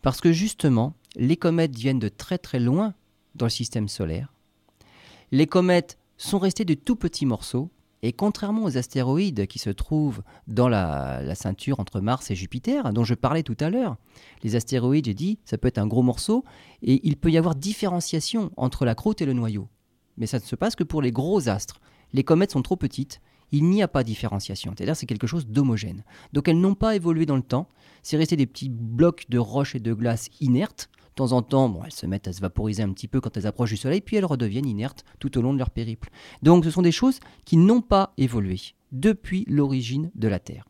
Parce 0.01 0.21
que 0.21 0.31
justement, 0.31 0.93
les 1.17 1.35
comètes 1.35 1.75
viennent 1.75 1.99
de 1.99 2.07
très 2.07 2.37
très 2.37 2.61
loin 2.61 2.93
dans 3.35 3.47
le 3.47 3.49
système 3.49 3.89
solaire. 3.89 4.31
Les 5.33 5.45
comètes 5.45 5.97
sont 6.15 6.39
restées 6.39 6.63
de 6.63 6.73
tout 6.73 6.95
petits 6.95 7.25
morceaux, 7.25 7.69
et 8.01 8.13
contrairement 8.13 8.63
aux 8.63 8.77
astéroïdes 8.77 9.45
qui 9.45 9.59
se 9.59 9.71
trouvent 9.71 10.23
dans 10.47 10.69
la, 10.69 11.35
ceinture 11.35 11.81
entre 11.81 11.99
Mars 11.99 12.31
et 12.31 12.35
Jupiter, 12.35 12.93
dont 12.93 13.03
je 13.03 13.13
parlais 13.13 13.43
tout 13.43 13.57
à 13.59 13.69
l'heure, 13.69 13.97
les 14.41 14.55
astéroïdes, 14.55 15.07
j'ai 15.07 15.13
dit, 15.13 15.37
ça 15.43 15.57
peut 15.57 15.67
être 15.67 15.79
un 15.79 15.87
gros 15.87 16.01
morceau, 16.01 16.45
et 16.81 17.05
il 17.05 17.17
peut 17.17 17.29
y 17.29 17.37
avoir 17.37 17.55
différenciation 17.55 18.51
entre 18.55 18.85
la 18.85 18.95
croûte 18.95 19.21
et 19.21 19.25
le 19.25 19.33
noyau. 19.33 19.67
Mais 20.15 20.27
ça 20.27 20.39
ne 20.39 20.43
se 20.43 20.55
passe 20.55 20.77
que 20.77 20.85
pour 20.85 21.01
les 21.01 21.11
gros 21.11 21.49
astres. 21.49 21.81
Les 22.13 22.23
comètes 22.23 22.51
sont 22.51 22.61
trop 22.61 22.77
petites, 22.77 23.19
il 23.51 23.65
n'y 23.65 23.83
a 23.83 23.87
pas 23.87 24.03
de 24.03 24.07
différenciation. 24.07 24.73
C'est-à-dire 24.75 24.95
c'est 24.95 25.05
quelque 25.05 25.27
chose 25.27 25.47
d'homogène. 25.47 26.03
Donc 26.33 26.47
elles 26.47 26.59
n'ont 26.59 26.75
pas 26.75 26.95
évolué 26.95 27.25
dans 27.25 27.35
le 27.35 27.41
temps. 27.41 27.69
C'est 28.03 28.17
resté 28.17 28.35
des 28.35 28.47
petits 28.47 28.69
blocs 28.69 29.25
de 29.29 29.37
roches 29.37 29.75
et 29.75 29.79
de 29.79 29.93
glace 29.93 30.29
inertes. 30.39 30.89
De 31.09 31.15
temps 31.15 31.33
en 31.33 31.41
temps, 31.41 31.67
bon, 31.67 31.83
elles 31.83 31.91
se 31.91 32.05
mettent 32.05 32.27
à 32.27 32.33
se 32.33 32.39
vaporiser 32.39 32.83
un 32.83 32.93
petit 32.93 33.07
peu 33.07 33.19
quand 33.19 33.35
elles 33.35 33.47
approchent 33.47 33.71
du 33.71 33.77
Soleil, 33.77 33.99
puis 33.99 34.15
elles 34.15 34.25
redeviennent 34.25 34.65
inertes 34.65 35.03
tout 35.19 35.37
au 35.37 35.41
long 35.41 35.53
de 35.53 35.59
leur 35.59 35.69
périple. 35.69 36.09
Donc 36.41 36.63
ce 36.63 36.71
sont 36.71 36.81
des 36.81 36.93
choses 36.93 37.19
qui 37.45 37.57
n'ont 37.57 37.81
pas 37.81 38.13
évolué 38.17 38.59
depuis 38.93 39.45
l'origine 39.47 40.09
de 40.15 40.27
la 40.29 40.39
Terre 40.39 40.65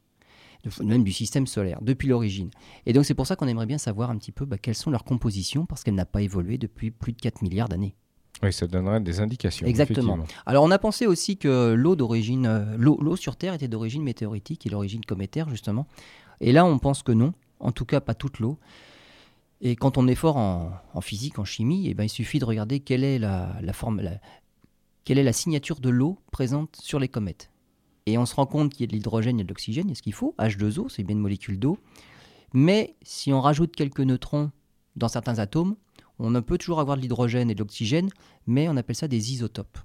même 0.84 1.04
du 1.04 1.12
système 1.12 1.48
solaire, 1.48 1.80
depuis 1.82 2.08
l'origine. 2.08 2.50
Et 2.86 2.94
donc 2.94 3.06
c'est 3.06 3.14
pour 3.14 3.28
ça 3.28 3.36
qu'on 3.36 3.48
aimerait 3.48 3.66
bien 3.66 3.78
savoir 3.78 4.10
un 4.10 4.18
petit 4.18 4.32
peu 4.32 4.46
bah, 4.46 4.58
quelles 4.58 4.76
sont 4.76 4.92
leurs 4.92 5.04
compositions, 5.04 5.66
parce 5.66 5.84
qu'elles 5.84 5.96
n'ont 5.96 6.06
pas 6.06 6.22
évolué 6.22 6.58
depuis 6.58 6.92
plus 6.92 7.14
de 7.14 7.22
4 7.22 7.42
milliards 7.42 7.70
d'années. 7.70 7.96
Oui, 8.44 8.52
ça 8.54 8.68
donnerait 8.68 9.00
des 9.02 9.20
indications. 9.20 9.68
Exactement. 9.68 10.18
Alors 10.46 10.64
on 10.64 10.72
a 10.72 10.80
pensé 10.80 11.06
aussi 11.06 11.38
que 11.38 11.74
l'eau 11.74 11.96
d'origine, 11.96 12.46
euh, 12.48 12.76
l'eau 12.78 13.16
sur 13.16 13.36
Terre 13.36 13.54
était 13.54 13.68
d'origine 13.68 14.04
météoritique 14.04 14.66
et 14.66 14.70
l'origine 14.70 15.04
cométaire 15.06 15.50
justement. 15.50 15.88
Et 16.40 16.52
là 16.52 16.66
on 16.66 16.80
pense 16.80 17.04
que 17.04 17.12
non, 17.12 17.34
en 17.60 17.72
tout 17.72 17.86
cas 17.86 18.00
pas 18.02 18.14
toute 18.16 18.40
l'eau. 18.40 18.58
Et 19.62 19.76
quand 19.76 19.98
on 20.00 20.08
est 20.08 20.16
fort 20.16 20.38
en, 20.38 20.72
en 20.96 21.02
physique, 21.02 21.38
en 21.38 21.46
chimie, 21.46 21.88
eh 21.88 21.94
ben, 21.94 22.06
il 22.06 22.10
suffit 22.10 22.40
de 22.40 22.46
regarder 22.46 22.80
quelle 22.80 23.04
est 23.04 23.20
la, 23.20 23.56
la 23.62 23.74
forme, 23.74 24.02
la- 24.02 24.20
quelle 25.06 25.20
est 25.20 25.24
la 25.24 25.34
signature 25.34 25.80
de 25.80 25.90
l'eau 25.90 26.18
présente 26.32 26.76
sur 26.82 27.00
les 27.00 27.08
comètes. 27.08 27.52
Et 28.08 28.18
on 28.18 28.26
se 28.26 28.34
rend 28.34 28.48
compte 28.48 28.72
qu'il 28.74 28.82
y 28.82 28.84
a 28.86 28.88
de 28.88 28.94
l'hydrogène 28.94 29.40
et 29.40 29.44
de 29.44 29.50
l'oxygène, 29.50 29.86
il 29.86 29.90
y 29.90 29.92
a 29.92 29.96
ce 29.96 30.02
qu'il 30.02 30.14
faut. 30.14 30.34
H2O, 30.40 30.90
c'est 30.90 31.04
bien 31.04 31.16
une 31.16 31.22
molécule 31.22 31.60
d'eau. 31.60 31.78
Mais 32.54 32.96
si 33.04 33.32
on 33.32 33.40
rajoute 33.42 33.76
quelques 33.76 34.00
neutrons 34.02 34.50
dans 34.96 35.08
certains 35.08 35.38
atomes, 35.38 35.76
on 36.22 36.42
peut 36.42 36.58
toujours 36.58 36.80
avoir 36.80 36.98
de 36.98 37.02
l'hydrogène 37.02 37.50
et 37.50 37.56
de 37.56 37.60
l'oxygène, 37.60 38.10
mais 38.48 38.70
on 38.70 38.78
appelle 38.78 38.96
ça 38.96 39.08
des 39.08 39.34
isotopes. 39.34 39.78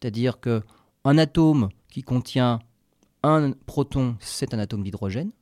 C'est-à-dire 0.00 0.40
que 0.40 0.62
un 1.04 1.18
atome 1.18 1.68
qui 1.90 2.02
contient 2.02 2.60
un 3.22 3.52
proton, 3.66 4.16
c'est 4.20 4.54
un 4.54 4.58
atome 4.58 4.84
d'hydrogène. 4.84 5.32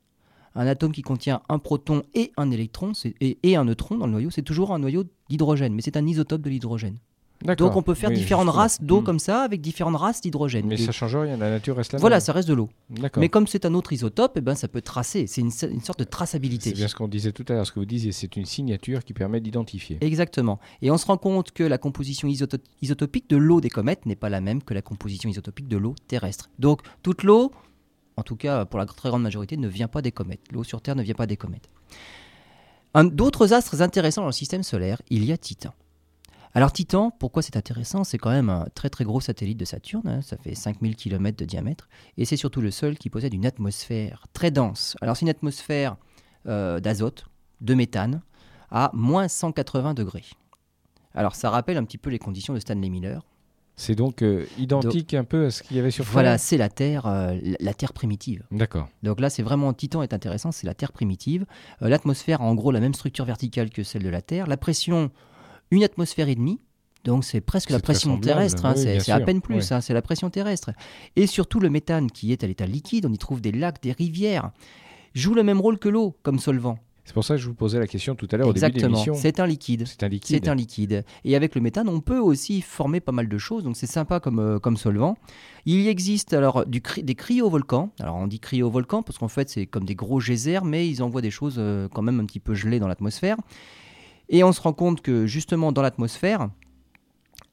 Un 0.55 0.67
atome 0.67 0.93
qui 0.93 1.03
contient 1.03 1.43
un 1.51 1.59
proton 1.59 2.03
et 2.15 2.33
un 2.39 2.51
électron 2.51 2.93
et 3.21 3.57
un 3.57 3.65
neutron 3.65 3.99
dans 3.99 4.07
le 4.07 4.13
noyau, 4.13 4.31
c'est 4.31 4.43
toujours 4.43 4.73
un 4.73 4.79
noyau 4.79 5.05
d'hydrogène, 5.29 5.75
mais 5.75 5.83
c'est 5.83 5.99
un 5.99 6.07
isotope 6.07 6.41
de 6.41 6.49
l'hydrogène. 6.49 6.99
Donc 7.55 7.77
on 7.77 7.83
peut 7.83 7.95
faire 7.95 8.11
Oui, 8.11 8.17
différentes 8.17 8.47
justement. 8.47 8.61
races 8.63 8.83
d'eau 8.83 9.01
Hmm. 9.01 9.05
comme 9.05 9.19
ça, 9.19 9.43
avec 9.43 9.61
différentes 9.61 9.97
races 9.97 10.21
d'hydrogène. 10.21 10.67
Mais 10.67 10.75
Et 10.75 10.79
ça 10.79 10.91
change 10.93 11.15
rien, 11.17 11.37
la 11.37 11.51
nature 11.51 11.77
reste 11.77 11.93
la 11.93 11.99
voilà, 11.99 12.17
même. 12.17 12.21
ça 12.21 12.33
reste 12.33 12.49
de 12.49 12.55
l'eau. 12.55 12.69
Mais 13.17 13.29
comme 13.29 13.47
c'est 13.47 13.65
un 13.67 13.75
autre 13.75 13.93
isotope, 13.93 14.33
eh 14.37 14.41
ben, 14.41 14.55
ça 14.55 14.67
peut 14.69 14.81
tracer. 14.81 15.27
C'est 15.27 15.41
une, 15.43 15.51
une 15.71 15.81
sorte 15.83 15.99
de 16.01 16.05
C'est 16.05 16.11
traçabilité. 16.11 16.73
bien 16.73 16.89
ce 16.89 16.95
qu'on 16.95 17.09
disait 17.09 17.33
tout 17.33 17.45
à 17.49 17.53
l'heure, 17.53 17.67
ce 17.67 17.73
que 17.73 17.79
vous 17.79 17.85
disiez, 17.87 18.11
c'est 18.13 18.37
une 18.37 18.47
signature 18.47 19.05
qui 19.05 19.13
permet 19.13 19.41
d'identifier. 19.41 19.99
Exactement. 20.01 20.59
Et 20.83 20.91
on 20.91 20.99
se 20.99 21.07
rend 21.07 21.19
compte 21.19 21.53
que 21.53 21.63
la 21.63 21.79
composition 21.79 22.27
isoto- 22.29 22.59
isotopique 22.83 23.29
de 23.31 23.37
l'eau 23.37 23.61
des 23.61 23.71
comètes 23.71 24.07
n'est 24.07 24.17
pas 24.17 24.29
la 24.31 24.41
même 24.41 24.63
que 24.63 24.75
la 24.75 24.83
composition 24.83 25.29
isotopique 25.29 25.69
de 25.69 25.77
l'eau 25.77 25.95
terrestre. 26.09 26.51
Donc 26.59 26.81
toute 27.03 27.23
l'eau, 27.23 27.53
en 28.17 28.23
tout 28.23 28.37
cas 28.37 28.65
pour 28.65 28.79
la 28.79 28.87
très 28.87 29.09
grande 29.11 29.23
majorité, 29.23 29.57
ne 29.57 29.69
vient 29.69 29.89
pas 29.89 30.03
des 30.03 30.13
comètes. 30.13 30.41
L'eau 30.53 30.65
sur 30.65 30.81
Terre 30.81 30.97
ne 30.97 31.03
vient 31.03 31.15
pas 31.15 31.27
des 31.27 31.37
comètes. 31.37 31.69
D'autres 33.13 33.53
astres 33.53 33.83
intéressants 33.83 34.23
dans 34.23 34.29
le 34.29 34.33
système 34.33 34.63
solaire, 34.63 35.03
il 35.11 35.25
y 35.25 35.33
a 35.33 35.37
Titan. 35.37 35.75
Alors 36.57 36.73
Titan, 36.73 37.11
pourquoi 37.11 37.43
c'est 37.43 37.59
intéressant? 37.59 38.03
C'est 38.03 38.17
quand 38.17 38.31
même 38.31 38.49
un 38.49 38.65
très 38.75 38.89
très 38.89 39.05
gros 39.05 39.21
satellite 39.21 39.59
de 39.59 39.67
Saturne, 39.67 40.09
hein, 40.09 40.23
ça 40.23 40.39
fait 40.39 40.55
5000 40.55 40.97
km 40.97 41.37
de 41.37 41.45
diamètre, 41.45 41.87
et 42.17 42.25
c'est 42.25 42.39
surtout 42.39 42.63
le 42.63 42.71
seul 42.71 42.97
qui 42.97 43.11
possède 43.11 43.35
une 43.35 43.45
atmosphère 43.45 44.25
très 44.33 44.51
dense. 44.51 44.97
Alors 45.03 45.19
c'est 45.19 45.27
une 45.27 45.29
atmosphère 45.31 45.97
euh, 46.47 46.81
d'azote, 46.81 47.27
de 47.61 47.75
méthane, 47.75 48.23
à 48.71 48.91
moins 48.95 49.29
180 49.29 49.93
degrés. 49.93 50.25
Alors 51.15 51.35
ça 51.35 51.51
rappelle 51.51 51.77
un 51.77 51.85
petit 51.85 51.99
peu 51.99 52.09
les 52.09 52.19
conditions 52.19 52.55
de 52.55 52.59
Stanley 52.59 52.89
Miller. 52.89 53.21
C'est 53.79 53.95
donc 53.95 54.23
euh, 54.23 54.47
identique 54.57 55.13
un 55.13 55.25
peu 55.25 55.45
à 55.45 55.51
ce 55.51 55.63
qu'il 55.63 55.77
y 55.77 55.81
avait 55.81 55.91
sur 55.91 56.05
Terre? 56.07 56.13
Voilà, 56.15 56.39
c'est 56.39 56.57
la 56.57 56.71
Terre, 56.71 57.05
euh, 57.05 57.39
la- 57.43 57.57
la 57.61 57.75
Terre 57.75 57.93
primitive. 57.93 58.43
D'accord. 58.51 58.89
Donc 59.03 59.21
là, 59.21 59.29
c'est 59.29 59.43
vraiment 59.43 59.75
Titan 59.75 60.01
est 60.03 60.15
intéressant, 60.15 60.53
c'est 60.53 60.67
la 60.67 60.73
Terre 60.73 60.93
primitive. 60.93 61.45
Euh, 61.83 61.91
L'atmosphère 61.91 62.41
a 62.41 62.45
en 62.45 62.55
gros 62.55 62.71
la 62.71 62.81
même 62.81 62.95
structure 62.95 63.27
verticale 63.27 63.69
que 63.69 63.83
celle 63.83 64.03
de 64.05 64.09
la 64.09 64.23
Terre. 64.23 64.47
La 64.47 64.57
pression, 64.57 65.11
une 65.71 65.85
atmosphère 65.85 66.29
et 66.29 66.35
demie. 66.35 66.61
Donc 67.05 67.25
c'est 67.25 67.41
presque 67.41 67.71
la 67.71 67.79
pression 67.79 68.19
terrestre, 68.19 68.65
hein, 68.67 68.75
oui, 68.77 68.99
c'est 69.01 69.13
à 69.13 69.21
peine 69.21 69.41
plus, 69.41 69.57
oui. 69.59 69.69
hein, 69.71 69.81
c'est 69.81 69.95
la 69.95 70.03
pression 70.03 70.29
terrestre. 70.29 70.73
Et 71.15 71.29
surtout 71.29 71.61
le 71.61 71.71
méthane 71.71 72.11
qui 72.11 72.33
est 72.33 72.43
à 72.43 72.49
l'état 72.49 72.67
liquide, 72.67 73.07
on 73.07 73.13
y 73.13 73.19
trouve 73.19 73.41
des 73.41 73.53
lacs, 73.53 73.81
des 73.81 73.93
rivières, 73.93 74.51
joue 75.15 75.35
le 75.35 75.45
même 75.45 75.61
rôle 75.61 75.79
que 75.79 75.89
l'eau 75.89 76.17
comme 76.25 76.41
solvant. 76.41 76.79
C'est 77.05 77.15
pour 77.15 77.23
ça 77.23 77.37
que 77.37 77.41
je 77.41 77.47
vous 77.47 77.55
posais 77.55 77.79
la 77.79 77.87
question 77.87 78.17
tout 78.17 78.27
à 78.33 78.37
l'heure 78.37 78.49
au 78.49 78.53
début 78.53 78.63
de 78.63 78.67
Exactement, 78.67 78.95
l'émission. 78.95 79.15
c'est 79.15 79.39
un 79.39 79.47
liquide. 79.47 79.85
C'est 79.87 80.03
un 80.03 80.09
liquide. 80.09 80.43
C'est 80.43 80.49
un 80.51 80.57
liquide. 80.57 81.05
Et 81.25 81.37
avec 81.37 81.55
le 81.55 81.61
méthane, 81.61 81.89
on 81.89 82.01
peut 82.01 82.19
aussi 82.19 82.61
former 82.61 82.99
pas 82.99 83.13
mal 83.13 83.29
de 83.29 83.39
choses, 83.39 83.63
donc 83.63 83.77
c'est 83.77 83.87
sympa 83.87 84.19
comme, 84.19 84.41
euh, 84.41 84.59
comme 84.59 84.77
solvant. 84.77 85.17
Il 85.67 85.87
existe 85.87 86.33
alors 86.33 86.67
du 86.67 86.83
des 87.05 87.15
cryovolcans. 87.15 87.93
Alors 88.01 88.17
on 88.17 88.27
dit 88.27 88.41
cryovolcans 88.41 89.05
parce 89.05 89.19
qu'en 89.19 89.29
fait 89.29 89.49
c'est 89.49 89.67
comme 89.67 89.85
des 89.85 89.95
gros 89.95 90.21
geysers, 90.21 90.65
mais 90.65 90.89
ils 90.89 91.01
envoient 91.05 91.23
des 91.23 91.31
choses 91.31 91.55
euh, 91.59 91.87
quand 91.95 92.03
même 92.03 92.19
un 92.19 92.25
petit 92.27 92.41
peu 92.41 92.55
gelées 92.57 92.81
dans 92.81 92.89
l'atmosphère. 92.89 93.37
Et 94.29 94.43
on 94.45 94.53
se 94.53 94.61
rend 94.61 94.73
compte 94.73 95.01
que 95.03 95.27
justement 95.27 95.73
dans 95.73 95.83
l'atmosphère, 95.83 96.49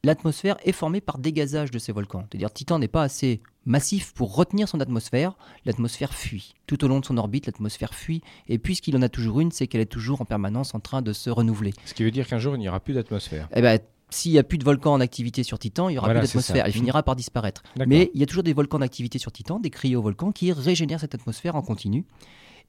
l'atmosphère 0.04 0.58
est 0.64 0.72
formée 0.72 1.02
par 1.02 1.18
dégazage 1.18 1.72
de 1.72 1.80
ces 1.80 1.92
volcans. 1.92 2.26
C'est-à-dire 2.30 2.52
Titan 2.52 2.80
n'est 2.80 2.88
pas 2.88 3.04
assez 3.04 3.42
massif 3.66 4.14
pour 4.14 4.36
retenir 4.36 4.68
son 4.68 4.80
atmosphère, 4.80 5.38
l'atmosphère 5.66 6.14
fuit. 6.14 6.56
Tout 6.68 6.84
au 6.84 6.88
long 6.88 7.00
de 7.00 7.06
son 7.06 7.18
orbite, 7.18 7.46
l'atmosphère 7.46 7.94
fuit, 7.94 8.22
et 8.48 8.58
puisqu'il 8.58 8.98
en 8.98 9.02
a 9.02 9.10
toujours 9.10 9.40
une, 9.40 9.52
c'est 9.52 9.68
qu'elle 9.68 9.82
est 9.82 9.86
toujours 9.86 10.22
en 10.22 10.26
permanence 10.26 10.76
en 10.76 10.80
train 10.80 11.02
de 11.02 11.14
se 11.14 11.30
renouveler. 11.30 11.74
Ce 11.86 11.94
qui 11.94 12.04
veut 12.04 12.12
dire 12.12 12.28
qu'un 12.28 12.40
jour, 12.40 12.56
il 12.56 12.60
n'y 12.60 12.68
aura 12.68 12.80
plus 12.80 12.94
d'atmosphère. 12.94 13.48
Eh 13.56 13.62
ben, 13.62 13.80
s'il 14.10 14.32
n'y 14.32 14.40
a 14.40 14.44
plus 14.44 14.58
de 14.58 14.64
volcans 14.64 14.94
en 14.94 15.00
activité 15.00 15.44
sur 15.44 15.58
Titan, 15.58 15.90
il 15.90 15.94
n'y 15.94 15.98
aura 15.98 16.08
Voilà, 16.08 16.20
plus 16.20 16.28
d'atmosphère. 16.28 16.66
Elle 16.66 16.74
finira 16.74 17.02
par 17.04 17.16
disparaître. 17.16 17.64
Mais 17.88 18.12
il 18.14 18.20
y 18.20 18.24
a 18.24 18.26
toujours 18.26 18.44
des 18.44 18.54
volcans 18.54 18.78
en 18.78 18.82
activité 18.82 19.18
sur 19.18 19.32
Titan, 19.32 19.60
des 19.60 19.70
cryovolcans 19.70 20.32
qui 20.32 20.52
régénèrent 20.52 21.00
cette 21.00 21.16
atmosphère 21.16 21.56
en 21.56 21.62
continu. 21.62 22.06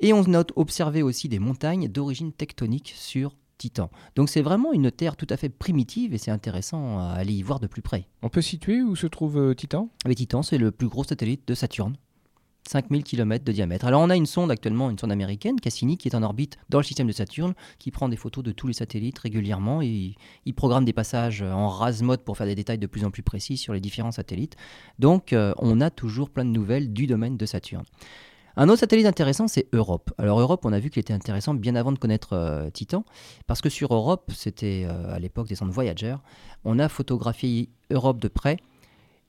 Et 0.01 0.13
on 0.13 0.23
note 0.25 0.53
observer 0.57 1.03
aussi 1.03 1.29
des 1.29 1.39
montagnes 1.39 1.89
d'origine 1.89 2.33
tectonique 2.33 2.95
sur 2.97 3.37
Titan. 3.59 3.91
Donc 4.17 4.29
c'est 4.29 4.43
vraiment 4.43 4.73
une 4.73 4.91
Terre 4.91 5.17
tout 5.17 5.27
à 5.31 5.37
fait 5.37 5.49
primitive 5.49 6.13
et 6.15 6.19
c'est 6.19 6.31
intéressant 6.31 6.99
à 6.99 7.13
aller 7.13 7.33
y 7.33 7.43
voir 7.43 7.61
de 7.61 7.67
plus 7.67 7.83
près. 7.83 8.07
On 8.23 8.29
peut 8.29 8.43
situer 8.43 8.83
où 8.83 8.97
se 8.97 9.07
trouve 9.07 9.39
euh, 9.39 9.55
Titan? 9.55 9.89
Mais 10.07 10.15
Titan, 10.15 10.43
c'est 10.43 10.59
le 10.59 10.71
plus 10.71 10.89
gros 10.89 11.05
satellite 11.05 11.47
de 11.47 11.55
Saturne. 11.55 11.97
5000 12.67 13.05
km 13.05 13.45
de 13.45 13.53
diamètre. 13.53 13.85
Alors 13.85 14.01
on 14.01 14.09
a 14.09 14.17
une 14.17 14.25
sonde 14.25 14.51
actuellement, 14.51 14.89
une 14.89 14.99
sonde 14.99 15.13
américaine, 15.13 15.61
Cassini, 15.61 15.99
qui 15.99 16.09
est 16.09 16.15
en 16.15 16.23
orbite 16.23 16.57
dans 16.71 16.79
le 16.79 16.85
système 16.85 17.07
de 17.07 17.13
Saturne, 17.13 17.53
qui 17.79 17.91
prend 17.91 18.09
des 18.09 18.17
photos 18.17 18.43
de 18.43 18.53
tous 18.53 18.67
les 18.67 18.73
satellites 18.73 19.19
régulièrement 19.19 19.83
et 19.83 19.87
il- 19.87 20.15
il 20.47 20.55
programme 20.55 20.87
des 20.87 20.95
passages 20.95 21.43
en 21.43 21.69
rase 21.69 22.03
mode 22.03 22.21
pour 22.25 22.39
faire 22.39 22.47
des 22.47 22.55
détails 22.55 22.79
de 22.79 22.87
plus 22.87 23.05
en 23.05 23.11
plus 23.11 23.23
précis 23.23 23.59
sur 23.59 23.75
les 23.75 23.81
différents 23.81 24.13
satellites. 24.13 24.57
Donc 24.99 25.35
euh, 25.35 25.53
on 25.59 25.83
a 25.83 25.91
toujours 25.91 26.31
plein 26.31 26.47
de 26.47 26.51
nouvelles 26.51 26.91
du 26.95 27.07
domaine 27.07 27.37
de 27.37 27.45
Saturne. 27.45 27.85
Un 28.57 28.69
autre 28.69 28.81
satellite 28.81 29.07
intéressant, 29.07 29.49
c'est 29.49 29.67
Europe. 29.73 30.13
Alors 30.17 30.39
Europe, 30.39 30.65
on 30.65 30.73
a 30.73 30.79
vu 30.79 30.89
qu'il 30.89 31.01
était 31.01 31.13
intéressant 31.13 31.55
bien 31.55 31.75
avant 31.75 31.91
de 31.91 31.99
connaître 31.99 32.35
euh, 32.35 32.71
Titan, 32.71 33.05
parce 33.49 33.61
que 33.61 33.69
sur 33.69 33.93
Europe, 33.93 34.31
c'était 34.33 34.87
euh, 34.89 35.13
à 35.13 35.19
l'époque 35.19 35.49
des 35.49 35.57
sondes 35.57 35.71
Voyager, 35.71 36.17
on 36.65 36.79
a 36.79 36.89
photographié 36.89 37.69
Europe 37.91 38.21
de 38.21 38.29
près 38.29 38.59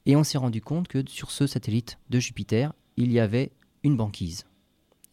et 0.06 0.16
on 0.16 0.24
s'est 0.24 0.38
rendu 0.38 0.62
compte 0.62 0.88
que 0.88 1.04
sur 1.08 1.32
ce 1.32 1.48
satellite 1.48 1.98
de 2.12 2.20
Jupiter, 2.20 2.74
il 2.98 3.12
y 3.12 3.20
avait 3.20 3.52
une 3.84 3.98
banquise. 3.98 4.46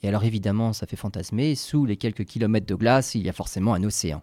Et 0.03 0.09
alors 0.09 0.25
évidemment, 0.25 0.75
ça 0.75 0.87
fait 0.87 0.97
fantasmer, 0.97 1.55
sous 1.55 1.87
les 1.87 1.97
quelques 1.97 2.27
kilomètres 2.27 2.67
de 2.67 2.75
glace, 2.75 3.15
il 3.15 3.23
y 3.23 3.31
a 3.31 3.33
forcément 3.33 3.73
un 3.73 3.83
océan. 3.83 4.21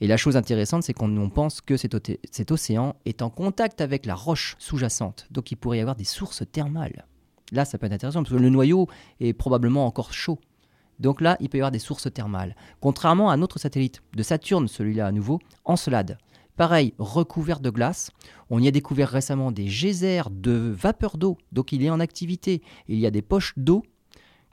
Et 0.00 0.06
la 0.06 0.16
chose 0.16 0.36
intéressante, 0.36 0.84
c'est 0.84 0.92
qu'on 0.92 1.16
on 1.16 1.30
pense 1.30 1.60
que 1.60 1.76
cet, 1.76 1.96
cet 2.30 2.52
océan 2.52 2.94
est 3.04 3.22
en 3.22 3.30
contact 3.30 3.80
avec 3.80 4.06
la 4.06 4.14
roche 4.14 4.54
sous-jacente, 4.60 5.26
donc 5.32 5.50
il 5.50 5.56
pourrait 5.56 5.78
y 5.78 5.80
avoir 5.80 5.96
des 5.96 6.04
sources 6.04 6.44
thermales. 6.52 7.06
Là, 7.52 7.64
ça 7.64 7.78
peut 7.78 7.86
être 7.86 7.92
intéressant, 7.92 8.22
parce 8.22 8.34
que 8.34 8.40
le 8.40 8.50
noyau 8.50 8.88
est 9.20 9.32
probablement 9.32 9.86
encore 9.86 10.12
chaud. 10.12 10.38
Donc 10.98 11.20
là, 11.20 11.36
il 11.40 11.48
peut 11.48 11.58
y 11.58 11.60
avoir 11.60 11.70
des 11.70 11.78
sources 11.78 12.12
thermales. 12.12 12.56
Contrairement 12.80 13.30
à 13.30 13.34
un 13.34 13.42
autre 13.42 13.58
satellite 13.58 14.02
de 14.14 14.22
Saturne, 14.22 14.68
celui-là 14.68 15.06
à 15.06 15.12
nouveau, 15.12 15.38
Encelade. 15.64 16.18
Pareil, 16.56 16.94
recouvert 16.98 17.60
de 17.60 17.68
glace. 17.68 18.10
On 18.48 18.60
y 18.60 18.68
a 18.68 18.70
découvert 18.70 19.10
récemment 19.10 19.52
des 19.52 19.66
geysers 19.66 20.30
de 20.30 20.52
vapeur 20.52 21.18
d'eau, 21.18 21.36
donc 21.52 21.72
il 21.72 21.82
est 21.82 21.90
en 21.90 22.00
activité. 22.00 22.62
Il 22.88 22.98
y 22.98 23.06
a 23.06 23.10
des 23.10 23.20
poches 23.20 23.52
d'eau 23.58 23.82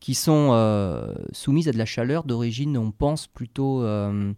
qui 0.01 0.15
sont 0.15 0.49
euh, 0.51 1.13
soumises 1.31 1.69
à 1.69 1.71
de 1.71 1.77
la 1.77 1.85
chaleur 1.85 2.25
d'origine, 2.25 2.77
on 2.77 2.91
pense, 2.91 3.27
plutôt, 3.27 3.83
euh, 3.83 4.33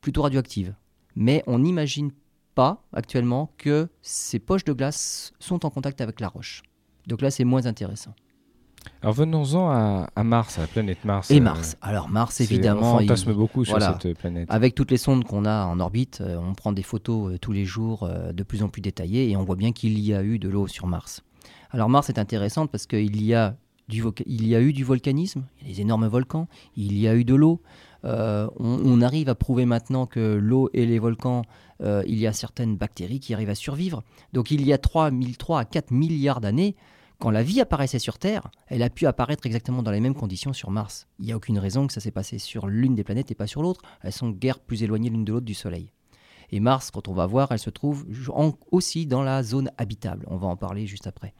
plutôt 0.00 0.22
radioactive. 0.22 0.74
Mais 1.14 1.44
on 1.46 1.60
n'imagine 1.60 2.10
pas 2.56 2.82
actuellement 2.92 3.52
que 3.56 3.88
ces 4.02 4.40
poches 4.40 4.64
de 4.64 4.72
glace 4.72 5.32
sont 5.38 5.64
en 5.64 5.70
contact 5.70 6.00
avec 6.00 6.18
la 6.18 6.26
roche. 6.26 6.62
Donc 7.06 7.22
là, 7.22 7.30
c'est 7.30 7.44
moins 7.44 7.66
intéressant. 7.66 8.14
Alors 9.02 9.14
venons-en 9.14 9.68
à, 9.70 10.08
à 10.14 10.22
Mars, 10.24 10.58
à 10.58 10.62
la 10.62 10.66
planète 10.68 11.04
Mars. 11.04 11.30
Et 11.30 11.38
Euh, 11.38 11.42
Mars. 11.42 11.76
Alors 11.82 12.08
Mars, 12.08 12.40
évidemment, 12.40 12.96
On 12.96 13.00
il- 13.00 13.08
fantasme 13.08 13.32
beaucoup 13.34 13.64
sur 13.64 13.76
voilà. 13.78 13.98
cette 14.00 14.16
planète. 14.16 14.46
Avec 14.50 14.74
toutes 14.76 14.92
les 14.92 14.96
sondes 14.96 15.24
qu'on 15.24 15.44
a 15.44 15.64
en 15.66 15.80
orbite, 15.80 16.20
euh, 16.20 16.38
on 16.38 16.54
prend 16.54 16.70
des 16.72 16.84
photos 16.84 17.32
euh, 17.32 17.38
tous 17.38 17.50
les 17.52 17.64
jours 17.64 18.08
de 18.32 18.42
plus 18.44 18.62
en 18.62 18.68
plus 18.68 18.80
détaillées 18.82 19.28
et 19.30 19.36
on 19.36 19.42
voit 19.44 19.56
bien 19.56 19.72
qu'il 19.72 19.98
y 19.98 20.14
a 20.14 20.22
eu 20.22 20.38
de 20.38 20.48
l'eau 20.48 20.68
sur 20.68 20.86
Mars. 20.86 21.22
Alors 21.70 21.88
Mars 21.88 22.08
est 22.10 22.18
intéressante 22.20 22.70
parce 22.70 22.86
qu'il 22.86 23.20
y, 23.20 23.34
a 23.34 23.56
du 23.88 24.02
voca- 24.04 24.22
il 24.26 24.46
y 24.46 24.54
a 24.54 24.60
eu 24.60 24.72
du 24.72 24.84
volcanisme, 24.84 25.42
il 25.62 25.68
y 25.68 25.70
a 25.72 25.74
des 25.74 25.80
énormes 25.80 26.06
volcans, 26.06 26.46
il 26.76 26.96
y 26.96 27.08
a 27.08 27.14
eu 27.16 27.24
de 27.24 27.34
l'eau. 27.34 27.60
On, 28.04 28.48
on 28.60 29.00
arrive 29.00 29.28
à 29.28 29.34
prouver 29.34 29.66
maintenant 29.66 30.06
que 30.06 30.36
l'eau 30.40 30.70
et 30.74 30.86
les 30.86 31.00
volcans, 31.00 31.42
il 31.84 32.18
y 32.20 32.26
a 32.28 32.32
certaines 32.32 32.76
bactéries 32.76 33.18
qui 33.18 33.34
arrivent 33.34 33.50
à 33.50 33.56
survivre. 33.56 34.04
Donc 34.32 34.52
il 34.52 34.64
y 34.64 34.72
a 34.72 34.78
3, 34.78 35.10
3 35.38 35.58
à 35.60 35.64
4 35.64 35.90
milliards 35.90 36.40
d'années, 36.40 36.76
quand 37.18 37.30
la 37.30 37.42
vie 37.42 37.60
apparaissait 37.60 37.98
sur 37.98 38.18
Terre, 38.18 38.50
elle 38.66 38.82
a 38.82 38.90
pu 38.90 39.06
apparaître 39.06 39.46
exactement 39.46 39.82
dans 39.82 39.90
les 39.90 40.00
mêmes 40.00 40.14
conditions 40.14 40.52
sur 40.52 40.70
Mars. 40.70 41.06
Il 41.18 41.26
n'y 41.26 41.32
a 41.32 41.36
aucune 41.36 41.58
raison 41.58 41.86
que 41.86 41.92
ça 41.92 42.00
s'est 42.00 42.10
passé 42.10 42.38
sur 42.38 42.66
l'une 42.66 42.94
des 42.94 43.04
planètes 43.04 43.30
et 43.30 43.34
pas 43.34 43.46
sur 43.46 43.62
l'autre. 43.62 43.80
Elles 44.02 44.12
sont 44.12 44.30
guère 44.30 44.60
plus 44.60 44.82
éloignées 44.82 45.08
l'une 45.08 45.24
de 45.24 45.32
l'autre 45.32 45.46
du 45.46 45.54
Soleil. 45.54 45.92
Et 46.50 46.60
Mars, 46.60 46.90
quand 46.90 47.08
on 47.08 47.14
va 47.14 47.26
voir, 47.26 47.52
elle 47.52 47.58
se 47.58 47.70
trouve 47.70 48.06
aussi 48.70 49.06
dans 49.06 49.22
la 49.22 49.42
zone 49.42 49.70
habitable. 49.78 50.26
On 50.28 50.36
va 50.36 50.46
en 50.46 50.56
parler 50.56 50.86
juste 50.86 51.06
après. 51.06 51.34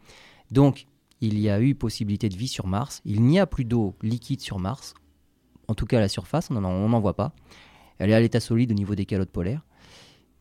Donc, 0.50 0.86
il 1.20 1.38
y 1.38 1.48
a 1.48 1.60
eu 1.60 1.74
possibilité 1.74 2.28
de 2.28 2.36
vie 2.36 2.48
sur 2.48 2.66
Mars. 2.66 3.02
Il 3.04 3.22
n'y 3.22 3.38
a 3.38 3.46
plus 3.46 3.64
d'eau 3.64 3.94
liquide 4.02 4.40
sur 4.40 4.58
Mars. 4.58 4.94
En 5.68 5.74
tout 5.74 5.86
cas, 5.86 5.98
à 5.98 6.00
la 6.00 6.08
surface, 6.08 6.50
on 6.50 6.60
n'en 6.60 7.00
voit 7.00 7.16
pas. 7.16 7.34
Elle 7.98 8.10
est 8.10 8.14
à 8.14 8.20
l'état 8.20 8.40
solide 8.40 8.72
au 8.72 8.74
niveau 8.74 8.94
des 8.94 9.06
calottes 9.06 9.30
polaires. 9.30 9.64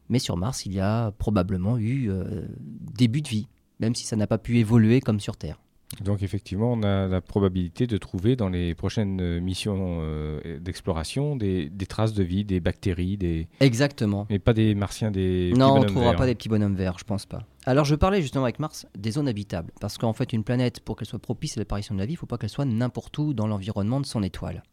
Mais 0.09 0.19
sur 0.19 0.38
Mars, 0.38 0.65
il 0.65 0.73
y 0.73 0.79
a 0.79 1.11
probablement 1.11 1.77
eu 1.77 2.09
euh, 2.09 2.47
début 2.59 3.21
de 3.21 3.27
vie, 3.27 3.47
même 3.80 3.95
si 3.95 4.05
ça 4.05 4.15
n'a 4.15 4.28
pas 4.28 4.38
pu 4.38 4.57
évoluer 4.59 5.01
comme 5.01 5.19
sur 5.19 5.38
Terre. 5.38 5.59
Donc 6.03 6.23
effectivement, 6.23 6.73
on 6.73 6.84
a 6.84 7.07
la 7.07 7.21
probabilité 7.21 7.88
de 7.88 7.97
trouver 7.97 8.36
dans 8.36 8.49
les 8.49 8.73
prochaines 8.73 9.21
euh, 9.21 9.39
missions 9.39 9.99
euh, 10.01 10.59
d'exploration 10.59 11.36
des, 11.36 11.69
des 11.69 11.86
traces 11.86 12.13
de 12.13 12.23
vie, 12.23 12.43
des 12.43 12.59
bactéries, 12.59 13.17
des... 13.17 13.47
Exactement. 13.59 14.26
mais 14.30 14.39
pas 14.39 14.53
des 14.53 14.76
martiens, 14.76 15.11
des... 15.11 15.53
Non, 15.55 15.76
on 15.76 15.80
ne 15.82 15.86
trouvera 15.86 16.09
verts. 16.09 16.19
pas 16.19 16.26
des 16.26 16.36
petits 16.36 16.49
bonhommes 16.49 16.76
verts, 16.76 16.97
je 16.99 17.05
pense 17.05 17.26
pas. 17.26 17.43
Alors 17.65 17.86
je 17.86 17.95
parlais 17.95 18.21
justement 18.21 18.43
avec 18.43 18.59
Mars 18.59 18.88
des 18.97 19.11
zones 19.11 19.28
habitables, 19.28 19.71
parce 19.80 19.97
qu'en 19.97 20.13
fait 20.13 20.34
une 20.34 20.43
planète, 20.43 20.80
pour 20.82 20.97
qu'elle 20.97 21.07
soit 21.07 21.19
propice 21.19 21.55
à 21.55 21.61
l'apparition 21.61 21.95
de 21.95 21.99
la 21.99 22.05
vie, 22.05 22.13
il 22.13 22.15
ne 22.15 22.19
faut 22.19 22.26
pas 22.26 22.38
qu'elle 22.38 22.49
soit 22.49 22.65
n'importe 22.65 23.17
où 23.19 23.34
dans 23.34 23.47
l'environnement 23.47 24.01
de 24.01 24.05
son 24.05 24.23
étoile. 24.23 24.63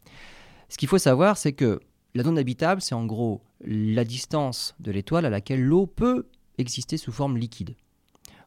Ce 0.67 0.77
qu'il 0.77 0.89
faut 0.89 0.97
savoir, 0.97 1.37
c'est 1.37 1.53
que 1.53 1.79
la 2.15 2.23
zone 2.23 2.37
habitable, 2.37 2.81
c'est 2.81 2.95
en 2.95 3.05
gros 3.05 3.41
la 3.65 4.03
distance 4.03 4.75
de 4.79 4.91
l'étoile 4.91 5.25
à 5.25 5.29
laquelle 5.29 5.61
l'eau 5.61 5.85
peut 5.85 6.25
exister 6.57 6.97
sous 6.97 7.11
forme 7.11 7.37
liquide. 7.37 7.75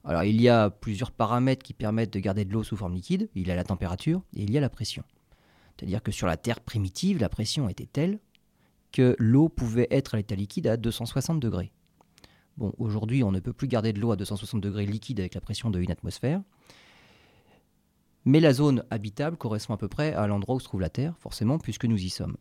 Alors 0.06 0.22
il 0.22 0.40
y 0.40 0.48
a 0.48 0.70
plusieurs 0.70 1.10
paramètres 1.10 1.64
qui 1.64 1.74
permettent 1.74 2.12
de 2.12 2.20
garder 2.20 2.44
de 2.44 2.52
l'eau 2.52 2.62
sous 2.62 2.76
forme 2.76 2.94
liquide. 2.94 3.28
Il 3.34 3.48
y 3.48 3.50
a 3.50 3.56
la 3.56 3.64
température 3.64 4.22
et 4.36 4.42
il 4.44 4.52
y 4.52 4.56
a 4.56 4.60
la 4.60 4.70
pression. 4.70 5.02
C'est-à-dire 5.76 6.02
que 6.02 6.12
sur 6.12 6.28
la 6.28 6.36
Terre 6.36 6.60
primitive, 6.60 7.18
la 7.18 7.28
pression 7.28 7.68
était 7.68 7.86
telle 7.86 8.20
que 8.92 9.16
l'eau 9.18 9.48
pouvait 9.48 9.88
être 9.90 10.14
à 10.14 10.16
l'état 10.16 10.36
liquide 10.36 10.68
à 10.68 10.76
260 10.76 11.40
degrés. 11.40 11.72
Bon, 12.56 12.72
aujourd'hui, 12.78 13.24
on 13.24 13.32
ne 13.32 13.40
peut 13.40 13.52
plus 13.52 13.66
garder 13.66 13.92
de 13.92 14.00
l'eau 14.00 14.12
à 14.12 14.16
260 14.16 14.62
degrés 14.62 14.86
liquide 14.86 15.20
avec 15.20 15.34
la 15.34 15.40
pression 15.40 15.70
de 15.70 15.80
une 15.80 15.90
atmosphère. 15.90 16.40
Mais 18.24 18.40
la 18.40 18.52
zone 18.52 18.84
habitable 18.90 19.36
correspond 19.36 19.74
à 19.74 19.76
peu 19.76 19.88
près 19.88 20.14
à 20.14 20.26
l'endroit 20.26 20.54
où 20.54 20.60
se 20.60 20.64
trouve 20.64 20.80
la 20.80 20.88
Terre, 20.88 21.14
forcément, 21.18 21.58
puisque 21.58 21.84
nous 21.84 22.02
y 22.02 22.08
sommes. 22.08 22.36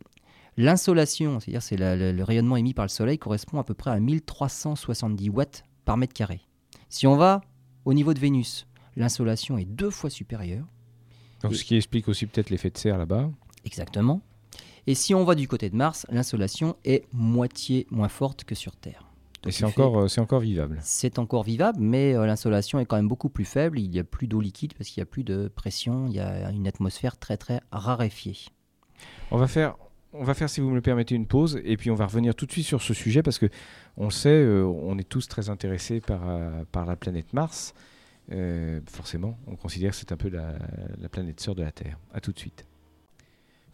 L'insolation, 0.56 1.40
c'est-à-dire 1.40 1.62
c'est 1.62 1.78
le 1.78 2.24
rayonnement 2.24 2.56
émis 2.58 2.74
par 2.74 2.86
le 2.86 2.90
Soleil, 2.90 3.18
correspond 3.18 3.60
à 3.60 3.64
peu 3.64 3.74
près 3.74 3.92
à 3.92 4.00
1370 4.00 5.30
watts 5.30 5.64
par 5.84 5.98
mètre 5.98 6.14
carré. 6.14 6.42
Si 6.88 7.08
on 7.08 7.18
va 7.18 7.42
au 7.86 7.94
niveau 7.94 8.14
de 8.14 8.20
Vénus, 8.20 8.68
l'insolation 8.96 9.58
est 9.58 9.66
deux 9.66 9.90
fois 9.90 10.10
supérieure, 10.10 10.66
Donc, 11.42 11.56
ce 11.56 11.64
qui 11.64 11.76
explique 11.76 12.08
aussi 12.08 12.26
peut-être 12.26 12.50
l'effet 12.50 12.70
de 12.70 12.78
serre 12.78 12.98
là-bas. 12.98 13.30
exactement. 13.64 14.22
Et 14.88 14.94
si 14.94 15.16
on 15.16 15.24
va 15.24 15.34
du 15.34 15.48
côté 15.48 15.70
de 15.70 15.76
Mars, 15.76 16.06
l'insolation 16.10 16.76
est 16.86 17.06
moitié 17.12 17.88
moins 17.90 18.08
forte 18.08 18.44
que 18.44 18.54
sur 18.54 18.76
Terre. 18.76 19.10
Et 19.48 19.52
c'est 19.52 19.66
encore, 19.66 20.00
euh, 20.00 20.08
c'est 20.08 20.22
encore 20.22 20.40
vivable. 20.40 20.80
C'est 20.82 21.20
encore 21.20 21.44
vivable, 21.44 21.80
mais 21.80 22.16
euh, 22.16 22.26
l'insolation 22.26 22.80
est 22.80 22.86
quand 22.86 22.96
même 22.96 23.08
beaucoup 23.08 23.30
plus 23.30 23.46
faible. 23.46 23.80
Il 23.80 23.90
n'y 23.90 24.00
a 24.00 24.04
plus 24.04 24.28
d'eau 24.28 24.42
liquide 24.42 24.74
parce 24.76 24.90
qu'il 24.90 25.02
n'y 25.02 25.04
a 25.04 25.08
plus 25.08 25.24
de 25.24 25.48
pression. 25.48 26.08
Il 26.08 26.14
y 26.14 26.20
a 26.20 26.50
une 26.52 26.68
atmosphère 26.68 27.18
très 27.18 27.38
très 27.38 27.62
raréfiée. 27.72 28.38
On 29.30 29.38
va 29.38 29.48
faire, 29.48 29.76
on 30.20 30.24
va 30.24 30.34
faire, 30.34 30.50
si 30.50 30.62
vous 30.62 30.70
me 30.70 30.76
le 30.76 30.82
permettez, 30.82 31.16
une 31.16 31.26
pause 31.28 31.60
et 31.64 31.78
puis 31.78 31.92
on 31.92 31.96
va 31.96 32.06
revenir 32.06 32.36
tout 32.36 32.46
de 32.46 32.52
suite 32.52 32.66
sur 32.66 32.82
ce 32.82 32.94
sujet 32.94 33.22
parce 33.24 33.40
que 33.40 33.48
on 33.98 34.10
sait, 34.10 34.30
euh, 34.30 34.64
on 34.64 34.98
est 34.98 35.08
tous 35.08 35.28
très 35.28 35.50
intéressés 35.50 36.02
par, 36.02 36.22
euh, 36.28 36.64
par 36.72 36.86
la 36.86 36.96
planète 36.96 37.34
Mars. 37.34 37.74
Euh, 38.32 38.80
forcément, 38.92 39.38
on 39.48 39.56
considère 39.56 39.92
que 39.92 39.98
c'est 39.98 40.12
un 40.12 40.18
peu 40.18 40.30
la, 40.30 40.54
la 41.00 41.10
planète 41.10 41.40
sœur 41.40 41.54
de 41.56 41.64
la 41.64 41.72
Terre. 41.72 41.98
À 42.14 42.20
tout 42.22 42.32
de 42.32 42.40
suite. 42.40 42.66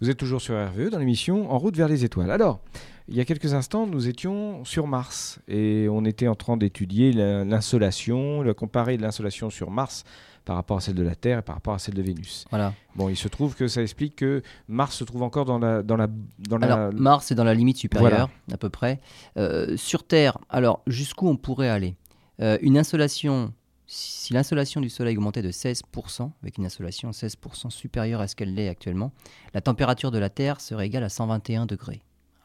Vous 0.02 0.10
êtes 0.10 0.18
toujours 0.18 0.42
sur 0.42 0.56
RVE 0.56 0.89
dans 0.89 0.98
l'émission 0.98 1.52
En 1.52 1.58
route 1.60 1.78
vers 1.78 1.88
les 1.88 2.04
étoiles. 2.04 2.32
Alors, 2.32 2.60
il 3.08 3.16
y 3.16 3.20
a 3.20 3.26
quelques 3.26 3.54
instants, 3.54 3.86
nous 3.86 4.08
étions 4.08 4.66
sur 4.66 4.88
Mars 4.88 5.39
et 5.48 5.88
on 5.92 6.04
était 6.06 6.28
en 6.28 6.36
train 6.36 6.58
d'étudier 6.58 7.14
la- 7.14 7.46
l'insolation, 7.46 8.42
le 8.42 8.54
comparer 8.56 8.98
l'insolation 8.98 9.50
sur 9.52 9.70
Mars 9.70 10.04
par 10.46 10.56
rapport 10.56 10.78
à 10.78 10.82
celle 10.82 10.96
de 10.96 11.04
la 11.04 11.16
Terre 11.16 11.39
et 11.39 11.42
par 11.42 11.56
rapport 11.56 11.74
à 11.74 11.80
celle 11.80 11.94
de 11.94 12.02
Vénus. 12.02 12.46
Voilà. 12.50 12.74
Bon, 12.96 13.10
il 13.10 13.16
se 13.16 13.28
trouve 13.28 13.56
que 13.56 13.68
ça 13.68 13.82
explique 13.82 14.16
que 14.16 14.42
Mars 14.68 14.96
se 14.96 15.04
trouve 15.04 15.24
encore 15.24 15.46
dans 15.46 15.60
la 15.60 15.84
dans 15.84 15.98
la 15.98 16.08
dans 16.39 16.58
la 16.58 16.92
Mars 16.92 17.32
est 17.32 17.36
dans 17.36 17.44
la 17.44 17.54
limite 17.54 17.78
supérieure, 17.78 18.30
à 18.52 18.58
peu 18.58 18.70
près. 18.70 19.00
Euh, 19.38 19.78
sur 19.78 20.04
Terre, 20.04 20.38
alors 20.50 20.82
jusqu'où 20.88 21.28
on 21.28 21.38
pourrait 21.38 21.70
aller? 21.70 21.96
Euh, 22.42 22.58
Une 22.62 22.78
insolation, 22.78 23.54
si 23.88 24.34
l'insolation 24.34 24.82
du 24.82 24.89
Soleil 24.89 25.18
augmentait 25.18 25.42
de 25.42 25.52
16%, 25.52 26.32
avec 26.42 26.58
une 26.58 26.66
insolation 26.66 27.12
16% 27.12 27.70
supérieure 27.70 28.22
à 28.22 28.28
ce 28.28 28.36
qu'elle 28.36 28.54
l'est 28.54 28.70
actuellement, 28.70 29.12
la 29.54 29.62
température 29.62 30.12
de 30.12 30.18
la 30.18 30.30
Terre 30.30 30.60
serait 30.60 30.88
égale 30.88 31.04
à 31.04 31.10
121 31.10 31.66
degrés. 31.66 32.02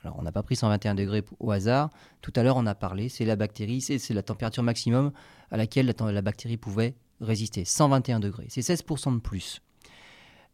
Alors, 0.07 0.20
on 0.20 0.22
n'a 0.22 0.30
pas 0.30 0.44
pris 0.44 0.54
121 0.54 0.94
degrés 0.94 1.24
au 1.40 1.50
hasard. 1.50 1.90
Tout 2.22 2.32
à 2.36 2.44
l'heure, 2.44 2.57
on 2.57 2.66
a 2.66 2.76
parlé, 2.76 3.09
c'est 3.09 3.24
la 3.24 3.34
bactérie, 3.34 3.80
c'est 3.80 4.14
la 4.14 4.22
température 4.22 4.62
maximum 4.62 5.11
à 5.50 5.57
laquelle 5.57 5.92
la 5.98 6.22
bactérie 6.22 6.57
pouvait 6.57 6.94
résister. 7.20 7.64
121 7.64 8.20
degrés. 8.20 8.46
C'est 8.48 8.61
16% 8.61 9.14
de 9.14 9.18
plus. 9.18 9.61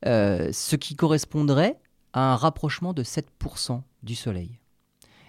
Euh, 0.06 0.50
ce 0.52 0.74
qui 0.74 0.96
correspondrait 0.96 1.78
à 2.14 2.32
un 2.32 2.36
rapprochement 2.36 2.94
de 2.94 3.02
7% 3.02 3.82
du 4.02 4.14
Soleil. 4.14 4.58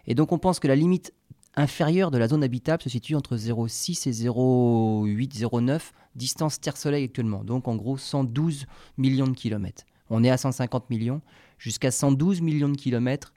Et 0.07 0.15
donc 0.15 0.31
on 0.31 0.39
pense 0.39 0.61
que 0.61 0.69
la 0.69 0.77
limite 0.77 1.13
inférieure 1.57 2.09
de 2.09 2.17
la 2.17 2.29
zone 2.29 2.45
habitable 2.45 2.81
se 2.81 2.89
situe 2.89 3.15
entre 3.15 3.35
0,6 3.35 4.07
et 4.07 4.11
0,8, 4.11 5.37
0,9 5.37 5.81
distance 6.15 6.61
Terre-Soleil 6.61 7.03
actuellement. 7.03 7.43
Donc 7.43 7.67
en 7.67 7.75
gros 7.75 7.97
112 7.97 8.67
millions 8.97 9.27
de 9.27 9.35
kilomètres. 9.35 9.83
On 10.09 10.23
est 10.23 10.29
à 10.29 10.37
150 10.37 10.89
millions. 10.89 11.21
Jusqu'à 11.57 11.91
112 11.91 12.39
millions 12.39 12.69
de 12.69 12.77
kilomètres, 12.77 13.33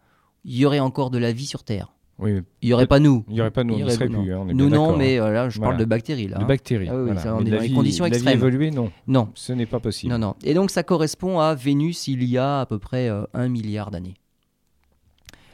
il 0.46 0.56
y 0.56 0.64
aurait 0.64 0.80
encore 0.80 1.10
de 1.10 1.18
la 1.18 1.32
vie 1.32 1.44
sur 1.46 1.62
Terre. 1.64 1.92
oui, 2.18 2.40
Il 2.62 2.68
n'y 2.68 2.72
aurait 2.72 2.86
pas 2.86 2.98
nous. 2.98 3.24
il 3.28 3.34
n'y 3.34 3.40
aurait 3.42 3.50
pas 3.50 3.62
nous, 3.64 3.74
on 3.74 3.76
n'y 3.76 3.82
aurait- 3.82 3.92
serait 3.94 4.08
non. 4.08 4.22
plus. 4.22 4.32
hein, 4.32 4.38
on 4.42 4.48
est 4.48 4.54
Nous 4.54 4.68
bien 4.68 4.76
non, 4.76 4.96
mais 4.96 5.18
hein. 5.18 5.24
euh, 5.26 5.32
là 5.32 5.48
je 5.50 5.58
Voilà. 5.58 5.72
parle 5.72 5.80
de 5.80 5.84
bactéries 5.84 6.28
là. 6.28 6.38
de 6.38 6.44
hein. 6.44 6.46
bactéries. 6.46 6.88
Ah 6.90 6.96
oui, 6.96 7.04
voilà. 7.04 7.20
ça, 7.20 7.34
on 7.34 7.40
Mais 7.40 7.42
est 7.42 7.44
de 7.44 7.50
dans 7.50 7.56
la 7.56 7.62
les 7.62 7.68
vie- 7.68 7.74
conditions 7.74 8.04
la 8.04 8.10
vie 8.10 8.14
extrêmes. 8.16 8.38
évoluée, 8.38 8.70
non, 8.70 8.90
Non, 9.06 9.28
ce 9.34 9.52
n'est 9.52 9.66
pas 9.66 9.80
possible. 9.80 10.12
Non, 10.12 10.18
non. 10.18 10.34
Et 10.44 10.54
donc 10.54 10.70
ça 10.70 10.82
correspond 10.82 11.40
à 11.40 11.54
Vénus 11.54 12.08
il 12.08 12.24
y 12.24 12.38
a 12.38 12.60
à 12.60 12.66
peu 12.66 12.78
près 12.78 13.08
euh, 13.10 13.24
un 13.34 13.48
milliard 13.48 13.90
d'années. 13.90 14.14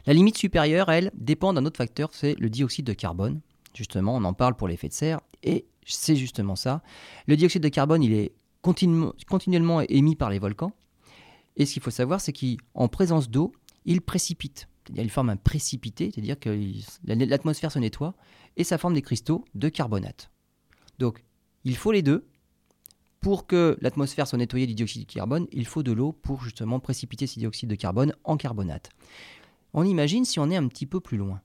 La 0.07 0.13
limite 0.15 0.37
supérieure, 0.37 0.91
elle, 0.91 1.11
dépend 1.15 1.53
d'un 1.53 1.65
autre 1.65 1.77
facteur, 1.79 2.11
c'est 2.13 2.35
le 2.39 2.51
dioxyde 2.51 2.87
de 2.87 2.93
carbone. 2.93 3.41
Justement, 3.75 4.15
on 4.17 4.25
en 4.25 4.33
parle 4.35 4.55
pour 4.55 4.69
l'effet 4.69 4.89
de 4.89 4.93
serre, 4.93 5.21
et 5.43 5.65
c'est 5.87 6.17
justement 6.17 6.57
ça. 6.57 6.83
Le 7.27 7.37
dioxyde 7.37 7.63
de 7.63 7.69
carbone, 7.69 8.03
il 8.03 8.13
est 8.13 8.33
continu- 8.63 9.11
continuellement 9.29 9.81
émis 9.83 10.17
par 10.17 10.29
les 10.31 10.39
volcans. 10.39 10.73
Et 11.57 11.67
ce 11.67 11.73
qu'il 11.75 11.83
faut 11.83 11.91
savoir, 11.91 12.21
c'est 12.21 12.33
qu'en 12.33 12.89
présence 12.89 13.31
d'eau, 13.31 13.53
il 13.85 14.01
précipite. 14.01 14.69
Il 14.95 15.11
forme 15.11 15.31
un 15.31 15.37
précipité, 15.37 16.11
c'est-à-dire 16.13 16.39
que 16.39 16.59
l'atmosphère 17.05 17.73
se 17.73 17.79
nettoie, 17.79 18.15
et 18.57 18.65
ça 18.65 18.79
forme 18.79 18.95
des 18.95 19.03
cristaux 19.03 19.45
de 19.55 19.69
carbonate. 19.69 20.31
Donc, 20.99 21.25
il 21.65 21.77
faut 21.77 21.93
les 21.93 22.03
deux, 22.03 22.27
pour 23.21 23.47
que 23.47 23.79
l'atmosphère 23.81 24.27
soit 24.27 24.39
nettoyée 24.39 24.67
du 24.67 24.75
dioxyde 24.75 25.07
de 25.07 25.13
carbone, 25.13 25.47
il 25.53 25.67
faut 25.67 25.85
de 25.85 25.93
l'eau 25.93 26.13
pour 26.13 26.43
justement 26.43 26.81
précipiter 26.81 27.29
ce 27.29 27.39
dioxyde 27.39 27.71
de 27.71 27.77
carbone 27.77 28.15
en 28.25 28.37
carbonate. 28.37 28.91
On 29.75 29.85
imagine 29.85 30.25
si 30.25 30.41
on 30.41 30.51
est 30.51 30.57
un 30.57 30.67
petit 30.67 30.87
peu 30.87 30.99
plus 30.99 31.17
loin. 31.17 31.41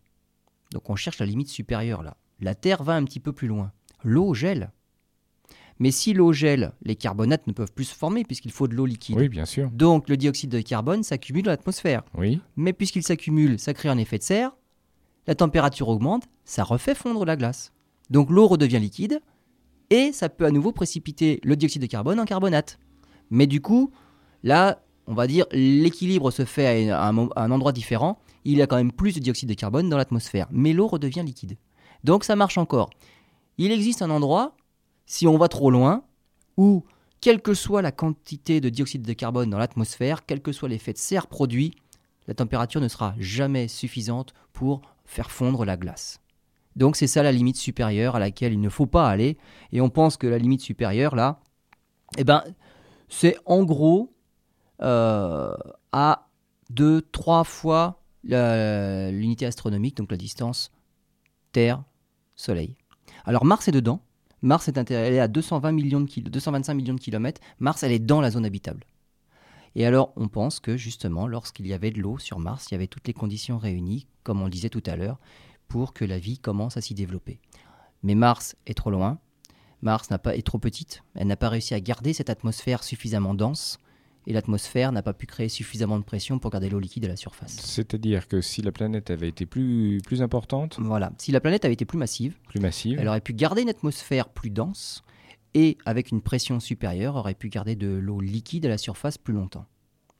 Donc 0.71 0.89
on 0.89 0.95
cherche 0.95 1.19
la 1.19 1.27
limite 1.27 1.49
supérieure 1.49 2.01
là. 2.01 2.17
La 2.39 2.55
Terre 2.55 2.83
va 2.83 2.95
un 2.95 3.03
petit 3.03 3.19
peu 3.19 3.31
plus 3.31 3.47
loin. 3.47 3.71
L'eau 4.03 4.33
gèle. 4.33 4.71
Mais 5.79 5.91
si 5.91 6.13
l'eau 6.13 6.33
gèle, 6.33 6.73
les 6.81 6.95
carbonates 6.95 7.45
ne 7.47 7.53
peuvent 7.53 7.71
plus 7.71 7.85
se 7.85 7.95
former 7.95 8.23
puisqu'il 8.23 8.51
faut 8.51 8.67
de 8.67 8.75
l'eau 8.75 8.85
liquide. 8.85 9.17
Oui, 9.17 9.29
bien 9.29 9.45
sûr. 9.45 9.69
Donc 9.71 10.09
le 10.09 10.17
dioxyde 10.17 10.49
de 10.49 10.61
carbone 10.61 11.03
s'accumule 11.03 11.43
dans 11.43 11.51
l'atmosphère. 11.51 12.03
Oui. 12.17 12.39
Mais 12.55 12.73
puisqu'il 12.73 13.03
s'accumule, 13.03 13.59
ça 13.59 13.73
crée 13.73 13.89
un 13.89 13.97
effet 13.97 14.17
de 14.17 14.23
serre, 14.23 14.55
la 15.27 15.35
température 15.35 15.89
augmente, 15.89 16.23
ça 16.45 16.63
refait 16.63 16.95
fondre 16.95 17.25
la 17.25 17.35
glace. 17.35 17.73
Donc 18.09 18.29
l'eau 18.29 18.47
redevient 18.47 18.79
liquide, 18.79 19.19
et 19.89 20.11
ça 20.11 20.29
peut 20.29 20.45
à 20.45 20.51
nouveau 20.51 20.71
précipiter 20.71 21.39
le 21.43 21.55
dioxyde 21.55 21.81
de 21.81 21.87
carbone 21.87 22.19
en 22.19 22.25
carbonate. 22.25 22.79
Mais 23.29 23.47
du 23.47 23.61
coup, 23.61 23.91
là, 24.43 24.81
on 25.05 25.13
va 25.13 25.27
dire, 25.27 25.45
l'équilibre 25.51 26.31
se 26.31 26.45
fait 26.45 26.89
à 26.89 27.07
un, 27.07 27.29
à 27.35 27.43
un 27.43 27.51
endroit 27.51 27.71
différent, 27.71 28.19
il 28.45 28.57
y 28.57 28.61
a 28.61 28.67
quand 28.67 28.77
même 28.77 28.91
plus 28.91 29.13
de 29.13 29.19
dioxyde 29.19 29.49
de 29.49 29.53
carbone 29.53 29.89
dans 29.89 29.97
l'atmosphère, 29.97 30.47
mais 30.51 30.73
l'eau 30.73 30.87
redevient 30.87 31.23
liquide. 31.25 31.57
Donc 32.03 32.23
ça 32.23 32.35
marche 32.35 32.57
encore. 32.57 32.89
Il 33.57 33.71
existe 33.71 34.01
un 34.01 34.09
endroit, 34.09 34.55
si 35.07 35.25
on 35.25 35.37
va 35.37 35.47
trop 35.47 35.71
loin, 35.71 36.03
où, 36.57 36.85
quelle 37.19 37.41
que 37.41 37.55
soit 37.55 37.81
la 37.81 37.91
quantité 37.91 38.61
de 38.61 38.69
dioxyde 38.69 39.01
de 39.01 39.13
carbone 39.13 39.49
dans 39.49 39.57
l'atmosphère, 39.57 40.25
quel 40.27 40.41
que 40.41 40.51
soit 40.51 40.69
l'effet 40.69 40.93
de 40.93 40.99
serre 40.99 41.25
produit, 41.25 41.73
la 42.27 42.35
température 42.35 42.81
ne 42.81 42.87
sera 42.87 43.15
jamais 43.17 43.67
suffisante 43.67 44.33
pour 44.53 44.81
faire 45.05 45.31
fondre 45.31 45.65
la 45.65 45.77
glace. 45.77 46.19
Donc 46.75 46.95
c'est 46.95 47.07
ça 47.07 47.23
la 47.23 47.31
limite 47.31 47.55
supérieure 47.55 48.15
à 48.15 48.19
laquelle 48.19 48.53
il 48.53 48.61
ne 48.61 48.69
faut 48.69 48.85
pas 48.85 49.09
aller. 49.09 49.37
Et 49.71 49.81
on 49.81 49.89
pense 49.89 50.17
que 50.17 50.27
la 50.27 50.37
limite 50.37 50.61
supérieure, 50.61 51.15
là, 51.15 51.39
eh 52.17 52.23
ben, 52.23 52.43
c'est 53.07 53.37
en 53.45 53.63
gros 53.63 54.13
euh, 54.81 55.55
à 55.91 56.27
2-3 56.73 57.45
fois 57.45 58.03
l'unité 58.23 59.45
astronomique, 59.45 59.95
donc 59.97 60.11
la 60.11 60.17
distance 60.17 60.71
Terre-Soleil. 61.53 62.75
Alors 63.25 63.45
Mars 63.45 63.67
est 63.69 63.71
dedans. 63.71 64.01
Mars 64.41 64.67
est 64.67 64.77
à 64.77 65.27
220 65.27 65.71
millions 65.71 66.01
de 66.01 66.07
kilo- 66.07 66.29
225 66.29 66.73
millions 66.73 66.93
de 66.93 66.99
kilomètres. 66.99 67.41
Mars, 67.59 67.83
elle 67.83 67.91
est 67.91 67.99
dans 67.99 68.21
la 68.21 68.31
zone 68.31 68.45
habitable. 68.45 68.85
Et 69.75 69.85
alors, 69.85 70.13
on 70.15 70.27
pense 70.27 70.59
que 70.59 70.77
justement, 70.77 71.27
lorsqu'il 71.27 71.67
y 71.67 71.73
avait 71.73 71.91
de 71.91 72.01
l'eau 72.01 72.17
sur 72.17 72.39
Mars, 72.39 72.67
il 72.69 72.73
y 72.73 72.75
avait 72.75 72.87
toutes 72.87 73.07
les 73.07 73.13
conditions 73.13 73.57
réunies, 73.57 74.07
comme 74.23 74.41
on 74.41 74.45
le 74.45 74.51
disait 74.51 74.69
tout 74.69 74.83
à 74.85 74.95
l'heure, 74.95 75.19
pour 75.67 75.93
que 75.93 76.05
la 76.05 76.17
vie 76.17 76.39
commence 76.39 76.77
à 76.77 76.81
s'y 76.81 76.93
développer. 76.93 77.39
Mais 78.03 78.15
Mars 78.15 78.55
est 78.65 78.73
trop 78.73 78.91
loin. 78.91 79.19
Mars 79.81 80.09
n'a 80.09 80.17
pas, 80.17 80.35
est 80.35 80.45
trop 80.45 80.57
petite. 80.57 81.03
Elle 81.15 81.27
n'a 81.27 81.35
pas 81.35 81.49
réussi 81.49 81.73
à 81.73 81.79
garder 81.79 82.13
cette 82.13 82.29
atmosphère 82.29 82.83
suffisamment 82.83 83.33
dense. 83.33 83.79
Et 84.29 84.33
l'atmosphère 84.33 84.91
n'a 84.91 85.01
pas 85.01 85.13
pu 85.13 85.25
créer 85.25 85.47
suffisamment 85.47 85.97
de 85.97 86.03
pression 86.03 86.37
pour 86.37 86.51
garder 86.51 86.69
l'eau 86.69 86.79
liquide 86.79 87.05
à 87.05 87.07
la 87.07 87.15
surface. 87.15 87.55
C'est-à-dire 87.61 88.27
que 88.27 88.41
si 88.41 88.61
la 88.61 88.73
planète 88.73 89.09
avait 89.09 89.29
été 89.29 89.45
plus, 89.45 90.01
plus 90.05 90.21
importante, 90.21 90.77
Voilà. 90.81 91.13
Si 91.17 91.31
la 91.31 91.39
planète 91.39 91.63
avait 91.63 91.75
été 91.75 91.85
plus 91.85 91.97
massive, 91.97 92.35
plus 92.49 92.59
massive, 92.59 92.99
elle 92.99 93.07
aurait 93.07 93.21
pu 93.21 93.33
garder 93.33 93.61
une 93.61 93.69
atmosphère 93.69 94.27
plus 94.27 94.49
dense 94.49 95.01
et 95.53 95.77
avec 95.85 96.11
une 96.11 96.21
pression 96.21 96.59
supérieure 96.59 97.15
aurait 97.15 97.35
pu 97.35 97.47
garder 97.47 97.77
de 97.77 97.87
l'eau 97.87 98.19
liquide 98.19 98.65
à 98.65 98.69
la 98.69 98.77
surface 98.77 99.17
plus 99.17 99.33
longtemps. 99.33 99.65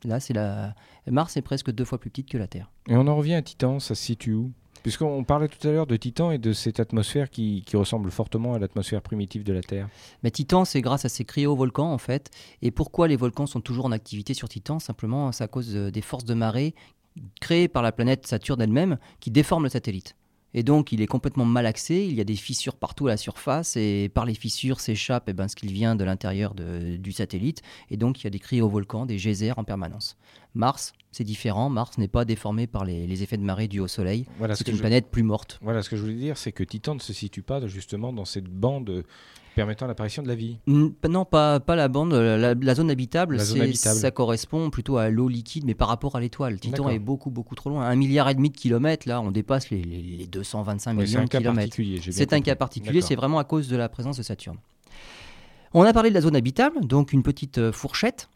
Là, 0.06 0.22
c'est 0.22 0.34
la 0.34 0.74
Mars 1.06 1.36
est 1.36 1.42
presque 1.42 1.72
deux 1.72 1.84
fois 1.86 2.00
plus 2.00 2.10
petite 2.10 2.30
que 2.30 2.38
la 2.38 2.48
Terre. 2.48 2.72
Et 2.88 2.96
on 2.96 3.08
en 3.08 3.16
revient 3.16 3.34
à 3.34 3.42
Titan, 3.42 3.80
ça 3.80 3.94
se 3.94 4.04
situe 4.04 4.34
où? 4.34 4.52
Puisqu'on 4.88 5.26
parlait 5.26 5.50
tout 5.50 5.68
à 5.68 5.72
l'heure 5.74 5.86
de 5.86 5.98
Titan 5.98 6.32
et 6.32 6.38
de 6.38 6.54
cette 6.54 6.80
atmosphère 6.80 7.30
qui, 7.30 7.62
ressemble 7.74 8.10
fortement 8.10 8.54
à 8.54 8.60
l'atmosphère 8.60 9.02
primitive 9.02 9.44
de 9.44 9.52
la 9.52 9.62
Terre. 9.62 9.90
Mais 10.24 10.32
Titan, 10.32 10.64
c'est 10.64 10.80
grâce 10.80 11.04
à 11.04 11.10
ces 11.10 11.26
cryovolcans 11.26 11.92
en 11.92 11.98
fait. 11.98 12.32
Et 12.62 12.72
pourquoi 12.72 13.10
les 13.10 13.18
volcans 13.18 13.48
sont 13.48 13.60
toujours 13.60 13.84
en 13.84 13.92
activité 13.92 14.34
sur 14.34 14.48
Titan? 14.48 14.80
Simplement, 14.80 15.34
c'est 15.34 15.44
à 15.44 15.50
cause 15.50 15.74
des 15.74 16.02
forces 16.02 16.24
de 16.24 16.34
marée 16.34 16.74
créées 17.42 17.68
par 17.68 17.84
la 17.84 17.92
planète 17.92 18.26
Saturne 18.28 18.62
elle-même 18.62 18.98
qui 19.20 19.30
déforment 19.30 19.64
le 19.64 19.70
satellite. 19.70 20.16
Et 20.54 20.64
donc, 20.64 20.94
il 20.94 21.02
est 21.02 21.08
complètement 21.08 21.44
malaxé. 21.44 22.06
Il 22.06 22.16
y 22.16 22.22
a 22.22 22.24
des 22.24 22.36
fissures 22.38 22.76
partout 22.76 23.08
à 23.08 23.10
la 23.10 23.18
surface. 23.18 23.76
Et 23.76 24.10
par 24.14 24.26
les 24.26 24.34
fissures 24.34 24.80
s'échappe 24.80 25.26
eh 25.28 25.34
ben, 25.34 25.50
ce 25.50 25.56
qui 25.58 25.68
vient 25.68 25.96
de 25.96 26.06
l'intérieur 26.06 26.56
du 26.56 27.12
satellite. 27.12 27.62
Et 27.92 27.98
donc, 27.98 28.22
il 28.22 28.24
y 28.24 28.28
a 28.28 28.30
des 28.30 28.40
cryovolcans, 28.40 29.06
des 29.06 29.18
geysers 29.18 29.54
en 29.58 29.66
permanence. 29.66 30.16
Mars, 30.56 30.94
c'est 31.18 31.24
différent. 31.24 31.70
Mars 31.70 31.98
n'est 31.98 32.08
pas 32.08 32.26
déformé 32.26 32.68
par 32.68 32.86
les, 32.86 33.24
effets 33.24 33.38
de 33.38 33.44
marée 33.44 33.68
dus 33.68 33.80
au 33.80 33.88
Soleil. 33.88 34.26
c'est 34.54 34.68
une 34.68 34.78
planète 34.78 35.08
plus 35.08 35.24
morte. 35.24 35.60
Voilà, 35.62 35.82
ce 35.82 35.90
que 35.90 35.96
je 35.96 36.04
voulais 36.04 36.14
dire, 36.14 36.38
c'est 36.38 36.52
que 36.52 36.64
Titan 36.64 36.94
ne 36.94 37.00
se 37.00 37.12
situe 37.12 37.42
pas 37.42 37.66
justement 37.68 38.14
dans 38.14 38.26
cette 38.26 38.48
bande 38.48 39.04
permettant 39.56 39.88
l'apparition 39.88 40.22
de 40.22 40.28
la 40.28 40.36
vie 40.36 40.60
Non, 40.68 41.26
pas, 41.26 41.60
pas 41.60 41.76
la 41.76 41.88
bande. 41.88 42.14
La, 42.14 42.76
zone 42.76 42.92
habitable, 42.92 43.40
ça 43.40 44.12
correspond 44.12 44.70
plutôt 44.70 44.98
à 44.98 45.10
l'eau 45.10 45.28
liquide, 45.28 45.66
mais 45.66 45.74
par 45.74 45.88
rapport 45.88 46.16
à 46.16 46.20
l'étoile. 46.20 46.60
Titan 46.60 46.90
est 46.90 47.00
beaucoup, 47.00 47.32
beaucoup 47.32 47.56
trop 47.56 47.72
loin. 47.72 47.84
Un 47.86 47.96
milliard 47.96 48.30
et 48.30 48.36
demi 48.36 48.52
de 48.52 48.58
kilomètres, 48.58 49.08
là, 49.08 49.20
on 49.20 49.32
dépasse 49.32 49.72
les, 49.72 49.82
les, 49.82 50.28
225 50.28 50.94
millions 50.94 51.24
de 51.24 51.30
kilomètres. 51.30 51.76
C'est 52.12 52.34
un 52.34 52.42
cas 52.42 52.56
particulier, 52.56 53.02
c'est 53.02 53.16
vraiment 53.16 53.40
à 53.40 53.44
cause 53.44 53.68
de 53.68 53.76
la 53.76 53.90
présence 53.90 54.18
de 54.18 54.24
Saturne. 54.24 54.58
On 55.74 55.84
a 55.84 55.92
parlé 55.92 56.10
de 56.10 56.14
la 56.14 56.22
zone 56.22 56.36
habitable, 56.36 56.86
donc 56.86 57.12
une 57.12 57.24
petite 57.24 57.58
euh, 57.58 57.72
fourchette, 57.74 58.30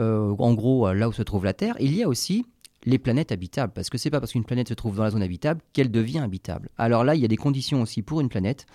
euh, 0.00 0.34
en 0.38 0.54
gros 0.54 0.88
euh, 0.88 0.94
là 0.94 1.08
où 1.08 1.12
se 1.12 1.22
trouve 1.22 1.44
la 1.44 1.52
Terre. 1.52 1.76
Il 1.80 1.94
y 1.94 2.02
a 2.02 2.08
aussi 2.08 2.46
les 2.84 2.98
planètes 2.98 3.30
habitables, 3.30 3.72
parce 3.72 3.90
que 3.90 3.98
c'est 3.98 4.10
pas 4.10 4.20
parce 4.20 4.32
qu'une 4.32 4.44
planète 4.44 4.68
se 4.68 4.74
trouve 4.74 4.96
dans 4.96 5.04
la 5.04 5.10
zone 5.10 5.22
habitable 5.22 5.60
qu'elle 5.72 5.90
devient 5.90 6.18
habitable. 6.18 6.68
Alors 6.78 7.04
là, 7.04 7.14
il 7.14 7.20
y 7.20 7.24
a 7.24 7.28
des 7.28 7.36
conditions 7.36 7.82
aussi 7.82 8.02
pour 8.02 8.20
une 8.20 8.28
planète, 8.28 8.66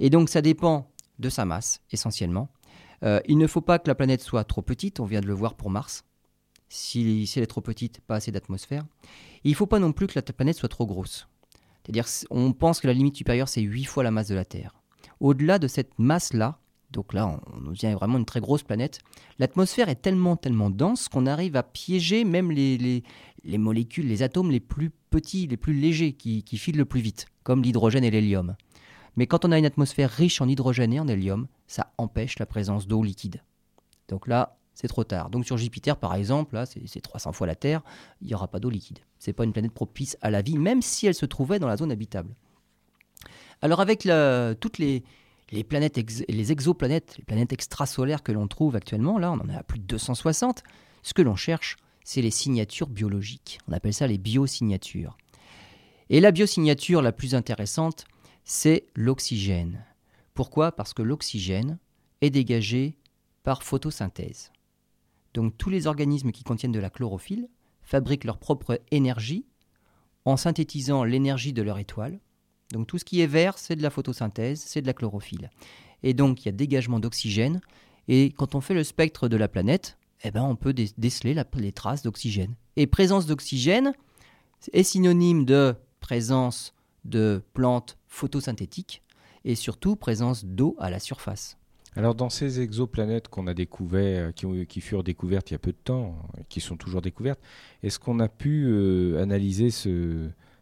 et 0.00 0.10
donc 0.10 0.28
ça 0.28 0.42
dépend 0.42 0.90
de 1.18 1.28
sa 1.28 1.44
masse, 1.44 1.80
essentiellement. 1.92 2.48
Euh, 3.04 3.20
il 3.26 3.38
ne 3.38 3.46
faut 3.46 3.60
pas 3.60 3.78
que 3.78 3.88
la 3.88 3.94
planète 3.94 4.20
soit 4.20 4.44
trop 4.44 4.62
petite, 4.62 5.00
on 5.00 5.04
vient 5.04 5.20
de 5.20 5.26
le 5.26 5.34
voir 5.34 5.54
pour 5.54 5.70
Mars. 5.70 6.04
Si, 6.68 7.30
elle 7.36 7.42
est 7.42 7.46
trop 7.46 7.60
petite, 7.60 8.00
pas 8.00 8.16
assez 8.16 8.32
d'atmosphère. 8.32 8.84
Il 9.44 9.50
ne 9.50 9.56
faut 9.56 9.66
pas 9.66 9.78
non 9.78 9.92
plus 9.92 10.06
que 10.06 10.14
la 10.16 10.22
planète 10.22 10.56
soit 10.56 10.68
trop 10.68 10.86
grosse. 10.86 11.28
C'est-à-dire, 11.82 12.06
on 12.30 12.52
pense 12.52 12.80
que 12.80 12.86
la 12.86 12.94
limite 12.94 13.16
supérieure, 13.16 13.48
c'est 13.48 13.60
8 13.60 13.84
fois 13.84 14.02
la 14.02 14.10
masse 14.10 14.28
de 14.28 14.34
la 14.34 14.44
Terre. 14.44 14.74
Au-delà 15.20 15.58
de 15.58 15.68
cette 15.68 15.98
masse-là, 15.98 16.58
donc 16.92 17.12
là, 17.12 17.40
on, 17.54 17.70
devient 17.70 17.94
vraiment 17.94 18.18
une 18.18 18.24
très 18.24 18.40
grosse 18.40 18.62
planète, 18.62 19.00
l'atmosphère 19.38 19.88
est 19.88 19.96
tellement, 19.96 20.36
tellement 20.36 20.70
dense 20.70 21.08
qu'on 21.08 21.26
arrive 21.26 21.56
à 21.56 21.62
piéger 21.62 22.24
même 22.24 22.50
les, 22.50 23.02
les, 23.44 23.58
molécules, 23.58 24.06
les 24.06 24.22
atomes 24.22 24.50
les 24.50 24.60
plus 24.60 24.90
petits, 25.10 25.46
les 25.46 25.56
plus 25.56 25.72
légers, 25.72 26.12
qui, 26.12 26.42
qui 26.42 26.58
filent 26.58 26.76
le 26.76 26.84
plus 26.84 27.00
vite, 27.00 27.26
comme 27.42 27.62
l'hydrogène 27.62 28.04
et 28.04 28.10
l'hélium. 28.10 28.54
Mais 29.16 29.26
quand 29.26 29.44
on 29.44 29.52
a 29.52 29.58
une 29.58 29.66
atmosphère 29.66 30.10
riche 30.10 30.40
en 30.40 30.48
hydrogène 30.48 30.92
et 30.92 31.00
en 31.00 31.08
hélium, 31.08 31.46
ça 31.66 31.92
empêche 31.98 32.38
la 32.38 32.46
présence 32.46 32.86
d'eau 32.86 33.02
liquide. 33.02 33.42
Donc 34.08 34.26
là, 34.26 34.58
c'est 34.74 34.88
trop 34.88 35.04
tard. 35.04 35.30
Donc 35.30 35.44
sur 35.44 35.56
Jupiter, 35.58 35.96
par 35.96 36.14
exemple, 36.14 36.54
là, 36.54 36.66
c'est 36.66 37.00
300 37.00 37.32
fois 37.32 37.46
la 37.46 37.54
Terre, 37.54 37.82
il 38.20 38.28
n'y 38.28 38.34
aura 38.34 38.48
pas 38.48 38.58
d'eau 38.58 38.70
liquide. 38.70 39.00
Ce 39.18 39.28
n'est 39.30 39.34
pas 39.34 39.44
une 39.44 39.52
planète 39.52 39.72
propice 39.72 40.16
à 40.22 40.30
la 40.30 40.42
vie, 40.42 40.58
même 40.58 40.82
si 40.82 41.06
elle 41.06 41.14
se 41.14 41.26
trouvait 41.26 41.58
dans 41.58 41.66
la 41.66 41.76
zone 41.76 41.92
habitable. 41.92 42.34
Alors 43.60 43.80
avec 43.80 44.08
toutes 44.60 44.78
les, 44.78 45.04
les 45.52 46.52
exoplanètes, 46.52 47.16
les 47.18 47.24
planètes 47.24 47.52
extrasolaires 47.52 48.22
que 48.22 48.32
l'on 48.32 48.48
trouve 48.48 48.76
actuellement, 48.76 49.18
là, 49.18 49.30
on 49.32 49.40
en 49.40 49.48
a 49.48 49.62
plus 49.62 49.78
de 49.78 49.84
260, 49.84 50.62
ce 51.02 51.14
que 51.14 51.22
l'on 51.22 51.36
cherche, 51.36 51.76
c'est 52.04 52.22
les 52.22 52.30
signatures 52.30 52.88
biologiques. 52.88 53.58
On 53.68 53.72
appelle 53.72 53.94
ça 53.94 54.06
les 54.06 54.18
biosignatures. 54.18 55.16
Et 56.10 56.20
la 56.20 56.32
biosignature 56.32 57.02
la 57.02 57.12
plus 57.12 57.34
intéressante, 57.34 58.04
c'est 58.44 58.86
l'oxygène. 58.94 59.84
Pourquoi? 60.34 60.72
Parce 60.72 60.94
que 60.94 61.02
l'oxygène 61.02 61.78
est 62.20 62.30
dégagé 62.30 62.96
par 63.42 63.62
photosynthèse. 63.62 64.52
Donc 65.34 65.56
tous 65.56 65.70
les 65.70 65.86
organismes 65.86 66.32
qui 66.32 66.44
contiennent 66.44 66.72
de 66.72 66.80
la 66.80 66.90
chlorophylle 66.90 67.48
fabriquent 67.82 68.24
leur 68.24 68.38
propre 68.38 68.80
énergie 68.90 69.46
en 70.24 70.36
synthétisant 70.36 71.04
l'énergie 71.04 71.52
de 71.52 71.62
leur 71.62 71.78
étoile. 71.78 72.20
Donc 72.70 72.86
tout 72.86 72.98
ce 72.98 73.04
qui 73.04 73.20
est 73.20 73.26
vert, 73.26 73.58
c'est 73.58 73.76
de 73.76 73.82
la 73.82 73.90
photosynthèse, 73.90 74.62
c'est 74.64 74.82
de 74.82 74.86
la 74.86 74.94
chlorophylle. 74.94 75.50
Et 76.02 76.14
donc 76.14 76.42
il 76.42 76.46
y 76.46 76.48
a 76.48 76.52
dégagement 76.52 77.00
d'oxygène. 77.00 77.60
Et 78.08 78.32
quand 78.36 78.54
on 78.54 78.60
fait 78.60 78.74
le 78.74 78.84
spectre 78.84 79.28
de 79.28 79.36
la 79.36 79.48
planète, 79.48 79.98
eh 80.24 80.30
ben, 80.30 80.42
on 80.42 80.56
peut 80.56 80.72
déceler 80.72 81.36
les 81.54 81.72
traces 81.72 82.02
d'oxygène. 82.02 82.54
Et 82.76 82.86
présence 82.86 83.26
d'oxygène 83.26 83.92
est 84.72 84.82
synonyme 84.82 85.44
de 85.44 85.74
présence 86.00 86.74
de 87.04 87.42
plantes 87.54 87.98
photosynthétiques 88.06 89.02
et 89.44 89.54
surtout 89.54 89.96
présence 89.96 90.44
d'eau 90.44 90.76
à 90.78 90.90
la 90.90 91.00
surface. 91.00 91.56
Alors 91.94 92.14
dans 92.14 92.30
ces 92.30 92.60
exoplanètes 92.60 93.28
qu'on 93.28 93.46
a 93.46 93.54
découvertes, 93.54 94.34
qui, 94.34 94.80
furent 94.80 95.04
découvertes 95.04 95.50
il 95.50 95.54
y 95.54 95.56
a 95.56 95.58
peu 95.58 95.72
de 95.72 95.78
temps, 95.82 96.16
qui 96.48 96.60
sont 96.60 96.76
toujours 96.76 97.02
découvertes, 97.02 97.40
est-ce 97.82 97.98
qu'on 97.98 98.18
a 98.20 98.28
pu 98.28 98.64
euh, 98.66 99.20
analyser 99.22 99.70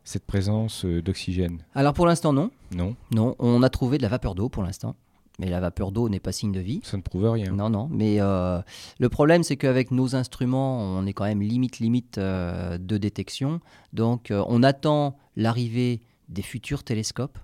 cette 0.05 0.25
présence 0.25 0.85
euh, 0.85 1.03
d'oxygène 1.03 1.65
Alors 1.75 1.95
pour 1.95 2.07
l'instant 2.07 2.33
non. 2.33 2.51
Non. 2.73 2.97
Non, 3.13 3.37
on 3.39 3.63
a 3.63 3.69
trouvé 3.69 3.99
de 3.99 4.03
la 4.03 4.09
vapeur 4.09 4.35
d'eau 4.35 4.49
pour 4.49 4.63
l'instant. 4.63 4.97
Mais 5.39 5.49
la 5.49 5.61
vapeur 5.61 5.91
d'eau 5.91 6.11
n'est 6.11 6.21
pas 6.21 6.33
signe 6.33 6.53
de 6.53 6.61
vie. 6.61 6.81
Ça 6.83 6.99
ne 6.99 7.03
prouve 7.03 7.31
rien. 7.31 7.51
Non, 7.53 7.71
non. 7.71 7.89
Mais 7.91 8.21
euh, 8.21 8.61
le 8.99 9.09
problème, 9.09 9.43
c'est 9.43 9.57
qu'avec 9.57 9.91
nos 9.91 10.15
instruments, 10.15 10.79
on 10.83 11.07
est 11.07 11.15
quand 11.15 11.25
même 11.25 11.41
limite, 11.41 11.79
limite 11.79 12.19
de 12.19 12.99
détection. 12.99 13.61
Donc, 13.95 14.31
on 14.31 14.63
attend 14.63 15.17
l'arrivée 15.37 16.03
des 16.29 16.43
futurs 16.43 16.85
télescopes, 16.85 17.39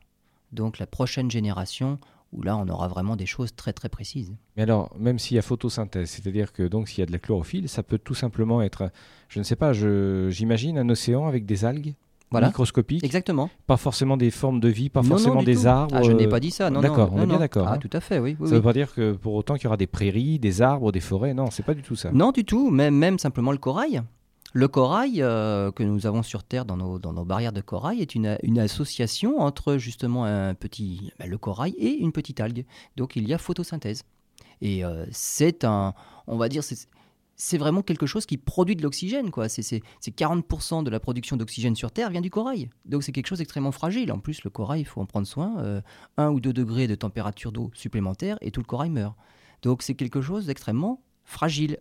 donc 0.53 0.79
la 0.79 0.87
prochaine 0.87 1.31
génération, 1.31 1.99
où 2.33 2.43
là 2.43 2.57
on 2.57 2.69
aura 2.69 2.89
vraiment 2.89 3.17
des 3.17 3.27
choses 3.27 3.55
très 3.55 3.73
très 3.73 3.89
précises. 3.89 4.35
Mais 4.57 4.63
alors, 4.63 4.95
même 4.99 5.19
s'il 5.19 5.37
y 5.37 5.39
a 5.39 5.43
photosynthèse, 5.43 6.11
c'est-à-dire 6.11 6.53
que 6.53 6.63
donc 6.63 6.89
s'il 6.89 7.01
y 7.01 7.03
a 7.03 7.07
de 7.07 7.13
la 7.13 7.19
chlorophylle, 7.19 7.69
ça 7.69 7.83
peut 7.83 7.99
tout 7.99 8.15
simplement 8.15 8.63
être, 8.63 8.91
je 9.29 9.39
ne 9.39 9.45
sais 9.45 9.57
pas, 9.57 9.73
j'imagine 9.73 10.79
un 10.79 10.89
océan 10.89 11.27
avec 11.27 11.47
des 11.47 11.65
algues? 11.65 11.95
Microscopiques. 12.33 13.05
Exactement. 13.05 13.51
Pas 13.67 13.77
forcément 13.77 14.17
des 14.17 14.31
formes 14.31 14.61
de 14.61 14.69
vie, 14.69 14.89
pas 14.89 15.03
forcément 15.03 15.43
des 15.43 15.67
arbres. 15.67 15.95
Ah, 15.97 16.03
je 16.03 16.13
n'ai 16.13 16.29
pas 16.29 16.41
dit 16.41 16.51
ça. 16.51 16.71
Non, 16.71 16.81
d'accord, 16.81 17.11
on 17.13 17.23
est 17.23 17.27
bien 17.27 17.39
d'accord. 17.39 17.69
Ah, 17.69 17.75
hein. 17.75 17.79
tout 17.79 17.91
à 17.93 18.01
fait, 18.01 18.19
oui. 18.19 18.37
ça 18.41 18.51
ne 18.51 18.57
veut 18.57 18.63
pas 18.63 18.73
dire 18.73 18.93
que 18.95 19.13
pour 19.13 19.35
autant 19.35 19.55
qu'il 19.55 19.65
y 19.65 19.67
aura 19.67 19.77
des 19.77 19.87
prairies, 19.87 20.39
des 20.39 20.63
arbres, 20.63 20.93
des 20.93 21.01
forêts. 21.01 21.35
Non, 21.35 21.51
c'est 21.51 21.65
pas 21.65 21.75
du 21.75 21.83
tout 21.83 21.97
ça. 21.97 22.11
Non, 22.13 22.33
du 22.33 22.45
tout. 22.45 22.71
Même, 22.71 22.97
même 22.97 23.19
simplement 23.19 23.53
le 23.53 23.59
corail. 23.59 24.03
Le 24.53 24.69
corail 24.69 25.23
euh, 25.23 25.71
que 25.71 25.83
nous 25.83 26.07
avons 26.07 26.23
sur 26.23 26.43
Terre 26.43 26.65
dans 26.65 26.79
nos, 26.79 26.99
dans 26.99 27.13
nos 27.13 27.25
barrières 27.25 27.53
de 27.53 27.61
corail 27.61 28.01
est 28.01 28.15
une, 28.15 28.39
une 28.43 28.59
association 28.59 29.39
entre 29.41 29.77
justement 29.77 30.25
un 30.25 30.55
petit, 30.55 31.13
ben, 31.19 31.29
le 31.29 31.37
corail 31.37 31.75
et 31.77 31.91
une 31.91 32.13
petite 32.13 32.41
algue. 32.41 32.65
Donc 32.97 33.17
il 33.17 33.29
y 33.29 33.35
a 33.35 33.39
photosynthèse. 33.39 34.05
Et 34.63 34.85
euh, 34.85 35.05
c'est 35.11 35.65
un, 35.65 35.93
on 36.27 36.39
va 36.39 36.49
dire, 36.49 36.65
c'est 36.65 36.89
vraiment 37.53 37.83
quelque 37.83 38.07
chose 38.07 38.27
qui 38.27 38.37
produit 38.37 38.77
de 38.77 38.83
l'oxygène. 38.83 39.31
quoi. 39.31 39.49
C'est 39.49 39.83
40% 40.05 40.83
de 40.83 40.91
la 40.91 41.01
production 41.01 41.37
d'oxygène 41.37 41.77
sur 41.77 41.91
Terre 41.91 42.11
vient 42.11 42.21
du 42.21 42.31
corail. 42.31 42.71
Donc 42.85 43.03
c'est 43.03 43.13
quelque 43.13 43.27
chose 43.27 43.39
d'extrêmement 43.39 43.73
fragile. 43.73 44.13
En 44.13 44.19
plus, 44.19 44.43
le 44.45 44.51
corail, 44.51 44.83
il 44.83 44.87
faut 44.87 45.01
en 45.01 45.07
prendre 45.07 45.27
soin. 45.27 45.59
Euh, 45.59 45.81
un 46.17 46.31
ou 46.31 46.41
deux 46.41 46.53
degrés 46.53 46.87
de 46.87 46.95
température 46.95 47.53
d'eau 47.53 47.71
supplémentaire 47.75 48.39
et 48.41 48.51
tout 48.51 48.61
le 48.61 48.67
corail 48.67 48.91
meurt. 48.91 49.17
Donc 49.63 49.83
c'est 49.83 49.95
quelque 49.95 50.21
chose 50.21 50.47
d'extrêmement 50.47 51.03
fragile. 51.25 51.79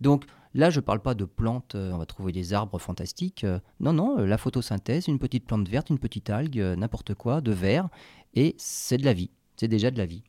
Donc 0.00 0.24
Là, 0.54 0.70
je 0.70 0.80
ne 0.80 0.84
parle 0.84 1.00
pas 1.00 1.14
de 1.14 1.24
plantes, 1.24 1.76
euh, 1.76 1.92
on 1.92 1.98
va 1.98 2.06
trouver 2.06 2.32
des 2.32 2.52
arbres 2.52 2.78
fantastiques. 2.78 3.44
Euh, 3.44 3.60
non, 3.78 3.92
non, 3.92 4.18
euh, 4.18 4.26
la 4.26 4.36
photosynthèse, 4.36 5.06
une 5.06 5.20
petite 5.20 5.46
plante 5.46 5.68
verte, 5.68 5.90
une 5.90 5.98
petite 5.98 6.28
algue, 6.28 6.58
n'importe 6.76 7.14
quoi, 7.14 7.40
de 7.40 7.52
verre, 7.52 7.88
et 8.34 8.56
c'est 8.58 8.96
de 8.96 9.04
la 9.04 9.12
vie. 9.12 9.30
C'est 9.56 9.68
déjà 9.68 9.90
de 9.90 9.98
la 9.98 10.06
vie. 10.06 10.24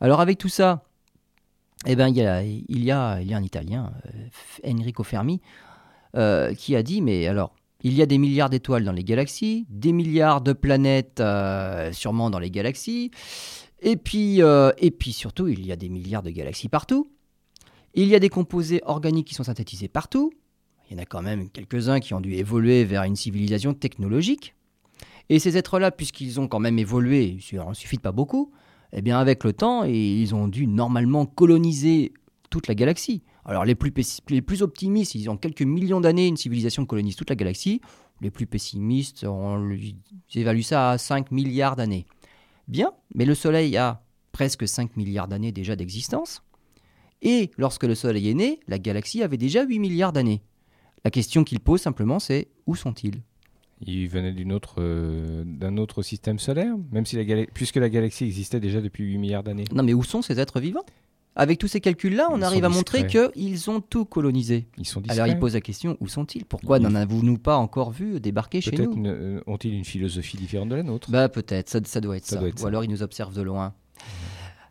Alors 0.00 0.20
avec 0.20 0.36
tout 0.36 0.48
ça, 0.48 0.84
eh 1.86 1.96
ben, 1.96 2.08
il, 2.08 2.16
y 2.16 2.22
a, 2.22 2.42
il, 2.42 2.84
y 2.84 2.90
a, 2.90 3.16
un 3.16 3.42
Italien, 3.42 3.92
Enrico 4.64 5.02
Fermi, 5.02 5.40
qui 6.56 6.76
a 6.76 6.82
dit, 6.82 7.02
mais 7.02 7.26
alors, 7.26 7.54
il 7.84 7.94
y 7.94 8.02
a 8.02 8.06
des 8.06 8.18
milliards 8.18 8.50
d'étoiles 8.50 8.84
dans 8.84 8.92
les 8.92 9.02
galaxies, 9.02 9.66
des 9.68 9.92
milliards 9.92 10.40
de 10.40 10.52
planètes 10.52 11.22
sûrement 11.92 12.30
dans 12.30 12.38
les 12.38 12.50
galaxies, 12.50 13.10
et 13.82 13.96
puis, 13.96 14.40
surtout, 15.12 15.48
il 15.48 15.66
y 15.66 15.72
a 15.72 15.76
des 15.76 15.88
milliards 15.88 16.22
de 16.22 16.30
galaxies 16.30 16.68
partout. 16.68 17.10
Il 17.94 18.08
y 18.08 18.14
a 18.14 18.20
des 18.20 18.28
composés 18.28 18.80
organiques 18.86 19.26
qui 19.26 19.34
sont 19.34 19.44
synthétisés 19.44 19.88
partout. 19.88 20.32
Il 20.88 20.96
y 20.96 21.00
en 21.00 21.02
a 21.02 21.04
quand 21.04 21.22
même 21.22 21.50
quelques-uns 21.50 22.00
qui 22.00 22.14
ont 22.14 22.20
dû 22.20 22.34
évoluer 22.34 22.84
vers 22.84 23.02
une 23.02 23.16
civilisation 23.16 23.74
technologique. 23.74 24.54
Et 25.28 25.38
ces 25.38 25.56
êtres-là, 25.56 25.90
puisqu'ils 25.90 26.40
ont 26.40 26.48
quand 26.48 26.60
même 26.60 26.78
évolué, 26.78 27.38
il 27.50 27.60
en 27.60 27.74
suffit 27.74 27.98
pas 27.98 28.12
beaucoup, 28.12 28.52
eh 28.92 29.02
bien 29.02 29.18
avec 29.18 29.44
le 29.44 29.52
temps, 29.52 29.84
ils 29.84 30.34
ont 30.34 30.48
dû 30.48 30.66
normalement 30.66 31.26
coloniser 31.26 32.12
toute 32.50 32.68
la 32.68 32.74
galaxie. 32.74 33.22
Alors 33.44 33.64
les 33.64 33.74
plus, 33.74 34.62
optimistes, 34.62 35.14
ils 35.14 35.28
ont 35.30 35.36
quelques 35.36 35.62
millions 35.62 36.00
d'années, 36.00 36.28
une 36.28 36.36
civilisation 36.36 36.86
colonise 36.86 37.16
toute 37.16 37.30
la 37.30 37.36
galaxie. 37.36 37.80
Les 38.20 38.30
plus 38.30 38.46
pessimistes, 38.46 39.24
on 39.24 39.76
évalue 40.34 40.60
ça 40.60 40.90
à 40.90 40.98
5 40.98 41.32
milliards 41.32 41.74
d'années. 41.74 42.06
Bien, 42.68 42.92
mais 43.14 43.24
le 43.24 43.34
Soleil 43.34 43.76
a 43.76 44.04
presque 44.30 44.68
5 44.68 44.96
milliards 44.96 45.26
d'années 45.26 45.50
déjà 45.50 45.74
d'existence. 45.74 46.42
Et 47.22 47.50
lorsque 47.56 47.84
le 47.84 47.94
Soleil 47.94 48.28
est 48.28 48.34
né, 48.34 48.60
la 48.68 48.78
galaxie 48.78 49.22
avait 49.22 49.38
déjà 49.38 49.64
8 49.64 49.78
milliards 49.78 50.12
d'années. 50.12 50.42
La 51.04 51.10
question 51.10 51.42
qu'il 51.42 51.60
pose 51.60 51.80
simplement, 51.80 52.20
c'est 52.20 52.48
où 52.66 52.76
sont-ils? 52.76 53.22
Ils 53.84 54.08
venaient 54.08 54.32
d'une 54.32 54.52
autre, 54.52 54.76
euh, 54.78 55.42
d'un 55.46 55.76
autre 55.76 56.02
système 56.02 56.38
solaire, 56.38 56.74
même 56.92 57.04
si 57.04 57.16
la 57.16 57.24
gala- 57.24 57.46
puisque 57.52 57.76
la 57.76 57.88
galaxie 57.88 58.24
existait 58.24 58.60
déjà 58.60 58.80
depuis 58.80 59.04
8 59.04 59.18
milliards 59.18 59.42
d'années. 59.42 59.64
Non 59.74 59.82
mais 59.82 59.92
où 59.94 60.04
sont 60.04 60.22
ces 60.22 60.38
êtres 60.38 60.60
vivants? 60.60 60.84
Avec 61.34 61.58
tous 61.58 61.66
ces 61.66 61.80
calculs-là, 61.80 62.28
on 62.30 62.36
Ils 62.38 62.44
arrive 62.44 62.60
sont 62.60 62.66
à 62.66 62.68
montrer 62.68 63.02
discrets. 63.04 63.30
qu'ils 63.32 63.70
ont 63.70 63.80
tout 63.80 64.04
colonisé. 64.04 64.66
Ils 64.76 64.84
sont 64.86 65.00
discrets. 65.00 65.18
Alors 65.18 65.34
il 65.34 65.38
pose 65.40 65.54
la 65.54 65.62
question, 65.62 65.96
où 66.00 66.06
sont-ils? 66.06 66.44
Pourquoi 66.44 66.76
Ils- 66.78 66.82
n'en 66.82 66.94
avez-nous 66.94 67.38
pas 67.38 67.56
encore 67.56 67.90
vu 67.90 68.20
débarquer 68.20 68.60
chez 68.60 68.70
Peut-être 68.70 68.94
nous? 68.94 69.06
euh, 69.08 69.40
ont-ils 69.46 69.72
une 69.72 69.84
philosophie 69.86 70.36
différente 70.36 70.68
de 70.68 70.74
la 70.76 70.82
nôtre? 70.82 71.10
Bah 71.10 71.28
peut-être, 71.30 71.70
ça, 71.70 71.80
ça 71.84 72.00
doit 72.02 72.18
être 72.18 72.26
Ça 72.26 72.34
ça. 72.34 72.40
doit 72.40 72.48
être 72.50 72.56
Ou 72.56 72.62
ça. 72.62 72.68
alors 72.68 72.84
ils 72.84 72.90
nous 72.90 73.02
observent 73.02 73.34
de 73.34 73.40
loin. 73.42 73.72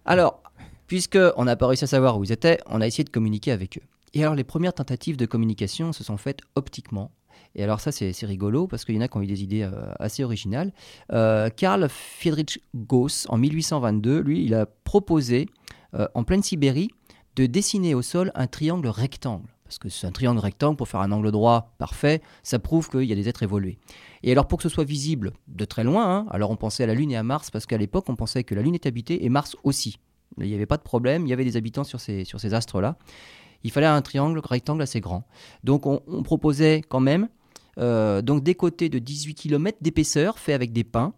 Alors, 0.06 0.42
puisque 0.88 1.18
on 1.38 1.46
n'a 1.46 1.56
pas 1.56 1.68
réussi 1.68 1.84
à 1.84 1.88
savoir 1.88 2.18
où 2.18 2.24
ils 2.24 2.32
étaient, 2.32 2.60
on 2.68 2.80
a 2.82 2.88
essayé 2.88 3.04
de 3.04 3.10
communiquer 3.10 3.52
avec 3.52 3.78
eux. 3.78 3.82
Et 4.14 4.22
alors 4.24 4.36
les 4.36 4.44
premières 4.44 4.74
tentatives 4.74 5.18
de 5.18 5.26
communication 5.26 5.94
se 5.94 6.04
sont 6.04 6.18
faites 6.18 6.42
optiquement. 6.56 7.12
Et 7.56 7.64
alors 7.64 7.80
ça 7.80 7.92
c'est 7.92 8.14
rigolo 8.26 8.68
parce 8.68 8.86
qu'il 8.86 8.96
y 8.96 8.98
en 8.98 9.02
a 9.02 9.08
qui 9.08 9.18
ont 9.18 9.22
eu 9.22 9.28
des 9.28 9.44
idées 9.44 9.64
euh, 9.64 9.92
assez 10.00 10.24
originales. 10.24 10.72
Euh, 11.12 11.50
Karl 11.50 11.88
Friedrich 11.90 12.64
Gauss 12.76 13.26
en 13.30 13.38
1822, 13.38 14.20
lui, 14.20 14.46
il 14.46 14.54
a 14.54 14.66
proposé 14.66 15.48
euh, 15.94 16.08
en 16.14 16.24
pleine 16.24 16.44
Sibérie 16.44 16.90
de 17.36 17.46
dessiner 17.46 17.94
au 17.94 18.02
sol 18.02 18.32
un 18.36 18.48
triangle 18.48 18.88
rectangle. 18.88 19.48
Parce 19.66 19.80
que 19.80 19.88
c'est 19.88 20.06
un 20.06 20.12
triangle 20.12 20.40
rectangle 20.40 20.76
pour 20.76 20.90
faire 20.90 21.00
un 21.00 21.14
angle 21.14 21.32
droit 21.32 21.74
parfait, 21.78 22.22
ça 22.44 22.60
prouve 22.60 22.90
qu'il 22.90 23.04
y 23.04 23.14
a 23.14 23.16
des 23.16 23.30
êtres 23.30 23.44
évolués. 23.44 23.78
Et 24.22 24.32
alors 24.32 24.46
pour 24.48 24.58
que 24.58 24.64
ce 24.64 24.70
soit 24.70 24.84
visible 24.84 25.32
de 25.48 25.64
très 25.64 25.86
loin, 25.86 26.14
hein, 26.14 26.26
alors 26.30 26.52
on 26.52 26.58
pensait 26.58 26.84
à 26.84 26.88
la 26.88 26.94
Lune 26.94 27.12
et 27.12 27.16
à 27.16 27.24
Mars 27.24 27.52
parce 27.52 27.66
qu'à 27.66 27.78
l'époque 27.78 28.06
on 28.10 28.18
pensait 28.18 28.44
que 28.44 28.54
la 28.54 28.62
Lune 28.62 28.76
est 28.76 28.86
habitée 28.86 29.24
et 29.24 29.30
Mars 29.30 29.56
aussi. 29.64 29.98
Il 30.40 30.48
n'y 30.48 30.56
avait 30.56 30.66
pas 30.66 30.78
de 30.78 30.82
problème, 30.82 31.26
il 31.26 31.30
y 31.30 31.34
avait 31.34 31.46
des 31.46 31.58
habitants 31.58 31.84
sur 31.84 32.00
ces, 32.00 32.26
sur 32.26 32.40
ces 32.40 32.54
astres-là. 32.54 32.98
Il 33.64 33.72
fallait 33.72 33.88
un 33.88 34.02
triangle 34.02 34.40
rectangle 34.44 34.82
assez 34.82 35.00
grand. 35.00 35.26
Donc 35.64 35.86
on, 35.86 36.02
on 36.08 36.24
proposait 36.24 36.82
quand 36.88 37.02
même 37.02 37.30
euh, 37.78 38.22
donc 38.22 38.44
des 38.44 38.56
côtés 38.56 38.90
de 38.90 39.00
18 39.00 39.36
km 39.36 39.78
d'épaisseur 39.82 40.40
fait 40.40 40.54
avec 40.54 40.74
des 40.74 40.84
pins 40.84 41.14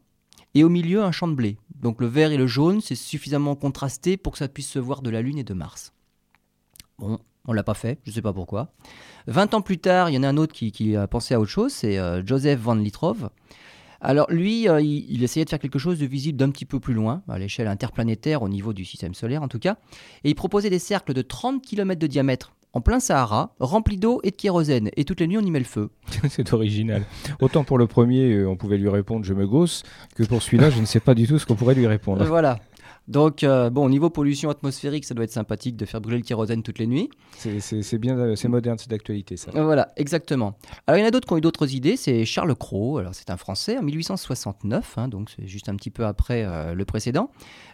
et 0.54 0.64
au 0.64 0.70
milieu 0.70 1.04
un 1.04 1.12
champ 1.12 1.28
de 1.28 1.34
blé. 1.34 1.58
Donc 1.76 2.00
le 2.00 2.08
vert 2.08 2.32
et 2.32 2.38
le 2.38 2.48
jaune 2.48 2.82
c'est 2.82 2.96
suffisamment 2.96 3.56
contrasté 3.56 4.18
pour 4.18 4.34
que 4.34 4.40
ça 4.40 4.48
puisse 4.48 4.70
se 4.70 4.80
voir 4.80 5.02
de 5.02 5.10
la 5.10 5.22
Lune 5.22 5.38
et 5.38 5.44
de 5.44 5.54
Mars. 5.54 5.94
Bon, 7.00 7.20
on 7.48 7.54
l'a 7.54 7.64
pas 7.64 7.74
fait, 7.74 8.00
je 8.06 8.12
sais 8.12 8.22
pas 8.22 8.34
pourquoi. 8.34 8.72
20 9.28 9.54
ans 9.54 9.62
plus 9.62 9.80
tard, 9.80 10.10
il 10.10 10.14
y 10.14 10.18
en 10.18 10.24
a 10.24 10.28
un 10.28 10.38
autre 10.38 10.54
qui, 10.54 10.96
a 10.96 11.08
pensé 11.08 11.34
à 11.34 11.40
autre 11.40 11.52
chose, 11.52 11.74
c'est 11.74 11.98
euh, 11.98 12.26
Joseph 12.26 12.60
Van 12.60 12.76
Litrov. 12.76 13.30
Alors 14.00 14.30
lui, 14.30 14.68
euh, 14.68 14.82
il 14.82 15.24
essayait 15.24 15.46
de 15.46 15.50
faire 15.50 15.60
quelque 15.60 15.80
chose 15.80 15.98
de 15.98 16.06
visible 16.06 16.38
d'un 16.38 16.52
petit 16.52 16.66
peu 16.66 16.80
plus 16.80 16.94
loin, 16.94 17.24
à 17.30 17.40
l'échelle 17.40 17.68
interplanétaire, 17.68 18.42
au 18.42 18.50
niveau 18.50 18.74
du 18.74 18.86
système 18.86 19.14
solaire 19.14 19.42
en 19.44 19.48
tout 19.48 19.60
cas, 19.60 19.78
et 20.24 20.30
il 20.30 20.36
proposait 20.36 20.70
des 20.70 20.80
cercles 20.80 21.14
de 21.14 21.22
30 21.22 21.62
km 21.62 22.00
de 22.00 22.08
diamètre 22.08 22.54
en 22.74 22.82
plein 22.82 23.00
Sahara, 23.00 23.54
remplis 23.60 23.98
d'eau 23.98 24.20
et 24.24 24.32
de 24.32 24.36
kérosène, 24.36 24.90
et 24.98 25.06
toutes 25.06 25.20
les 25.20 25.28
nuits 25.28 25.38
on 25.38 25.42
y 25.46 25.52
met 25.52 25.60
le 25.60 25.66
feu. 25.66 25.90
C'est 26.30 26.54
original. 26.54 27.04
Autant 27.40 27.64
pour 27.64 27.78
le 27.78 27.88
premier, 27.88 28.32
euh, 28.34 28.50
on 28.50 28.56
pouvait 28.56 28.78
lui 28.78 28.90
répondre 28.90 29.24
je 29.26 29.34
me 29.34 29.48
gosse, 29.48 29.84
que 30.16 30.24
pour 30.24 30.42
celui-là, 30.42 30.70
je 30.70 30.80
ne 30.80 30.86
sais 30.86 31.00
pas 31.00 31.14
du 31.14 31.28
tout 31.28 31.38
ce 31.40 31.46
qu'on 31.46 31.56
pourrait 31.56 31.76
lui 31.76 31.88
répondre. 31.88 32.24
Voilà. 32.26 32.60
Donc, 33.10 33.44
euh, 33.44 33.70
bon, 33.70 33.86
au 33.86 33.90
niveau 33.90 34.10
pollution 34.10 34.50
atmosphérique, 34.50 35.04
ça 35.04 35.14
doit 35.14 35.26
être 35.26 35.32
sympathique 35.32 35.76
de 35.76 35.86
faire 35.86 36.00
brûler 36.00 36.18
le 36.20 36.24
kérosène 36.24 36.64
toutes 36.64 36.80
les 36.80 36.88
nuits. 36.88 37.10
C'est- 37.38 37.98
bien, 37.98 38.18
euh, 38.18 38.36
c'est 38.38 38.48
moderne, 38.48 38.78
c'est 38.80 38.90
d'actualité 38.90 39.36
ça. 39.36 39.52
Euh, 39.56 39.66
Voilà, 39.66 39.90
exactement. 39.98 40.58
Alors, 40.88 40.98
il 40.98 41.02
y 41.02 41.04
en 41.04 41.08
a 41.08 41.12
d'autres 41.12 41.28
qui 41.28 41.34
ont 41.34 41.38
eu 41.38 41.42
d'autres 41.42 41.74
idées. 41.76 41.98
C'est 41.98 42.24
Charles 42.24 42.56
Cros. 42.56 43.00
Alors, 43.00 43.14
c'est 43.14 43.30
un 43.30 43.36
Français 43.36 43.78
en 43.78 43.84
1869, 43.84 44.98
hein, 44.98 45.10
donc 45.10 45.30
c'est 45.36 45.48
juste 45.48 45.68
un 45.68 45.76
petit 45.76 45.92
peu 45.92 46.06
après 46.06 46.44
euh, 46.46 46.74
le 46.74 46.86
précédent. 46.86 47.30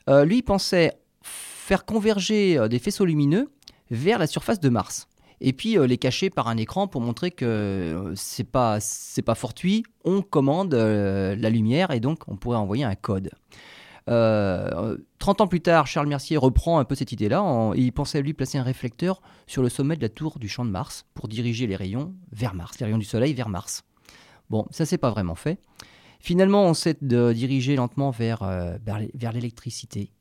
Euh, 0.09 0.25
lui, 0.25 0.37
il 0.37 0.41
pensait 0.43 0.93
faire 1.21 1.85
converger 1.85 2.57
euh, 2.57 2.67
des 2.67 2.79
faisceaux 2.79 3.05
lumineux 3.05 3.49
vers 3.91 4.19
la 4.19 4.27
surface 4.27 4.59
de 4.59 4.69
Mars. 4.69 5.07
Et 5.41 5.53
puis 5.53 5.77
euh, 5.77 5.87
les 5.87 5.97
cacher 5.97 6.29
par 6.29 6.47
un 6.47 6.57
écran 6.57 6.87
pour 6.87 6.99
montrer 7.01 7.31
que 7.31 7.45
euh, 7.45 8.13
c'est 8.15 8.43
pas 8.43 8.79
pas 9.25 9.35
fortuit. 9.35 9.83
On 10.03 10.21
commande 10.21 10.73
euh, 10.73 11.35
la 11.35 11.49
lumière 11.49 11.91
et 11.91 11.99
donc 11.99 12.23
on 12.27 12.35
pourrait 12.35 12.57
envoyer 12.57 12.83
un 12.83 12.95
code. 12.95 13.31
Euh, 14.09 14.97
30 15.19 15.41
ans 15.41 15.47
plus 15.47 15.61
tard, 15.61 15.85
Charles 15.87 16.07
Mercier 16.07 16.35
reprend 16.37 16.79
un 16.79 16.83
peu 16.85 16.95
cette 16.95 17.11
idée-là. 17.11 17.71
il 17.75 17.91
pensait 17.93 18.21
lui 18.21 18.33
placer 18.33 18.57
un 18.57 18.63
réflecteur 18.63 19.21
sur 19.45 19.61
le 19.61 19.69
sommet 19.69 19.95
de 19.95 20.01
la 20.01 20.09
tour 20.09 20.39
du 20.39 20.49
champ 20.49 20.65
de 20.65 20.71
Mars 20.71 21.05
pour 21.13 21.27
diriger 21.27 21.67
les 21.67 21.75
rayons 21.75 22.13
vers 22.31 22.55
Mars, 22.55 22.79
les 22.79 22.85
rayons 22.85 22.97
du 22.97 23.05
Soleil 23.05 23.33
vers 23.33 23.49
Mars. 23.49 23.83
Bon, 24.49 24.65
ça 24.71 24.85
s'est 24.85 24.97
pas 24.97 25.11
vraiment 25.11 25.35
fait. 25.35 25.59
Finalement, 26.19 26.65
on 26.65 26.73
s'est 26.73 26.97
de 27.01 27.31
diriger 27.33 27.75
lentement 27.75 28.09
vers, 28.09 28.43
vers 28.83 28.99
l'é- 28.99 29.11
vers 29.13 29.31
l'électricité. 29.31 30.11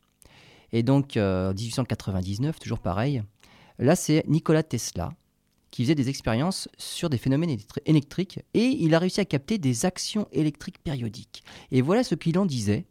Et 0.72 0.82
donc, 0.82 1.16
euh, 1.16 1.50
en 1.50 1.54
1899, 1.54 2.58
toujours 2.58 2.78
pareil, 2.80 3.22
là 3.78 3.96
c'est 3.96 4.24
Nikola 4.28 4.62
Tesla 4.62 5.12
qui 5.70 5.82
faisait 5.82 5.94
des 5.94 6.08
expériences 6.08 6.68
sur 6.78 7.10
des 7.10 7.18
phénomènes 7.18 7.50
électri- 7.50 7.82
électriques 7.84 8.40
et 8.54 8.64
il 8.64 8.94
a 8.94 8.98
réussi 8.98 9.20
à 9.20 9.24
capter 9.24 9.58
des 9.58 9.84
actions 9.84 10.26
électriques 10.32 10.82
périodiques. 10.82 11.44
Et 11.70 11.82
voilà 11.82 12.02
ce 12.04 12.14
qu'il 12.14 12.38
en 12.38 12.46
disait. 12.46 12.86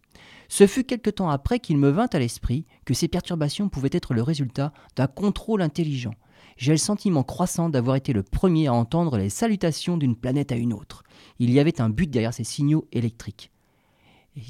Ce 0.47 0.67
fut 0.67 0.83
quelque 0.83 1.09
temps 1.09 1.29
après 1.29 1.59
qu'il 1.59 1.77
me 1.77 1.89
vint 1.89 2.07
à 2.13 2.19
l'esprit 2.19 2.65
que 2.85 2.93
ces 2.93 3.07
perturbations 3.07 3.67
pouvaient 3.67 3.89
être 3.91 4.13
le 4.13 4.21
résultat 4.21 4.73
d'un 4.95 5.07
contrôle 5.07 5.61
intelligent. 5.61 6.13
J'ai 6.55 6.71
le 6.71 6.77
sentiment 6.77 7.23
croissant 7.23 7.69
d'avoir 7.69 7.95
été 7.95 8.13
le 8.13 8.23
premier 8.23 8.67
à 8.67 8.73
entendre 8.73 9.17
les 9.17 9.29
salutations 9.29 9.97
d'une 9.97 10.15
planète 10.15 10.51
à 10.51 10.55
une 10.55 10.73
autre. 10.73 11.03
Il 11.39 11.51
y 11.51 11.59
avait 11.59 11.81
un 11.81 11.89
but 11.89 12.09
derrière 12.09 12.33
ces 12.33 12.43
signaux 12.43 12.87
électriques. 12.91 13.51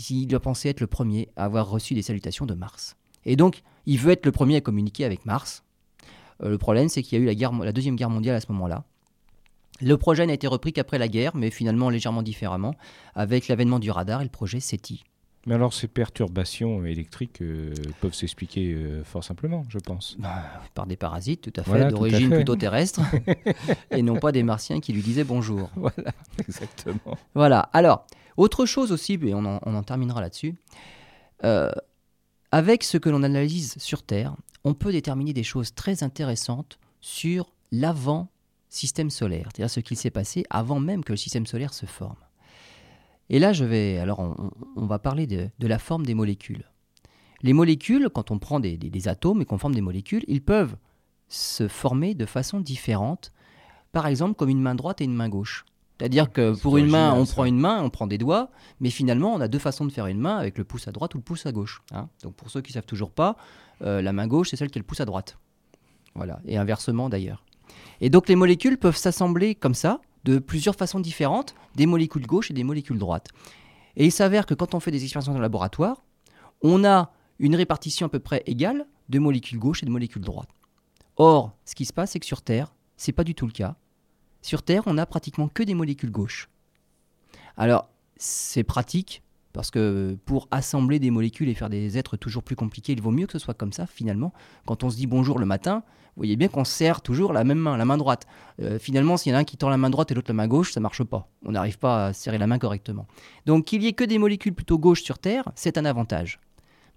Il 0.10 0.28
doit 0.28 0.42
penser 0.42 0.70
être 0.70 0.82
le 0.82 0.88
premier 0.88 1.30
à 1.36 1.46
avoir 1.46 1.70
reçu 1.70 1.94
des 1.94 2.02
salutations 2.02 2.46
de 2.46 2.54
Mars. 2.54 2.96
Et 3.26 3.36
donc, 3.36 3.64
il 3.86 3.98
veut 3.98 4.12
être 4.12 4.26
le 4.26 4.32
premier 4.32 4.58
à 4.58 4.62
communiquer 4.62 5.06
avec 5.06 5.26
Mars. 5.26 5.64
Euh, 6.44 6.50
le 6.50 6.58
problème, 6.58 6.90
c'est 6.90 7.04
qu'il 7.04 7.18
y 7.18 7.22
a 7.22 7.24
eu 7.24 7.28
la, 7.28 7.36
guerre, 7.36 7.52
la 7.54 7.72
Deuxième 7.72 7.96
Guerre 7.96 8.10
mondiale 8.10 8.36
à 8.36 8.42
ce 8.42 8.52
moment-là. 8.52 8.84
Le 9.82 9.96
projet 9.96 10.26
n'a 10.26 10.34
été 10.34 10.48
repris 10.48 10.74
qu'après 10.74 10.98
la 10.98 11.08
guerre, 11.08 11.36
mais 11.36 11.52
finalement 11.52 11.90
légèrement 11.90 12.24
différemment, 12.24 12.74
avec 13.16 13.48
l'avènement 13.48 13.80
du 13.80 13.92
radar 13.92 14.22
et 14.22 14.24
le 14.24 14.30
projet 14.30 14.60
SETI. 14.60 15.04
Mais 15.46 15.56
alors, 15.56 15.74
ces 15.74 15.88
perturbations 15.88 16.84
électriques 16.84 17.42
euh, 17.42 17.74
peuvent 18.02 18.14
s'expliquer 18.14 18.74
euh, 18.74 19.04
fort 19.06 19.24
simplement, 19.24 19.66
je 19.70 19.80
pense. 19.80 20.18
Par 20.74 20.88
des 20.88 20.98
parasites, 20.98 21.42
tout 21.42 21.54
à 21.56 21.64
fait, 21.64 21.70
Voilà, 21.70 21.90
d'origine 21.90 22.32
plutôt 22.32 22.58
terrestre, 22.58 23.00
et 23.92 24.02
non 24.02 24.18
pas 24.18 24.34
des 24.34 24.44
martiens 24.44 24.82
qui 24.82 24.92
lui 24.92 25.02
disaient 25.02 25.24
bonjour. 25.24 25.70
Voilà, 25.78 26.12
exactement. 26.40 27.18
Voilà. 27.34 27.70
Alors, 27.72 28.06
autre 28.36 28.66
chose 28.66 28.92
aussi, 28.92 29.14
et 29.14 29.34
on 29.34 29.46
en, 29.46 29.60
on 29.66 29.74
en 29.74 29.84
terminera 29.84 30.20
là-dessus. 30.20 30.56
Euh, 31.46 31.72
avec 32.52 32.84
ce 32.84 32.98
que 32.98 33.10
l'on 33.10 33.24
analyse 33.24 33.76
sur 33.78 34.04
Terre, 34.04 34.36
on 34.68 34.74
peut 34.74 34.91
déterminer 34.91 35.34
des 35.34 35.43
choses 35.43 35.74
très 35.74 36.03
intéressantes 36.03 36.80
sur 37.01 37.51
l'avant-système 37.72 39.09
solaire, 39.09 39.49
c'est-à-dire 39.53 39.70
ce 39.70 39.80
qui 39.80 39.95
s'est 39.95 40.09
passé 40.11 40.43
avant 40.49 40.80
même 40.80 41.03
que 41.03 41.13
le 41.13 41.18
système 41.18 41.45
solaire 41.45 41.74
se 41.74 41.86
forme. 41.86 42.15
Et 43.30 43.39
là, 43.39 43.51
je 43.53 43.65
vais, 43.65 43.97
alors, 43.97 44.20
on, 44.76 44.86
va 44.86 44.99
parler 44.99 45.28
de, 45.28 45.49
de 45.59 45.68
la 45.68 45.80
forme 45.80 46.05
des 46.05 46.13
molécules. 46.13 46.63
Les 47.41 47.53
molécules, 47.53 48.09
quand 48.13 48.32
on 48.32 48.39
prend 48.39 48.59
des, 48.59 48.78
des- 48.78 48.89
des 48.89 49.07
atomes 49.07 49.41
et 49.41 49.45
qu'on 49.45 49.57
forme 49.57 49.76
des 49.76 49.82
molécules, 49.82 50.24
ils 50.28 50.41
peuvent 50.41 50.76
se 51.28 51.68
former 51.68 52.13
de 52.15 52.26
façon 52.26 52.59
différente, 52.61 53.34
par 53.91 54.07
exemple 54.07 54.36
comme 54.36 54.49
une 54.49 54.61
main 54.61 54.76
droite 54.76 55.01
et 55.01 55.03
une 55.03 55.13
main 55.13 55.28
gauche. 55.30 55.65
C'est-à-dire 55.99 56.32
que 56.32 56.53
pour 56.61 56.78
une 56.78 56.86
main, 56.91 57.09
on 57.13 57.26
prend 57.26 57.45
une 57.45 57.59
main, 57.59 57.84
on 57.84 57.89
prend 57.89 58.07
des 58.07 58.18
doigts, 58.20 58.49
mais 58.80 58.91
finalement, 58.91 59.34
on 59.34 59.41
a 59.41 59.47
deux 59.47 59.59
façons 59.59 59.84
de 59.86 59.91
faire 59.91 60.05
une 60.07 60.20
main 60.20 60.38
avec 60.38 60.57
le 60.57 60.63
pouce 60.63 60.88
à 60.88 60.91
droite 60.91 61.15
ou 61.15 61.18
le 61.18 61.24
pouce 61.24 61.45
à 61.45 61.51
gauche. 61.51 61.82
hein. 61.91 62.07
Donc 62.24 62.36
pour 62.36 62.49
ceux 62.49 62.61
qui 62.61 62.72
savent 62.72 62.86
toujours 62.86 63.11
pas, 63.11 63.36
euh, 63.82 64.02
la 64.02 64.14
main 64.14 64.28
gauche, 64.28 64.50
c'est 64.50 64.56
celle 64.56 64.70
qui 64.70 64.80
a 64.80 64.82
le 64.82 64.86
pouce 64.86 65.02
à 65.02 65.06
droite. 65.06 65.38
Voilà, 66.16 66.40
et 66.46 66.58
inversement 66.58 67.10
d'ailleurs. 67.10 67.44
Et 68.02 68.10
donc 68.10 68.28
les 68.28 68.36
molécules 68.36 68.78
peuvent 68.78 68.98
s'assembler 68.98 69.56
comme 69.56 69.76
ça, 69.76 70.02
de 70.24 70.40
plusieurs 70.40 70.76
façons 70.76 71.00
différentes, 71.00 71.56
des 71.76 71.86
molécules 71.86 72.26
gauches 72.26 72.52
et 72.52 72.54
des 72.54 72.64
molécules 72.64 72.98
droites. 72.98 73.28
Et 73.96 74.06
il 74.06 74.12
s'avère 74.12 74.46
que 74.46 74.54
quand 74.54 74.74
on 74.74 74.80
fait 74.80 74.92
des 74.92 75.04
expériences 75.04 75.28
dans 75.28 75.34
le 75.34 75.42
laboratoire, 75.42 76.04
on 76.62 76.84
a 76.84 77.12
une 77.40 77.56
répartition 77.56 78.08
à 78.08 78.10
peu 78.10 78.20
près 78.20 78.44
égale 78.46 78.86
de 79.10 79.20
molécules 79.20 79.60
gauches 79.60 79.84
et 79.84 79.86
de 79.86 79.92
molécules 79.92 80.24
droites. 80.24 80.50
Or, 81.18 81.56
ce 81.66 81.76
qui 81.76 81.86
se 81.86 81.94
passe, 81.94 82.12
c'est 82.12 82.20
que 82.20 82.26
sur 82.26 82.42
Terre, 82.42 82.74
c'est 82.96 83.12
pas 83.12 83.24
du 83.24 83.36
tout 83.36 83.46
le 83.46 83.52
cas. 83.52 83.76
Sur 84.42 84.64
Terre, 84.64 84.84
on 84.86 84.98
a 84.98 85.06
pratiquement 85.06 85.48
que 85.48 85.64
des 85.64 85.74
molécules 85.74 86.12
gauches. 86.12 86.50
Alors, 87.58 87.90
c'est 88.18 88.64
pratique 88.64 89.24
parce 89.54 89.72
que 89.72 90.18
pour 90.26 90.48
assembler 90.52 91.00
des 91.00 91.12
molécules 91.12 91.50
et 91.50 91.56
faire 91.56 91.70
des 91.70 91.98
êtres 91.98 92.18
toujours 92.18 92.43
plus 92.43 92.56
compliqués, 92.56 92.93
il 92.93 93.02
vaut 93.02 93.12
mieux 93.12 93.26
que 93.26 93.34
ce 93.34 93.39
soit 93.39 93.54
comme 93.54 93.74
ça 93.74 93.88
finalement. 93.88 94.34
Quand 94.66 94.84
on 94.84 94.89
se 94.89 94.95
dit 94.98 95.08
bonjour 95.08 95.39
le 95.39 95.45
matin, 95.45 95.84
vous 96.16 96.22
voyez 96.22 96.36
bien 96.36 96.48
qu'on 96.48 96.64
serre 96.64 97.02
toujours 97.02 97.32
la 97.32 97.43
même 97.43 97.60
main, 97.60 97.78
la 97.78 97.86
main 97.86 97.98
droite. 97.98 98.26
Euh, 98.60 98.80
finalement, 98.80 99.18
s'il 99.18 99.32
y 99.32 99.36
en 99.36 99.38
a 99.38 99.41
un 99.41 99.43
qui 99.43 99.56
tend 99.56 99.70
la 99.70 99.78
main 99.78 99.91
droite 99.91 100.12
et 100.12 100.16
l'autre 100.16 100.30
la 100.30 100.34
main 100.34 100.48
gauche, 100.48 100.72
ça 100.72 100.80
marche 100.80 101.04
pas. 101.04 101.30
On 101.45 101.52
n'arrive 101.52 101.78
pas 101.78 102.08
à 102.08 102.14
serrer 102.14 102.39
la 102.39 102.48
main 102.48 102.58
correctement. 102.58 103.06
Donc 103.45 103.66
qu'il 103.66 103.84
y 103.84 103.88
ait 103.88 103.93
que 103.93 104.04
des 104.04 104.18
molécules 104.18 104.54
plutôt 104.54 104.80
gauches 104.80 105.04
sur 105.04 105.20
Terre, 105.20 105.52
c'est 105.56 105.78
un 105.78 105.86
avantage. 105.86 106.39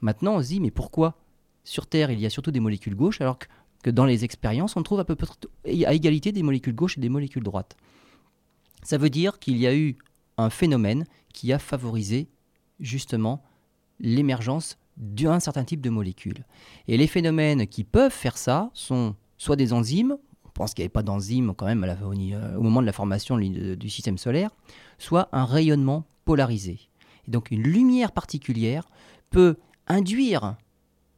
Maintenant, 0.01 0.36
on 0.36 0.42
se 0.42 0.48
dit 0.48 0.61
mais 0.61 0.70
pourquoi 0.70 1.18
sur 1.64 1.86
Terre 1.86 2.11
il 2.11 2.18
y 2.18 2.24
a 2.24 2.30
surtout 2.30 2.51
des 2.51 2.61
molécules 2.61 2.94
gauches 2.94 3.20
alors 3.20 3.38
que, 3.38 3.46
que 3.82 3.90
dans 3.90 4.07
les 4.07 4.24
expériences 4.24 4.76
on 4.76 4.82
trouve 4.82 5.01
à 5.01 5.05
peu 5.05 5.16
près 5.16 5.28
à 5.84 5.92
égalité 5.92 6.32
des 6.32 6.42
molécules 6.42 6.74
gauches 6.74 6.96
et 6.96 7.01
des 7.01 7.11
molécules 7.11 7.42
droites? 7.42 7.76
Ça 8.82 8.96
veut 8.96 9.11
dire 9.11 9.38
qu'il 9.38 9.59
y 9.59 9.66
a 9.66 9.74
eu 9.74 9.98
un 10.38 10.48
phénomène 10.48 11.05
qui 11.34 11.53
a 11.53 11.59
favorisé 11.59 12.28
justement 12.81 13.43
l'émergence 13.99 14.78
d'un 14.97 15.41
certain 15.41 15.64
type 15.64 15.81
de 15.81 15.91
molécules. 15.91 16.45
Et 16.89 16.97
les 16.97 17.07
phénomènes 17.07 17.66
qui 17.66 17.85
peuvent 17.85 18.12
faire 18.12 18.37
ça 18.37 18.70
sont 18.74 19.14
soit 19.39 19.57
des 19.57 19.72
enzymes, 19.72 20.16
on 20.45 20.51
pense 20.51 20.74
qu'il 20.74 20.83
n'y 20.83 20.87
avait 20.87 20.93
pas 20.93 21.03
d'enzymes 21.03 21.55
quand 21.55 21.66
même 21.66 21.85
euh, 21.85 22.57
au, 22.57 22.62
moment 22.62 22.83
de 22.83 22.87
la 22.87 22.93
formation 22.93 23.39
du 23.39 23.89
système 23.89 24.18
solaire, 24.18 24.51
soit 24.99 25.28
un 25.33 25.45
rayonnement 25.45 26.05
polarisé. 26.24 26.81
Et 27.26 27.31
donc 27.31 27.51
une 27.51 27.62
lumière 27.62 28.12
particulière 28.12 28.89
peut 29.31 29.57
induire 29.87 30.57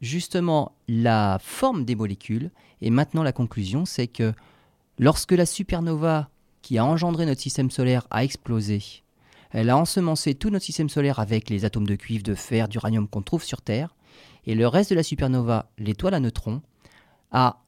justement 0.00 0.72
la 0.88 1.38
forme 1.40 1.84
des 1.84 1.94
molécules. 1.94 2.50
Et 2.80 2.90
maintenant 2.90 3.22
la 3.22 3.32
conclusion, 3.32 3.84
c'est 3.84 4.06
que 4.06 4.32
lorsque 4.98 5.32
la 5.32 5.46
supernova 5.46 6.28
qui 6.60 6.78
a 6.78 6.84
engendré 6.84 7.26
notre 7.26 7.40
système 7.40 7.70
solaire 7.70 8.06
a 8.10 8.22
explosé, 8.22 9.01
elle 9.52 9.70
a 9.70 9.76
ensemencé 9.76 10.34
tout 10.34 10.50
notre 10.50 10.64
système 10.64 10.88
solaire 10.88 11.20
avec 11.20 11.50
les 11.50 11.64
atomes 11.64 11.86
de 11.86 11.94
cuivre, 11.94 12.22
de 12.22 12.34
fer, 12.34 12.68
d'uranium 12.68 13.06
qu'on 13.06 13.22
trouve 13.22 13.44
sur 13.44 13.60
Terre. 13.62 13.94
Et 14.44 14.54
le 14.54 14.66
reste 14.66 14.90
de 14.90 14.96
la 14.96 15.02
supernova, 15.02 15.70
l'étoile 15.78 16.14
à 16.14 16.20
neutrons, 16.20 16.62
a 17.30 17.62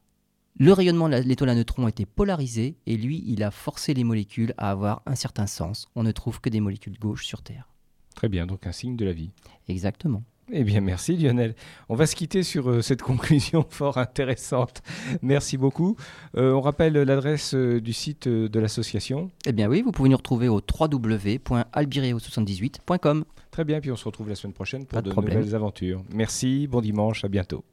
le 0.57 0.71
rayonnement 0.71 1.09
de 1.09 1.17
l'étoile 1.17 1.49
à 1.49 1.55
neutrons 1.55 1.87
était 1.87 2.05
polarisé 2.05 2.77
et 2.85 2.95
lui, 2.97 3.23
il 3.27 3.43
a 3.43 3.51
forcé 3.51 3.93
les 3.93 4.03
molécules 4.03 4.53
à 4.57 4.71
avoir 4.71 5.01
un 5.05 5.15
certain 5.15 5.47
sens. 5.47 5.87
On 5.95 6.03
ne 6.03 6.11
trouve 6.11 6.39
que 6.39 6.49
des 6.49 6.61
molécules 6.61 6.97
gauches 6.97 7.25
sur 7.25 7.41
Terre. 7.41 7.69
Très 8.15 8.29
bien, 8.29 8.47
donc 8.47 8.65
un 8.65 8.71
signe 8.71 8.95
de 8.95 9.03
la 9.03 9.11
vie. 9.11 9.31
Exactement. 9.67 10.23
Eh 10.51 10.63
bien, 10.63 10.79
merci 10.79 11.17
Lionel. 11.17 11.55
On 11.89 11.95
va 11.95 12.05
se 12.05 12.15
quitter 12.15 12.43
sur 12.43 12.69
euh, 12.69 12.81
cette 12.81 13.01
conclusion 13.01 13.65
fort 13.67 13.97
intéressante. 13.97 14.83
Merci 15.21 15.57
beaucoup. 15.57 15.97
Euh, 16.37 16.53
on 16.53 16.61
rappelle 16.61 16.93
l'adresse 16.93 17.55
euh, 17.55 17.81
du 17.81 17.91
site 17.93 18.27
de 18.27 18.59
l'association. 18.59 19.31
Eh 19.45 19.53
bien 19.53 19.67
oui, 19.67 19.81
vous 19.81 19.91
pouvez 19.91 20.09
nous 20.09 20.17
retrouver 20.17 20.47
au 20.47 20.61
www.albireo78.com. 20.61 23.25
Très 23.49 23.63
bien, 23.63 23.79
puis 23.79 23.91
on 23.91 23.95
se 23.95 24.05
retrouve 24.05 24.29
la 24.29 24.35
semaine 24.35 24.53
prochaine 24.53 24.85
pour 24.85 25.01
de, 25.01 25.09
de 25.09 25.15
nouvelles 25.15 25.55
aventures. 25.55 26.03
Merci, 26.13 26.67
bon 26.67 26.81
dimanche, 26.81 27.25
à 27.25 27.27
bientôt. 27.27 27.63